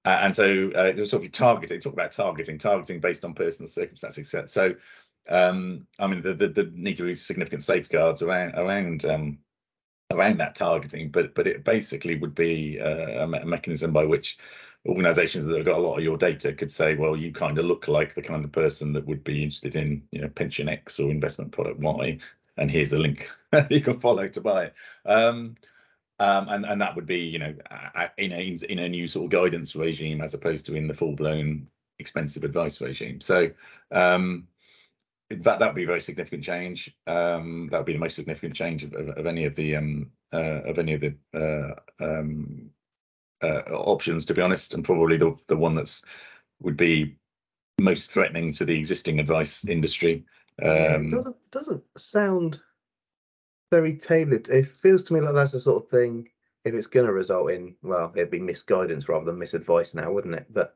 Uh, 0.05 0.20
and 0.22 0.36
so 0.36 0.72
uh, 0.76 0.91
there's 0.91 1.11
sort 1.11 1.26
of 1.26 1.32
targeting, 1.32 1.80
talk 1.80 1.93
about 1.93 2.11
targeting, 2.11 2.57
targeting 2.57 2.99
based 2.99 3.26
on 3.26 3.34
personal 3.34 3.67
circumstances. 3.67 4.34
So, 4.47 4.76
um, 5.28 5.88
I 5.99 6.07
mean, 6.07 6.22
there 6.22 6.34
the, 6.34 6.47
the 6.47 6.72
need 6.74 6.97
to 6.97 7.03
be 7.03 7.13
significant 7.13 7.63
safeguards 7.63 8.22
around 8.22 8.55
around 8.55 9.05
um, 9.05 9.39
around 10.11 10.39
that 10.39 10.55
targeting, 10.55 11.09
but 11.09 11.36
but 11.36 11.47
it 11.47 11.63
basically 11.63 12.15
would 12.15 12.34
be 12.34 12.80
uh, 12.80 13.24
a, 13.24 13.28
me- 13.28 13.39
a 13.39 13.45
mechanism 13.45 13.91
by 13.91 14.05
which 14.05 14.38
organizations 14.88 15.45
that 15.45 15.57
have 15.57 15.65
got 15.65 15.78
a 15.78 15.82
lot 15.82 15.97
of 15.97 16.03
your 16.03 16.17
data 16.17 16.53
could 16.53 16.72
say, 16.72 16.95
well, 16.95 17.15
you 17.15 17.34
kind 17.34 17.57
of 17.57 17.65
look 17.65 17.88
like 17.89 18.15
the 18.15 18.22
kind 18.22 18.45
of 18.45 18.51
person 18.51 18.93
that 18.93 19.05
would 19.05 19.24
be 19.26 19.43
interested 19.43 19.76
in, 19.76 20.01
you 20.11 20.22
know, 20.22 20.30
pension 20.30 20.70
X 20.70 20.99
or 20.99 21.11
investment 21.11 21.51
product 21.51 21.80
Y, 21.80 22.17
and 22.57 22.72
here's 22.72 22.91
the 22.91 22.97
link 22.97 23.30
you 23.70 23.82
can 23.82 23.99
follow 23.99 24.28
to 24.28 24.41
buy 24.41 24.65
it. 24.65 24.74
Um, 25.05 25.55
um, 26.20 26.49
and 26.49 26.65
and 26.65 26.82
that 26.82 26.95
would 26.95 27.05
be, 27.05 27.20
you 27.20 27.39
know, 27.39 27.55
in 28.17 28.32
a 28.32 28.57
in 28.70 28.80
a 28.80 28.89
new 28.89 29.07
sort 29.07 29.26
of 29.26 29.32
guidance 29.32 29.76
regime 29.76 30.22
as 30.22 30.34
opposed 30.34 30.65
to 30.65 30.76
in 30.76 30.88
the 30.88 30.93
full 30.93 31.15
blown 31.15 31.67
expensive 31.99 32.43
advice 32.43 32.82
regime. 32.82 33.22
So 33.22 33.51
um, 33.91 34.47
that 35.30 35.59
that 35.59 35.67
would 35.67 35.76
be 35.76 35.84
a 35.84 35.88
very 35.88 36.01
significant 36.01 36.43
change. 36.43 36.95
Um, 37.07 37.70
that 37.72 37.78
would 37.78 37.86
be 37.86 37.93
the 37.93 37.99
most 37.99 38.15
significant 38.15 38.55
change 38.55 38.84
of, 38.84 38.93
of, 38.93 39.09
of 39.09 39.26
any 39.26 39.45
of 39.45 39.55
the 39.55 39.76
um, 39.76 40.11
uh, 40.34 40.61
of 40.65 40.78
any 40.80 40.93
of 40.93 41.01
the 41.01 41.15
uh, 41.34 42.03
um, 42.03 42.70
uh, 43.41 43.61
options, 43.72 44.26
to 44.26 44.34
be 44.34 44.41
honest, 44.41 44.74
and 44.74 44.84
probably 44.84 45.17
the 45.17 45.36
the 45.47 45.57
one 45.57 45.76
that's 45.76 46.03
would 46.61 46.78
be 46.78 47.15
most 47.80 48.11
threatening 48.11 48.51
to 48.53 48.65
the 48.65 48.78
existing 48.78 49.20
advice 49.20 49.65
industry. 49.65 50.26
Yeah, 50.61 50.95
it 50.95 50.95
Um, 50.95 51.09
doesn't 51.09 51.38
doesn't 51.51 51.84
sound 51.97 52.59
very 53.70 53.95
tailored. 53.97 54.49
It 54.49 54.67
feels 54.67 55.03
to 55.05 55.13
me 55.13 55.22
like 55.22 55.34
that's 55.34 55.51
the 55.51 55.61
sort 55.61 55.84
of 55.84 55.89
thing. 55.89 56.30
If 56.65 56.74
it's 56.74 56.88
going 56.88 57.05
to 57.05 57.13
result 57.13 57.51
in, 57.51 57.76
well, 57.82 58.11
it'd 58.15 58.32
be 58.32 58.39
misguidance 58.39 59.07
rather 59.07 59.26
than 59.26 59.39
misadvice 59.39 59.95
now, 59.95 60.11
wouldn't 60.11 60.36
it? 60.36 60.47
But 60.49 60.76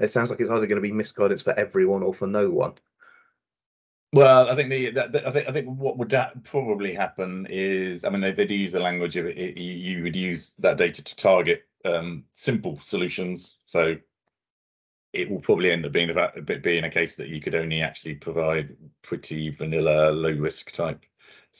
it 0.00 0.08
sounds 0.08 0.30
like 0.30 0.40
it's 0.40 0.50
either 0.50 0.66
going 0.66 0.76
to 0.76 0.82
be 0.82 0.92
misguidance 0.92 1.42
for 1.42 1.58
everyone 1.58 2.02
or 2.02 2.12
for 2.12 2.26
no 2.26 2.50
one. 2.50 2.74
Well, 4.12 4.48
I 4.48 4.54
think 4.54 4.70
the 4.70 4.90
that, 4.90 5.12
that- 5.12 5.26
I 5.26 5.30
think 5.32 5.48
I 5.48 5.52
think 5.52 5.66
what 5.66 5.98
would 5.98 6.10
that 6.10 6.44
probably 6.44 6.92
happen 6.92 7.46
is, 7.50 8.04
I 8.04 8.10
mean, 8.10 8.20
they, 8.20 8.32
they 8.32 8.46
do 8.46 8.54
use 8.54 8.72
the 8.72 8.80
language 8.80 9.16
of 9.16 9.26
it, 9.26 9.36
it- 9.36 9.58
you 9.60 10.02
would 10.02 10.16
use 10.16 10.54
that 10.58 10.76
data 10.78 11.02
to 11.02 11.16
target 11.16 11.64
um, 11.84 12.24
simple 12.34 12.78
solutions. 12.80 13.56
So 13.66 13.96
it 15.12 15.30
will 15.30 15.40
probably 15.40 15.70
end 15.70 15.86
up 15.86 15.92
being 15.92 16.08
the 16.08 16.14
fact 16.14 16.62
being 16.62 16.84
a 16.84 16.90
case 16.90 17.16
that 17.16 17.28
you 17.28 17.40
could 17.40 17.54
only 17.54 17.80
actually 17.80 18.16
provide 18.16 18.76
pretty 19.02 19.50
vanilla, 19.50 20.10
low 20.10 20.32
risk 20.32 20.72
type 20.72 21.04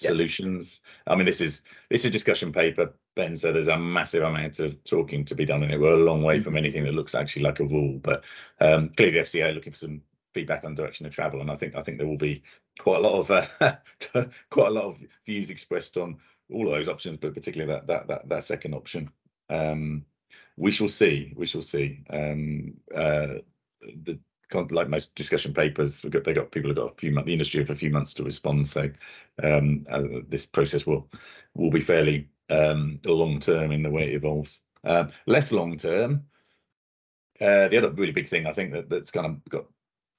Yeah. 0.01 0.09
solutions. 0.09 0.81
I 1.07 1.15
mean, 1.15 1.27
this 1.27 1.41
is 1.41 1.63
this 1.89 2.03
is 2.03 2.07
a 2.07 2.11
discussion 2.11 2.53
paper, 2.53 2.95
Ben. 3.15 3.37
So 3.37 3.53
there's 3.53 3.69
a 3.69 3.79
massive 3.79 4.23
amount 4.23 4.59
of 4.59 4.83
talking 4.85 5.25
to 5.27 5.35
be 5.35 5.45
done 5.45 5.63
in 5.63 5.71
it. 5.71 5.81
We're 5.81 5.95
a 5.95 6.05
long 6.05 6.23
way 6.23 6.41
from 6.41 6.57
anything 6.57 6.85
that 6.85 6.95
looks 6.95 7.15
actually 7.15 7.43
like 7.43 7.61
a 7.61 7.65
rule, 7.65 7.99
but 8.03 8.25
um, 8.61 8.91
clearly 8.91 9.15
the 9.15 9.25
FCA 9.25 9.51
are 9.51 9.53
looking 9.53 9.73
for 9.73 9.79
some 9.79 10.03
feedback 10.33 10.65
on 10.65 10.75
direction 10.75 11.07
of 11.07 11.15
travel, 11.15 11.41
and 11.41 11.51
I 11.51 11.57
think 11.57 11.77
I 11.77 11.83
think 11.83 11.99
there 11.99 12.07
will 12.07 12.19
be 12.19 12.43
quite 12.79 12.99
a 12.99 13.09
lot 13.09 13.21
of 13.21 13.31
uh, 13.31 13.77
quite 14.51 14.69
a 14.69 14.75
lot 14.75 14.85
of 14.85 14.99
views 15.27 15.51
expressed 15.51 15.97
on 15.97 16.19
all 16.53 16.67
of 16.67 16.75
those 16.75 16.89
options, 16.89 17.19
but 17.19 17.35
particularly 17.35 17.73
that 17.73 17.87
that 17.87 18.09
that, 18.09 18.29
that 18.29 18.45
second 18.45 18.75
option. 18.75 19.11
Um, 19.49 20.05
we 20.57 20.71
shall 20.71 20.89
see. 20.89 21.33
We 21.37 21.47
shall 21.47 21.63
see. 21.63 22.05
Um, 22.11 22.75
uh, 22.95 23.39
the 23.81 24.19
like 24.55 24.89
most 24.89 25.15
discussion 25.15 25.53
papers, 25.53 26.03
we've 26.03 26.13
got 26.13 26.25
they 26.25 26.33
got 26.33 26.51
people 26.51 26.71
have 26.71 26.77
got 26.77 26.93
a 26.93 26.97
few 26.97 27.11
months, 27.11 27.27
the 27.27 27.33
industry 27.33 27.61
have 27.61 27.71
a 27.71 27.77
few 27.77 27.91
months 27.91 28.15
to 28.15 28.25
respond. 28.25 28.69
So 28.69 28.91
um, 29.43 29.87
uh, 29.91 30.03
this 30.29 30.47
process 30.47 30.87
will 30.87 31.09
will 31.55 31.71
be 31.71 31.81
fairly 31.81 32.29
um, 32.51 33.01
long 33.05 33.41
term 33.41 33.73
in 33.73 33.83
the 33.83 33.91
way 33.91 34.05
it 34.05 34.15
evolves. 34.15 34.63
Um, 34.85 35.13
less 35.27 35.53
long 35.53 35.77
term. 35.77 36.25
Uh, 37.41 37.69
the 37.69 37.79
other 37.79 37.91
really 37.91 38.13
big 38.13 38.29
thing 38.29 38.47
I 38.47 38.53
think 38.53 38.73
that 38.73 38.89
that's 38.89 39.11
kind 39.11 39.27
of 39.27 39.45
got 39.49 39.67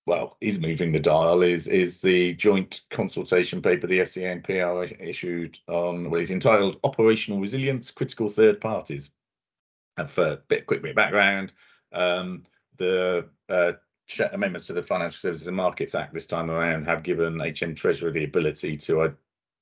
well 0.05 0.37
is 0.41 0.59
moving 0.59 0.91
the 0.91 0.99
dial 0.99 1.41
is 1.41 1.67
is 1.67 2.01
the 2.01 2.33
joint 2.33 2.81
consultation 2.91 3.61
paper 3.61 3.87
the 3.87 3.99
FCA 3.99 4.31
and 4.31 4.43
PRA 4.43 4.87
issued 4.99 5.57
on 5.67 6.09
well 6.09 6.21
it's 6.21 6.29
entitled 6.29 6.79
Operational 6.83 7.39
Resilience 7.39 7.91
Critical 7.91 8.27
Third 8.27 8.59
Parties. 8.61 9.11
And 9.97 10.09
for 10.09 10.33
a 10.33 10.37
bit 10.49 10.65
quick 10.65 10.81
bit 10.81 10.89
of 10.89 10.95
background, 10.97 11.53
um, 11.93 12.43
the 12.75 13.29
uh, 13.47 13.73
amendments 14.31 14.67
to 14.67 14.73
the 14.73 14.83
Financial 14.83 15.19
Services 15.19 15.47
and 15.47 15.57
Markets 15.57 15.95
Act 15.95 16.13
this 16.13 16.27
time 16.27 16.51
around 16.51 16.85
have 16.85 17.03
given 17.03 17.39
HM 17.39 17.75
Treasury 17.75 18.11
the 18.11 18.23
ability 18.23 18.77
to 18.77 19.01
uh, 19.01 19.09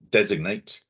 designate, 0.10 0.82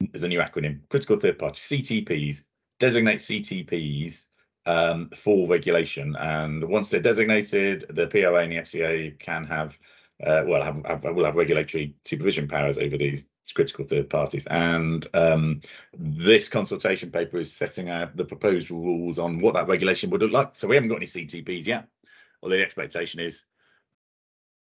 there's 0.00 0.22
a 0.22 0.28
new 0.28 0.40
acronym, 0.40 0.80
critical 0.88 1.18
third 1.18 1.38
party 1.38 1.82
CTPs, 1.82 2.44
designate 2.78 3.18
CTPs 3.18 4.26
um, 4.66 5.10
for 5.14 5.46
regulation. 5.46 6.16
And 6.18 6.68
once 6.68 6.90
they're 6.90 7.00
designated, 7.00 7.86
the 7.90 8.06
PRA 8.06 8.42
and 8.42 8.52
the 8.52 8.56
FCA 8.56 9.18
can 9.18 9.44
have, 9.44 9.78
uh, 10.24 10.42
well, 10.46 10.62
have, 10.62 10.84
have 10.84 11.14
will 11.14 11.24
have 11.24 11.36
regulatory 11.36 11.94
supervision 12.04 12.48
powers 12.48 12.78
over 12.78 12.98
these 12.98 13.26
critical 13.54 13.84
third 13.84 14.10
parties. 14.10 14.46
And 14.46 15.06
um, 15.14 15.62
this 15.96 16.48
consultation 16.48 17.10
paper 17.10 17.38
is 17.38 17.52
setting 17.52 17.88
out 17.88 18.16
the 18.16 18.24
proposed 18.24 18.70
rules 18.70 19.18
on 19.18 19.40
what 19.40 19.54
that 19.54 19.68
regulation 19.68 20.10
would 20.10 20.20
look 20.20 20.32
like. 20.32 20.50
So 20.54 20.68
we 20.68 20.76
haven't 20.76 20.90
got 20.90 20.96
any 20.96 21.06
CTPs 21.06 21.66
yet. 21.66 21.88
Well, 22.42 22.50
the 22.50 22.62
expectation 22.62 23.20
is, 23.20 23.42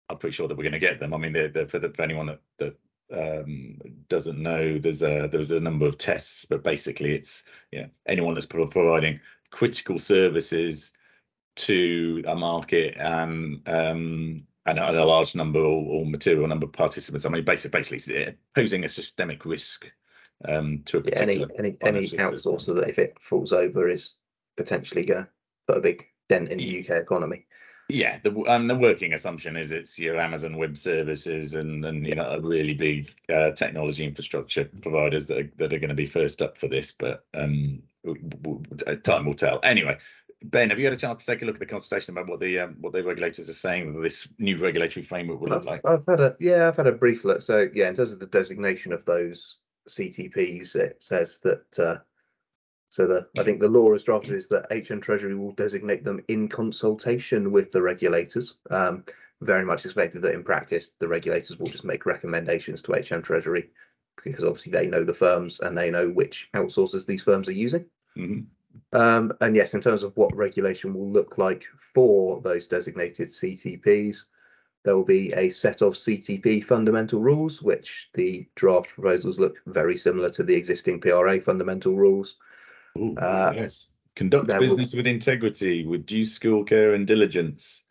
I'm 0.09 0.17
pretty 0.17 0.35
sure 0.35 0.47
that 0.47 0.57
we're 0.57 0.63
going 0.63 0.73
to 0.73 0.79
get 0.79 0.99
them. 0.99 1.13
I 1.13 1.17
mean, 1.17 1.33
they're, 1.33 1.47
they're 1.47 1.67
for, 1.67 1.79
the, 1.79 1.89
for 1.89 2.01
anyone 2.01 2.25
that, 2.27 2.41
that 2.59 2.77
um, 3.13 3.77
doesn't 4.09 4.41
know, 4.41 4.77
there's 4.77 5.01
a 5.01 5.27
there's 5.31 5.51
a 5.51 5.59
number 5.59 5.85
of 5.85 5.97
tests, 5.97 6.45
but 6.45 6.63
basically 6.63 7.13
it's 7.13 7.43
you 7.71 7.81
know 7.81 7.89
anyone 8.07 8.33
that's 8.33 8.45
pro- 8.45 8.67
providing 8.67 9.19
critical 9.51 9.99
services 9.99 10.93
to 11.55 12.23
a 12.27 12.35
market 12.35 12.95
and 12.97 13.67
um, 13.67 14.43
and 14.65 14.79
a, 14.79 14.87
and 14.87 14.97
a 14.97 15.05
large 15.05 15.35
number 15.35 15.59
or, 15.59 15.83
or 15.85 16.05
material 16.05 16.47
number 16.47 16.65
of 16.65 16.73
participants. 16.73 17.25
I 17.25 17.29
mean, 17.29 17.43
basically, 17.43 17.79
basically 17.79 18.15
it's 18.15 18.37
posing 18.55 18.85
a 18.85 18.89
systemic 18.89 19.45
risk 19.45 19.85
um, 20.47 20.81
to 20.85 20.99
a 20.99 21.01
Yeah, 21.03 21.19
any 21.19 21.45
any 21.57 21.77
any 21.81 22.09
outsourcer 22.09 22.75
that 22.75 22.89
if 22.89 22.99
it 22.99 23.17
falls 23.21 23.51
over 23.51 23.89
is 23.89 24.13
potentially 24.57 25.05
going 25.05 25.23
to 25.23 25.29
put 25.67 25.77
a 25.77 25.81
big 25.81 26.05
dent 26.29 26.49
in 26.49 26.59
the 26.59 26.79
UK 26.79 27.01
economy. 27.01 27.45
Yeah, 27.91 28.19
the 28.23 28.31
and 28.47 28.69
the 28.69 28.75
working 28.75 29.13
assumption 29.13 29.57
is 29.57 29.71
it's 29.71 29.99
your 29.99 30.17
Amazon 30.17 30.57
Web 30.57 30.77
Services 30.77 31.53
and 31.53 31.83
and 31.85 32.07
you 32.07 32.15
know 32.15 32.29
a 32.29 32.39
really 32.39 32.73
big 32.73 33.11
uh, 33.29 33.51
technology 33.51 34.05
infrastructure 34.05 34.69
providers 34.81 35.27
that 35.27 35.37
are, 35.37 35.51
that 35.57 35.73
are 35.73 35.79
going 35.79 35.89
to 35.89 35.95
be 35.95 36.05
first 36.05 36.41
up 36.41 36.57
for 36.57 36.67
this, 36.67 36.91
but 36.91 37.25
um, 37.33 37.81
w- 38.05 38.21
w- 38.41 38.97
time 39.01 39.25
will 39.25 39.33
tell. 39.33 39.59
Anyway, 39.63 39.97
Ben, 40.43 40.69
have 40.69 40.79
you 40.79 40.85
had 40.85 40.93
a 40.93 40.97
chance 40.97 41.17
to 41.17 41.25
take 41.25 41.41
a 41.41 41.45
look 41.45 41.55
at 41.55 41.59
the 41.59 41.65
consultation 41.65 42.13
about 42.13 42.27
what 42.27 42.39
the 42.39 42.59
um, 42.59 42.77
what 42.79 42.93
the 42.93 43.03
regulators 43.03 43.49
are 43.49 43.53
saying 43.53 43.93
that 43.93 44.01
this 44.01 44.27
new 44.39 44.57
regulatory 44.57 45.03
framework 45.03 45.41
will 45.41 45.49
look 45.49 45.65
like? 45.65 45.81
I've 45.85 46.05
had 46.07 46.19
a 46.19 46.35
yeah, 46.39 46.67
I've 46.67 46.77
had 46.77 46.87
a 46.87 46.93
brief 46.93 47.25
look. 47.25 47.41
So 47.41 47.67
yeah, 47.73 47.89
in 47.89 47.95
terms 47.95 48.13
of 48.13 48.19
the 48.19 48.27
designation 48.27 48.93
of 48.93 49.05
those 49.05 49.57
CTPs, 49.89 50.75
it 50.75 50.97
says 51.03 51.39
that 51.43 51.79
uh, 51.79 51.97
so 52.91 53.07
the 53.07 53.25
I 53.39 53.43
think 53.43 53.61
the 53.61 53.69
law 53.69 53.93
as 53.93 54.03
drafted 54.03 54.33
is 54.33 54.49
that 54.49 54.69
HM 54.69 54.99
Treasury 54.99 55.33
will 55.33 55.53
designate 55.53 56.03
them 56.03 56.21
in 56.27 56.49
consultation 56.49 57.51
with 57.51 57.71
the 57.71 57.81
regulators. 57.81 58.55
Um, 58.69 59.05
very 59.39 59.65
much 59.65 59.85
expected 59.85 60.21
that 60.21 60.35
in 60.35 60.43
practice 60.43 60.91
the 60.99 61.07
regulators 61.07 61.57
will 61.57 61.69
just 61.69 61.85
make 61.85 62.05
recommendations 62.05 62.81
to 62.83 62.91
HM 62.91 63.23
Treasury 63.23 63.69
because 64.21 64.43
obviously 64.43 64.73
they 64.73 64.87
know 64.87 65.05
the 65.05 65.13
firms 65.13 65.61
and 65.61 65.75
they 65.75 65.89
know 65.89 66.09
which 66.09 66.49
outsourcers 66.53 67.05
these 67.05 67.23
firms 67.23 67.47
are 67.47 67.53
using. 67.53 67.85
Mhm. 68.17 68.45
Um, 68.91 69.33
and 69.39 69.55
yes, 69.55 69.73
in 69.73 69.79
terms 69.79 70.03
of 70.03 70.15
what 70.17 70.35
regulation 70.35 70.93
will 70.93 71.09
look 71.09 71.37
like 71.37 71.63
for 71.93 72.41
those 72.41 72.67
designated 72.67 73.29
CTPs, 73.29 74.25
there 74.83 74.97
will 74.97 75.05
be 75.05 75.31
a 75.33 75.49
set 75.49 75.81
of 75.81 75.93
CTP 75.93 76.61
fundamental 76.61 77.21
rules, 77.21 77.61
which 77.61 78.09
the 78.15 78.45
draft 78.55 78.89
proposals 78.89 79.39
look 79.39 79.61
very 79.65 79.95
similar 79.95 80.29
to 80.31 80.43
the 80.43 80.55
existing 80.55 80.99
PRA 80.99 81.39
fundamental 81.39 81.95
rules. 81.95 82.35
Ooh, 82.97 83.15
Uh, 83.17 83.53
yes. 83.55 83.87
Conduct 84.15 84.47
there 84.49 84.59
will- 84.59 84.67
business 84.67 84.93
with 84.93 85.07
integrity, 85.07 85.85
with 85.85 86.05
due 86.05 86.25
skill, 86.25 86.63
care, 86.63 86.93
and 86.93 87.07
diligence. 87.07 87.85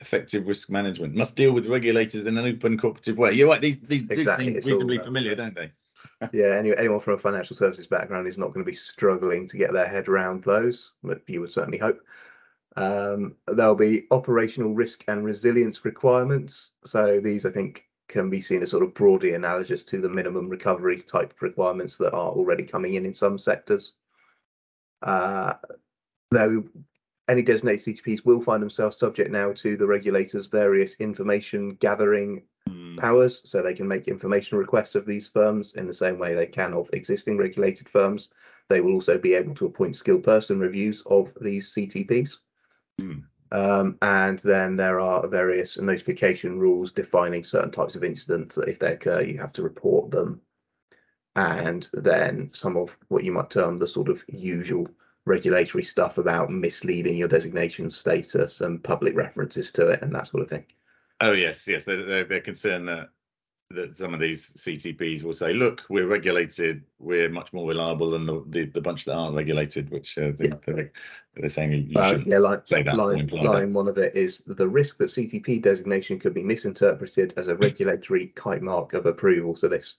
Effective 0.00 0.48
risk 0.48 0.68
management 0.68 1.14
must 1.14 1.36
deal 1.36 1.52
with 1.52 1.66
regulators 1.66 2.26
in 2.26 2.36
an 2.36 2.44
open, 2.44 2.76
cooperative 2.76 3.18
way. 3.18 3.32
You're 3.34 3.48
right. 3.48 3.60
These 3.60 3.78
these 3.80 4.02
do 4.02 4.14
Exactly, 4.14 4.46
seem 4.46 4.54
reasonably 4.64 4.98
familiar, 4.98 5.34
don't 5.36 5.54
they? 5.54 5.70
Yeah, 6.32 6.56
any, 6.56 6.76
anyone 6.76 6.98
from 6.98 7.14
a 7.14 7.18
financial 7.18 7.54
services 7.54 7.86
background 7.86 8.26
is 8.26 8.36
not 8.36 8.52
going 8.52 8.64
to 8.64 8.70
be 8.70 8.76
struggling 8.76 9.46
to 9.46 9.56
get 9.56 9.72
their 9.72 9.86
head 9.86 10.08
around 10.08 10.42
those, 10.42 10.90
but 11.04 11.22
you 11.28 11.40
would 11.40 11.52
certainly 11.52 11.78
hope. 11.78 12.00
Um, 12.76 13.36
there'll 13.46 13.76
be 13.76 14.06
operational 14.10 14.74
risk 14.74 15.04
and 15.06 15.24
resilience 15.24 15.84
requirements. 15.84 16.70
So 16.84 17.20
these, 17.20 17.44
I 17.46 17.50
think, 17.50 17.84
can 18.08 18.30
be 18.30 18.40
seen 18.40 18.62
as 18.62 18.70
sort 18.70 18.82
of 18.82 18.94
broadly 18.94 19.34
analogous 19.34 19.84
to 19.84 20.00
the 20.00 20.08
minimum 20.08 20.48
recovery 20.48 21.02
type 21.02 21.34
requirements 21.40 21.96
that 21.98 22.12
are 22.12 22.30
already 22.30 22.64
coming 22.64 22.94
in 22.94 23.04
in 23.06 23.14
some 23.14 23.38
sectors. 23.38 23.92
Uh, 25.02 25.54
though 26.30 26.64
any 27.28 27.42
designated 27.42 27.96
CTPs 27.96 28.24
will 28.24 28.40
find 28.40 28.62
themselves 28.62 28.98
subject 28.98 29.30
now 29.30 29.52
to 29.52 29.76
the 29.76 29.86
regulators' 29.86 30.46
various 30.46 30.94
information 30.94 31.76
gathering 31.76 32.42
mm. 32.68 32.98
powers, 32.98 33.40
so 33.44 33.62
they 33.62 33.74
can 33.74 33.88
make 33.88 34.08
information 34.08 34.58
requests 34.58 34.94
of 34.94 35.06
these 35.06 35.28
firms 35.28 35.74
in 35.74 35.86
the 35.86 35.94
same 35.94 36.18
way 36.18 36.34
they 36.34 36.46
can 36.46 36.74
of 36.74 36.90
existing 36.92 37.38
regulated 37.38 37.88
firms. 37.88 38.28
They 38.68 38.80
will 38.80 38.94
also 38.94 39.18
be 39.18 39.34
able 39.34 39.54
to 39.56 39.66
appoint 39.66 39.96
skilled 39.96 40.24
person 40.24 40.58
reviews 40.58 41.02
of 41.06 41.32
these 41.40 41.74
CTPs. 41.74 42.36
Mm. 43.00 43.24
Um, 43.52 43.98
and 44.00 44.38
then 44.38 44.76
there 44.76 44.98
are 44.98 45.26
various 45.28 45.76
notification 45.76 46.58
rules 46.58 46.90
defining 46.90 47.44
certain 47.44 47.70
types 47.70 47.94
of 47.94 48.02
incidents 48.02 48.54
that 48.54 48.68
if 48.68 48.78
they 48.78 48.94
occur, 48.94 49.20
you 49.20 49.38
have 49.38 49.52
to 49.52 49.62
report 49.62 50.10
them. 50.10 50.40
And 51.34 51.88
then 51.94 52.50
some 52.52 52.76
of 52.76 52.96
what 53.08 53.24
you 53.24 53.32
might 53.32 53.50
term 53.50 53.78
the 53.78 53.88
sort 53.88 54.08
of 54.08 54.22
usual 54.28 54.86
regulatory 55.24 55.84
stuff 55.84 56.18
about 56.18 56.50
misleading 56.50 57.16
your 57.16 57.28
designation 57.28 57.90
status 57.90 58.60
and 58.60 58.82
public 58.82 59.16
references 59.16 59.70
to 59.70 59.88
it 59.88 60.02
and 60.02 60.14
that 60.14 60.26
sort 60.26 60.42
of 60.42 60.50
thing. 60.50 60.64
Oh 61.20 61.32
yes, 61.32 61.66
yes, 61.68 61.84
they're, 61.84 62.04
they're, 62.04 62.24
they're 62.24 62.40
concerned 62.40 62.88
that 62.88 63.10
that 63.74 63.96
some 63.96 64.14
of 64.14 64.20
these 64.20 64.50
CTPs 64.50 65.22
will 65.22 65.32
say, 65.32 65.52
look, 65.52 65.82
we're 65.88 66.06
regulated, 66.06 66.82
we're 66.98 67.28
much 67.28 67.52
more 67.52 67.68
reliable 67.68 68.10
than 68.10 68.26
the, 68.26 68.44
the, 68.48 68.64
the 68.66 68.80
bunch 68.80 69.04
that 69.04 69.14
aren't 69.14 69.36
regulated, 69.36 69.90
which 69.90 70.18
uh, 70.18 70.32
they, 70.38 70.48
yeah. 70.48 70.54
they're, 70.66 70.92
they're, 71.36 71.48
saying 71.48 71.72
you 71.88 71.98
uh, 71.98 72.10
shouldn't 72.10 72.28
yeah, 72.28 72.38
like, 72.38 72.66
say 72.66 72.82
that. 72.82 72.96
Line, 72.96 73.26
line 73.28 73.72
one 73.72 73.88
of 73.88 73.98
it 73.98 74.14
is 74.14 74.42
the 74.46 74.68
risk 74.68 74.98
that 74.98 75.06
CTP 75.06 75.62
designation 75.62 76.18
could 76.18 76.34
be 76.34 76.42
misinterpreted 76.42 77.34
as 77.36 77.48
a 77.48 77.56
regulatory 77.56 78.28
kite 78.34 78.62
mark 78.62 78.92
of 78.92 79.06
approval. 79.06 79.56
So 79.56 79.68
this 79.68 79.96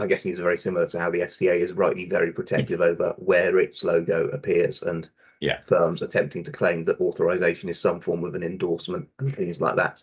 I'm 0.00 0.08
guessing 0.08 0.32
is 0.32 0.38
very 0.38 0.58
similar 0.58 0.86
to 0.88 0.98
how 0.98 1.10
the 1.10 1.20
FCA 1.20 1.60
is 1.60 1.72
rightly 1.72 2.06
very 2.06 2.32
protective 2.32 2.80
over 2.80 3.14
where 3.18 3.58
its 3.58 3.84
logo 3.84 4.28
appears 4.28 4.82
and 4.82 5.08
yeah. 5.40 5.58
firms 5.66 6.02
attempting 6.02 6.44
to 6.44 6.52
claim 6.52 6.84
that 6.84 7.00
authorization 7.00 7.68
is 7.68 7.78
some 7.78 8.00
form 8.00 8.24
of 8.24 8.34
an 8.34 8.42
endorsement 8.42 9.08
and 9.18 9.34
things 9.34 9.60
like 9.60 9.76
that. 9.76 10.02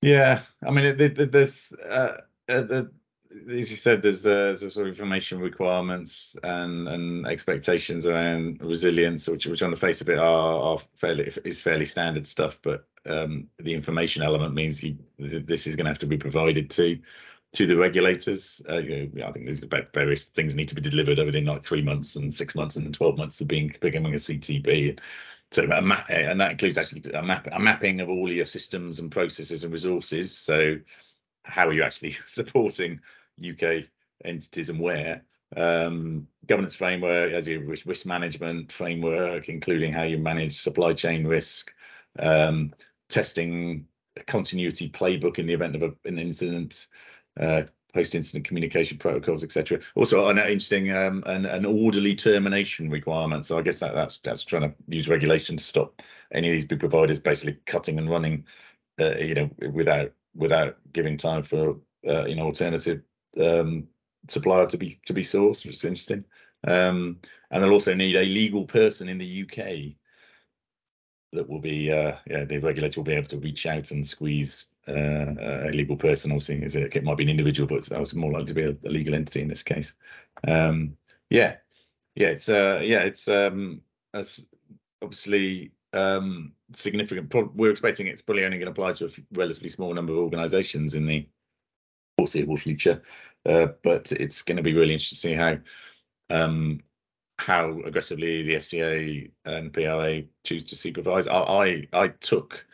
Yeah, 0.00 0.42
I 0.66 0.70
mean, 0.70 0.84
it, 0.84 1.00
it, 1.00 1.32
there's, 1.32 1.72
uh, 1.72 2.18
uh, 2.48 2.60
the, 2.60 2.90
as 3.48 3.70
you 3.70 3.76
said, 3.76 4.02
there's, 4.02 4.26
uh, 4.26 4.56
there's 4.58 4.74
sort 4.74 4.86
of 4.86 4.92
information 4.92 5.40
requirements 5.40 6.36
and, 6.42 6.88
and 6.88 7.26
expectations 7.26 8.06
around 8.06 8.60
resilience, 8.62 9.26
which, 9.28 9.46
which 9.46 9.62
on 9.62 9.70
the 9.70 9.76
face 9.76 10.00
of 10.00 10.08
it 10.08 10.18
are, 10.18 10.60
are 10.60 10.78
fairly 10.96 11.32
is 11.44 11.60
fairly 11.60 11.86
standard 11.86 12.26
stuff. 12.28 12.58
But 12.62 12.86
um, 13.06 13.48
the 13.58 13.74
information 13.74 14.22
element 14.22 14.54
means 14.54 14.82
you, 14.82 14.98
this 15.18 15.66
is 15.66 15.74
going 15.74 15.84
to 15.86 15.90
have 15.90 15.98
to 16.00 16.06
be 16.06 16.18
provided 16.18 16.70
to 16.70 16.98
to 17.54 17.66
the 17.66 17.76
regulators. 17.76 18.60
Uh, 18.68 18.78
you 18.78 19.10
know, 19.14 19.26
I 19.26 19.32
think 19.32 19.46
there's 19.46 19.62
about 19.62 19.92
various 19.94 20.26
things 20.26 20.54
need 20.54 20.68
to 20.68 20.74
be 20.74 20.80
delivered 20.80 21.18
within 21.18 21.46
like 21.46 21.64
three 21.64 21.82
months 21.82 22.16
and 22.16 22.34
six 22.34 22.54
months 22.54 22.76
and 22.76 22.92
12 22.92 23.16
months 23.16 23.40
of 23.40 23.48
being 23.48 23.74
becoming 23.80 24.14
a 24.14 24.18
CTP. 24.18 24.98
So 25.52 25.62
a 25.62 25.80
map, 25.80 26.06
and 26.08 26.40
that 26.40 26.52
includes 26.52 26.78
actually 26.78 27.02
a 27.12 27.22
map, 27.22 27.46
a 27.52 27.60
mapping 27.60 28.00
of 28.00 28.08
all 28.08 28.30
your 28.30 28.44
systems 28.44 28.98
and 28.98 29.10
processes 29.10 29.62
and 29.62 29.72
resources. 29.72 30.36
So 30.36 30.76
how 31.44 31.68
are 31.68 31.72
you 31.72 31.82
actually 31.82 32.16
supporting 32.26 33.00
UK 33.38 33.84
entities 34.24 34.68
and 34.68 34.80
where? 34.80 35.22
Um, 35.56 36.26
governance 36.46 36.74
framework, 36.74 37.32
as 37.32 37.46
your 37.46 37.64
risk, 37.64 37.86
risk 37.86 38.06
management 38.06 38.72
framework, 38.72 39.48
including 39.48 39.92
how 39.92 40.02
you 40.02 40.18
manage 40.18 40.60
supply 40.60 40.92
chain 40.92 41.24
risk, 41.24 41.72
um, 42.18 42.74
testing 43.08 43.86
continuity 44.26 44.88
playbook 44.88 45.38
in 45.38 45.46
the 45.46 45.52
event 45.52 45.76
of 45.76 45.82
a, 45.82 45.92
an 46.04 46.18
incident, 46.18 46.88
post-incident 47.36 48.44
communication 48.44 48.98
protocols, 48.98 49.44
etc. 49.44 49.80
Also, 49.94 50.28
an 50.28 50.38
interesting 50.38 50.92
um, 50.92 51.22
an, 51.26 51.46
an, 51.46 51.64
orderly 51.64 52.14
termination 52.14 52.90
requirement. 52.90 53.46
So 53.46 53.56
I 53.58 53.62
guess 53.62 53.78
that, 53.78 53.94
that's 53.94 54.18
that's 54.18 54.44
trying 54.44 54.62
to 54.62 54.74
use 54.88 55.08
regulation 55.08 55.56
to 55.56 55.64
stop 55.64 56.02
any 56.32 56.48
of 56.48 56.52
these 56.52 56.64
big 56.64 56.80
providers 56.80 57.20
basically 57.20 57.58
cutting 57.66 57.98
and 57.98 58.10
running, 58.10 58.44
uh, 59.00 59.16
you 59.16 59.34
know, 59.34 59.50
without 59.72 60.12
without 60.34 60.76
giving 60.92 61.16
time 61.16 61.44
for 61.44 61.76
uh, 62.06 62.24
you 62.26 62.34
know 62.34 62.44
alternative 62.44 63.02
um, 63.40 63.86
supplier 64.28 64.66
to 64.66 64.76
be 64.76 65.00
to 65.06 65.12
be 65.12 65.22
sourced, 65.22 65.64
which 65.64 65.76
is 65.76 65.84
interesting. 65.84 66.24
Um, 66.66 67.18
and 67.50 67.62
they'll 67.62 67.72
also 67.72 67.94
need 67.94 68.16
a 68.16 68.24
legal 68.24 68.64
person 68.64 69.08
in 69.08 69.18
the 69.18 69.42
UK 69.44 69.96
that 71.32 71.48
will 71.48 71.60
be, 71.60 71.92
uh, 71.92 72.16
yeah, 72.26 72.44
the 72.44 72.58
regulator 72.58 73.00
will 73.00 73.04
be 73.04 73.12
able 73.12 73.28
to 73.28 73.38
reach 73.38 73.66
out 73.66 73.90
and 73.90 74.06
squeeze 74.06 74.68
uh, 74.88 75.68
a 75.68 75.72
legal 75.72 75.96
person. 75.96 76.32
Obviously, 76.32 76.62
it 76.62 77.04
might 77.04 77.16
be 77.16 77.24
an 77.24 77.30
individual, 77.30 77.68
but 77.68 77.88
it's 77.90 78.14
more 78.14 78.32
likely 78.32 78.46
to 78.46 78.54
be 78.54 78.62
a, 78.64 78.76
a 78.86 78.90
legal 78.90 79.14
entity 79.14 79.42
in 79.42 79.48
this 79.48 79.62
case. 79.62 79.92
Um, 80.46 80.96
yeah, 81.30 81.56
yeah, 82.14 82.28
it's 82.28 82.48
uh, 82.48 82.80
yeah, 82.82 83.00
it's 83.00 83.28
um, 83.28 83.80
obviously 85.02 85.72
um, 85.92 86.52
significant. 86.74 87.30
Pro- 87.30 87.52
we're 87.54 87.70
expecting 87.70 88.06
it's 88.06 88.22
probably 88.22 88.44
only 88.44 88.58
going 88.58 88.66
to 88.66 88.72
apply 88.72 88.92
to 88.94 89.06
a 89.06 89.10
relatively 89.32 89.68
small 89.68 89.94
number 89.94 90.12
of 90.12 90.18
organisations 90.18 90.94
in 90.94 91.06
the 91.06 91.26
foreseeable 92.18 92.56
future, 92.56 93.02
uh, 93.46 93.68
but 93.82 94.12
it's 94.12 94.42
going 94.42 94.56
to 94.56 94.62
be 94.62 94.74
really 94.74 94.92
interesting 94.92 95.16
to 95.16 95.20
see 95.20 95.34
how 95.34 95.58
um, 96.30 96.80
how 97.38 97.80
aggressively 97.80 98.42
the 98.42 98.54
FCA 98.56 99.30
and 99.44 99.72
PRA 99.72 100.22
choose 100.44 100.64
to 100.64 100.76
supervise. 100.76 101.26
I 101.26 101.38
I, 101.38 101.88
I 101.92 102.08
took 102.08 102.64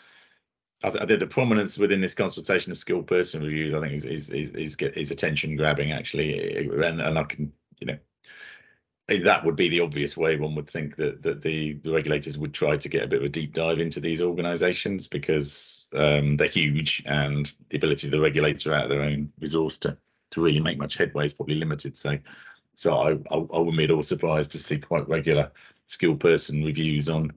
I, 0.82 1.04
did 1.04 1.20
the 1.20 1.26
prominence 1.26 1.76
within 1.76 2.00
this 2.00 2.14
consultation 2.14 2.72
of 2.72 2.78
skilled 2.78 3.06
person 3.06 3.42
reviews. 3.42 3.74
I 3.74 3.80
think 3.80 3.92
is 3.92 4.04
is 4.04 4.30
is, 4.30 4.54
is, 4.54 4.76
is 4.76 5.10
attention 5.10 5.56
grabbing 5.56 5.92
actually, 5.92 6.56
and 6.68 7.00
and 7.00 7.18
I 7.18 7.22
can 7.24 7.52
you 7.78 7.86
know 7.86 7.98
that 9.18 9.44
would 9.44 9.56
be 9.56 9.68
the 9.68 9.80
obvious 9.80 10.16
way 10.16 10.36
one 10.36 10.54
would 10.54 10.70
think 10.70 10.96
that 10.96 11.22
that 11.22 11.42
the 11.42 11.74
the 11.82 11.92
regulators 11.92 12.38
would 12.38 12.54
try 12.54 12.76
to 12.76 12.88
get 12.88 13.02
a 13.02 13.06
bit 13.06 13.18
of 13.18 13.24
a 13.24 13.28
deep 13.28 13.52
dive 13.52 13.80
into 13.80 14.00
these 14.00 14.22
organisations 14.22 15.06
because 15.06 15.86
um, 15.94 16.36
they're 16.36 16.48
huge 16.48 17.02
and 17.06 17.52
the 17.70 17.76
ability 17.76 18.06
of 18.06 18.12
the 18.12 18.20
regulator 18.20 18.72
out 18.72 18.84
of 18.84 18.90
their 18.90 19.02
own 19.02 19.32
resource 19.40 19.76
to 19.78 19.96
to 20.30 20.40
really 20.40 20.60
make 20.60 20.78
much 20.78 20.96
headway 20.96 21.26
is 21.26 21.32
probably 21.32 21.56
limited. 21.56 21.98
So 21.98 22.18
so 22.74 22.94
I, 22.94 23.10
I, 23.10 23.36
I 23.36 23.58
wouldn't 23.58 23.76
be 23.76 23.84
at 23.84 23.90
all 23.90 24.02
surprised 24.02 24.52
to 24.52 24.58
see 24.58 24.78
quite 24.78 25.08
regular 25.08 25.50
skilled 25.84 26.20
person 26.20 26.64
reviews 26.64 27.08
on 27.08 27.32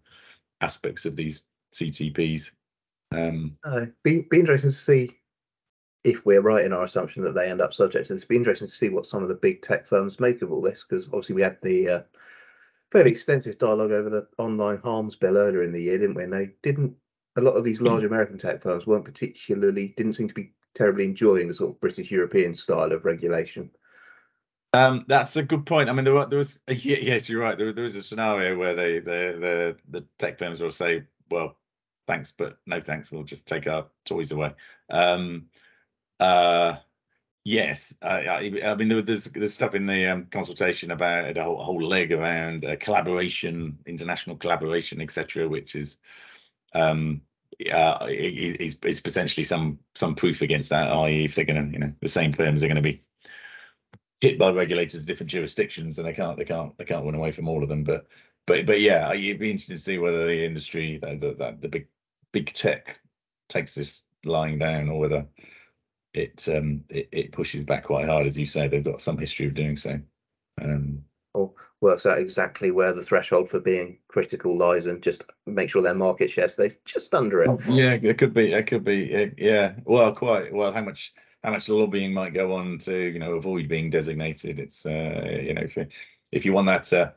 aspects 0.62 1.06
of 1.06 1.16
these 1.16 1.44
CTPs. 1.74 2.52
Um, 3.14 3.58
uh, 3.64 3.86
be, 4.04 4.28
be 4.30 4.40
interesting 4.40 4.72
to 4.72 4.76
see 4.76 5.18
if 6.04 6.26
we're 6.26 6.42
right 6.42 6.66
in 6.66 6.74
our 6.74 6.84
assumption 6.84 7.24
that 7.24 7.34
they 7.34 7.50
end 7.50 7.62
up 7.62 7.74
subject 7.74 8.08
to 8.08 8.14
this. 8.14 8.26
Be 8.26 8.36
interesting 8.36 8.68
to 8.68 8.74
see 8.74 8.90
what 8.90 9.06
some 9.06 9.24
of 9.24 9.30
the 9.30 9.36
big 9.36 9.62
tech 9.62 9.88
firms 9.88 10.20
make 10.20 10.42
of 10.42 10.52
all 10.52 10.62
this, 10.62 10.86
because 10.88 11.06
obviously 11.08 11.36
we 11.36 11.42
had 11.42 11.58
the 11.62 11.90
uh, 11.90 12.02
fairly 12.92 13.12
extensive 13.12 13.58
dialogue 13.58 13.92
over 13.92 14.10
the 14.10 14.28
online 14.38 14.78
harms 14.78 15.16
bill 15.16 15.38
earlier 15.38 15.64
in 15.64 15.72
the 15.72 15.82
year, 15.82 15.98
didn't 15.98 16.16
we? 16.16 16.24
And 16.24 16.34
they 16.34 16.52
didn't. 16.62 16.96
A 17.36 17.42
lot 17.42 17.56
of 17.56 17.64
these 17.64 17.82
large 17.82 18.04
American 18.04 18.38
tech 18.38 18.62
firms 18.62 18.86
weren't 18.86 19.06
particularly 19.06 19.96
didn't 19.98 20.14
seem 20.14 20.28
to 20.28 20.34
be 20.36 20.54
terribly 20.76 21.06
enjoying 21.06 21.48
the 21.48 21.54
sort 21.54 21.72
of 21.72 21.82
British 21.82 22.12
European 22.12 22.54
style 22.54 22.92
of 22.92 23.06
regulation. 23.06 23.72
Um, 24.74 25.06
that's 25.08 25.36
a 25.36 25.44
good 25.44 25.66
point. 25.66 25.90
I 25.90 25.94
mean, 25.94 26.04
there, 26.04 26.14
was, 26.14 26.30
there 26.30 26.38
was 26.38 26.60
yes, 26.68 27.30
you're 27.30 27.42
right. 27.42 27.58
There, 27.58 27.74
there 27.74 27.84
was 27.84 27.96
a 27.96 28.04
scenario 28.04 28.58
where 28.58 28.76
they, 28.76 29.00
the, 29.00 29.76
the, 29.90 30.00
the 30.00 30.06
tech 30.20 30.38
firms 30.38 30.62
will 30.62 30.72
say, 30.72 31.04
well, 31.32 31.58
thanks, 32.08 32.32
but 32.32 32.58
no 32.66 32.80
thanks. 32.82 33.12
We'll 33.12 33.24
just 33.24 33.48
take 33.48 33.68
our 33.68 33.88
toys 34.06 34.32
away. 34.32 34.54
Um, 34.90 35.48
uh, 36.20 36.78
yes, 37.44 37.94
I, 38.02 38.26
I, 38.26 38.62
I 38.66 38.76
mean, 38.76 38.90
there, 38.90 39.02
there's 39.02 39.26
there's 39.26 39.54
stuff 39.54 39.76
in 39.76 39.86
the 39.86 40.08
um, 40.08 40.28
consultation 40.32 40.92
about 40.92 41.38
a 41.38 41.44
whole, 41.44 41.60
a 41.60 41.64
whole 41.64 41.84
leg 41.84 42.12
around 42.12 42.66
uh, 42.66 42.76
collaboration, 42.78 43.80
international 43.86 44.38
collaboration, 44.38 45.02
etc., 45.02 45.48
which 45.48 45.76
is 45.76 45.98
um, 46.74 47.22
uh, 47.72 48.08
is, 48.10 48.78
is 48.84 49.00
potentially 49.00 49.44
some 49.44 49.80
some 49.96 50.16
proof 50.16 50.42
against 50.42 50.70
that. 50.70 50.92
I.e., 50.92 51.26
if 51.26 51.36
they're 51.36 51.46
going 51.46 51.68
to, 51.68 51.74
you 51.74 51.80
know, 51.80 51.94
the 52.02 52.10
same 52.10 52.34
firms 52.34 52.64
are 52.64 52.68
going 52.68 52.76
to 52.76 52.82
be 52.82 53.04
hit 54.22 54.40
by 54.40 54.52
regulators 54.52 55.02
in 55.02 55.08
different 55.08 55.32
jurisdictions, 55.32 55.96
then 55.96 56.06
they 56.06 56.14
can't 56.14 56.38
they 56.38 56.46
can't 56.46 56.78
they 56.78 56.86
can't 56.86 57.06
run 57.06 57.16
away 57.16 57.32
from 57.32 57.48
all 57.50 57.64
of 57.64 57.70
them. 57.70 57.84
But 57.84 58.08
but 58.46 58.66
but 58.66 58.82
yeah, 58.82 59.12
it'd 59.14 59.40
be 59.40 59.52
interesting 59.52 59.76
to 59.76 59.82
see 59.82 59.98
whether 59.98 60.26
the 60.26 60.46
industry, 60.46 60.98
the, 60.98 61.16
the, 61.16 61.58
the 61.60 61.68
big 61.68 61.88
big 62.34 62.52
tech, 62.52 63.00
takes 63.48 63.74
this 63.74 64.02
lying 64.26 64.60
down, 64.60 64.90
or 64.90 65.00
whether 65.00 65.26
it 66.14 66.46
um 66.50 66.84
it, 66.90 67.08
it, 67.14 67.32
pushes 67.32 67.64
back 67.64 67.86
quite 67.86 68.08
hard, 68.08 68.28
as 68.28 68.38
you 68.38 68.46
say. 68.46 68.68
They've 68.68 68.84
got 68.84 69.02
some 69.02 69.18
history 69.18 69.46
of 69.48 69.54
doing 69.54 69.78
so. 69.78 70.00
Um, 70.62 71.06
or 71.34 71.54
works 71.80 72.06
out 72.06 72.20
exactly 72.20 72.70
where 72.72 72.94
the 72.94 73.04
threshold 73.04 73.50
for 73.50 73.60
being 73.60 74.00
critical 74.10 74.58
lies, 74.58 74.88
and 74.88 75.02
just 75.02 75.24
make 75.46 75.70
sure 75.70 75.82
their 75.82 75.96
market 75.96 76.30
share 76.30 76.50
stays 76.50 76.78
just 76.84 77.16
under 77.16 77.42
it. 77.44 77.60
Yeah, 77.70 77.94
it 77.94 78.18
could 78.18 78.34
be. 78.34 78.52
It 78.52 78.68
could 78.68 78.84
be. 78.84 79.34
Yeah. 79.38 79.76
Well, 79.86 80.14
quite. 80.14 80.54
Well, 80.54 80.74
how 80.74 80.82
much 80.82 81.14
how 81.44 81.52
much 81.52 81.68
lobbying 81.70 82.14
might 82.14 82.34
go 82.34 82.54
on 82.54 82.78
to 82.80 82.96
you 82.96 83.20
know 83.20 83.34
avoid 83.34 83.68
being 83.68 83.90
designated. 83.90 84.60
It's 84.60 84.86
uh, 84.86 85.40
you 85.42 85.54
know 85.54 85.62
if 85.62 85.76
you, 85.76 85.88
if 86.32 86.46
you 86.46 86.54
want 86.54 86.68
that 86.68 86.92
uh, 86.94 87.12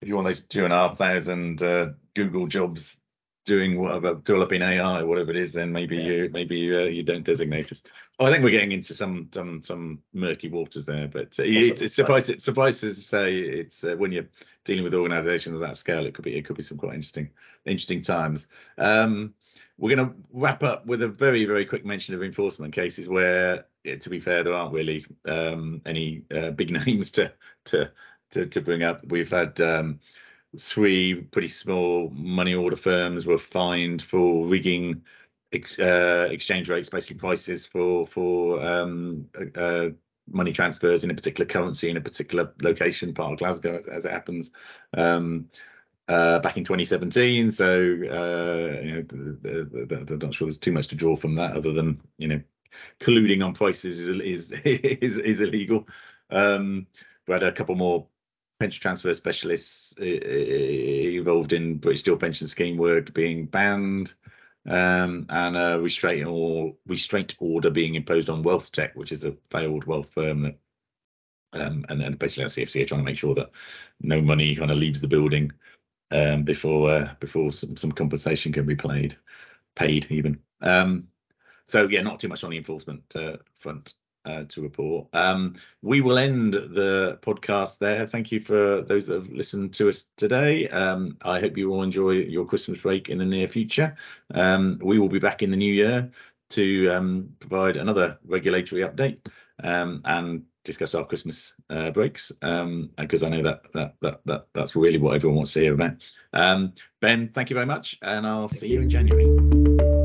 if 0.00 0.08
you 0.08 0.14
want 0.14 0.26
those 0.26 0.42
two 0.42 0.64
and 0.64 0.72
a 0.72 0.76
half 0.76 0.98
thousand 0.98 1.62
uh, 1.62 1.90
Google 2.14 2.46
jobs 2.46 3.00
doing 3.48 3.80
whatever 3.80 4.14
developing 4.14 4.60
AI 4.60 5.02
whatever 5.02 5.30
it 5.30 5.36
is, 5.36 5.54
then 5.54 5.72
maybe 5.72 5.96
yeah. 5.96 6.02
you 6.02 6.30
maybe 6.32 6.76
uh, 6.76 6.84
you 6.84 7.02
don't 7.02 7.24
designate 7.24 7.72
us. 7.72 7.82
Oh, 8.18 8.26
I 8.26 8.30
think 8.30 8.44
we're 8.44 8.50
getting 8.50 8.72
into 8.72 8.94
some 8.94 9.30
some 9.32 9.62
some 9.64 10.02
murky 10.12 10.48
waters 10.48 10.84
there, 10.84 11.08
but 11.08 11.38
uh, 11.38 11.44
it, 11.44 11.80
it 11.80 11.92
suffices 11.92 12.28
it 12.28 12.42
suffices 12.42 12.96
to 12.96 13.02
say 13.02 13.38
it's 13.38 13.82
uh, 13.82 13.96
when 13.96 14.12
you're 14.12 14.28
dealing 14.64 14.84
with 14.84 14.94
organisations 14.94 15.54
of 15.54 15.60
that 15.60 15.78
scale, 15.78 16.04
it 16.04 16.14
could 16.14 16.24
be 16.24 16.36
it 16.36 16.44
could 16.44 16.56
be 16.56 16.62
some 16.62 16.78
quite 16.78 16.94
interesting 16.94 17.30
interesting 17.64 18.02
times. 18.02 18.46
Um, 18.76 19.34
we're 19.78 19.94
going 19.94 20.08
to 20.08 20.14
wrap 20.32 20.62
up 20.64 20.86
with 20.86 21.02
a 21.02 21.08
very, 21.08 21.44
very 21.44 21.64
quick 21.64 21.86
mention 21.86 22.14
of 22.14 22.22
enforcement 22.22 22.74
cases 22.74 23.08
where, 23.08 23.66
to 23.84 24.10
be 24.10 24.18
fair, 24.18 24.42
there 24.42 24.52
aren't 24.52 24.74
really 24.74 25.06
um, 25.24 25.80
any 25.86 26.24
uh, 26.34 26.50
big 26.50 26.70
names 26.86 27.12
to, 27.12 27.32
to 27.66 27.90
to 28.30 28.44
to 28.44 28.60
bring 28.60 28.82
up. 28.82 29.06
We've 29.06 29.30
had 29.30 29.60
um, 29.60 30.00
three 30.56 31.14
pretty 31.14 31.48
small 31.48 32.10
money 32.10 32.54
order 32.54 32.76
firms 32.76 33.26
were 33.26 33.38
fined 33.38 34.02
for 34.02 34.46
rigging 34.46 35.02
uh, 35.78 36.28
exchange 36.30 36.68
rates, 36.68 36.88
basically 36.88 37.16
prices 37.16 37.66
for 37.66 38.06
for 38.06 38.64
um, 38.64 39.26
uh, 39.54 39.88
money 40.30 40.52
transfers 40.52 41.04
in 41.04 41.10
a 41.10 41.14
particular 41.14 41.46
currency 41.46 41.88
in 41.90 41.96
a 41.96 42.00
particular 42.00 42.52
location, 42.62 43.14
part 43.14 43.32
of 43.32 43.38
Glasgow, 43.38 43.76
as, 43.76 43.88
as 43.88 44.04
it 44.04 44.12
happens. 44.12 44.50
Um, 44.94 45.48
uh, 46.08 46.38
back 46.38 46.56
in 46.56 46.64
2017. 46.64 47.50
So 47.50 47.66
uh, 47.68 48.80
you 48.82 48.92
know, 48.92 49.96
I'm 49.96 50.18
not 50.18 50.34
sure 50.34 50.46
there's 50.46 50.56
too 50.56 50.72
much 50.72 50.88
to 50.88 50.94
draw 50.94 51.16
from 51.16 51.34
that, 51.34 51.56
other 51.56 51.72
than 51.72 52.00
you 52.16 52.28
know, 52.28 52.40
colluding 53.00 53.44
on 53.44 53.54
prices 53.54 54.00
is 54.00 54.20
is 54.20 54.52
is, 54.64 55.18
is 55.18 55.40
illegal. 55.40 55.86
Um, 56.30 56.86
we 57.26 57.34
had 57.34 57.42
a 57.42 57.52
couple 57.52 57.74
more 57.74 58.06
pension 58.58 58.80
transfer 58.80 59.14
specialists 59.14 59.94
uh, 60.00 60.04
involved 60.04 61.52
in 61.52 61.78
British 61.78 62.00
Steel 62.00 62.16
Pension 62.16 62.46
Scheme 62.46 62.76
work 62.76 63.12
being 63.14 63.46
banned. 63.46 64.14
Um, 64.68 65.24
and 65.30 65.56
a 65.56 65.80
restraint 65.80 66.26
or 66.26 66.74
restraint 66.86 67.36
order 67.38 67.70
being 67.70 67.94
imposed 67.94 68.28
on 68.28 68.44
WealthTek, 68.44 68.94
which 68.96 69.12
is 69.12 69.24
a 69.24 69.32
failed 69.50 69.84
wealth 69.84 70.10
firm 70.10 70.42
that 70.42 70.58
um, 71.54 71.86
and 71.88 72.18
basically 72.18 72.44
our 72.44 72.50
CFC 72.50 72.82
are 72.82 72.86
trying 72.86 73.00
to 73.00 73.04
make 73.04 73.16
sure 73.16 73.34
that 73.34 73.50
no 74.00 74.20
money 74.20 74.54
kind 74.54 74.70
of 74.70 74.78
leaves 74.78 75.00
the 75.00 75.08
building 75.08 75.50
um, 76.10 76.42
before 76.42 76.90
uh, 76.90 77.14
before 77.20 77.52
some, 77.52 77.76
some 77.76 77.92
compensation 77.92 78.52
can 78.52 78.66
be 78.66 78.76
played, 78.76 79.16
paid 79.74 80.06
even. 80.10 80.38
Um, 80.60 81.08
so 81.64 81.86
yeah, 81.88 82.02
not 82.02 82.20
too 82.20 82.28
much 82.28 82.44
on 82.44 82.50
the 82.50 82.58
enforcement 82.58 83.04
uh, 83.14 83.36
front 83.58 83.94
uh, 84.28 84.44
to 84.48 84.62
report. 84.62 85.06
Um, 85.14 85.56
we 85.82 86.00
will 86.00 86.18
end 86.18 86.54
the 86.54 87.18
podcast 87.22 87.78
there. 87.78 88.06
Thank 88.06 88.30
you 88.30 88.40
for 88.40 88.82
those 88.82 89.06
that 89.06 89.14
have 89.14 89.32
listened 89.32 89.72
to 89.74 89.88
us 89.88 90.06
today. 90.16 90.68
Um, 90.68 91.16
I 91.22 91.40
hope 91.40 91.56
you 91.56 91.72
all 91.72 91.82
enjoy 91.82 92.10
your 92.10 92.44
Christmas 92.44 92.78
break 92.78 93.08
in 93.08 93.18
the 93.18 93.24
near 93.24 93.48
future. 93.48 93.96
Um, 94.34 94.78
we 94.82 94.98
will 94.98 95.08
be 95.08 95.18
back 95.18 95.42
in 95.42 95.50
the 95.50 95.56
new 95.56 95.72
year 95.72 96.10
to 96.50 96.88
um, 96.88 97.30
provide 97.40 97.76
another 97.76 98.18
regulatory 98.26 98.82
update 98.82 99.26
um, 99.62 100.02
and 100.04 100.44
discuss 100.64 100.94
our 100.94 101.04
Christmas 101.04 101.54
uh, 101.70 101.90
breaks 101.90 102.30
because 102.30 102.42
um, 102.42 102.90
I 102.98 103.28
know 103.28 103.42
that, 103.42 103.72
that 103.72 103.94
that 104.02 104.20
that 104.26 104.46
that's 104.52 104.76
really 104.76 104.98
what 104.98 105.14
everyone 105.14 105.36
wants 105.36 105.52
to 105.52 105.60
hear 105.60 105.74
about. 105.74 105.92
Um, 106.32 106.74
ben, 107.00 107.30
thank 107.32 107.48
you 107.48 107.54
very 107.54 107.66
much, 107.66 107.98
and 108.02 108.26
I'll 108.26 108.48
thank 108.48 108.60
see 108.60 108.68
you 108.68 108.82
in 108.82 108.90
January. 108.90 109.97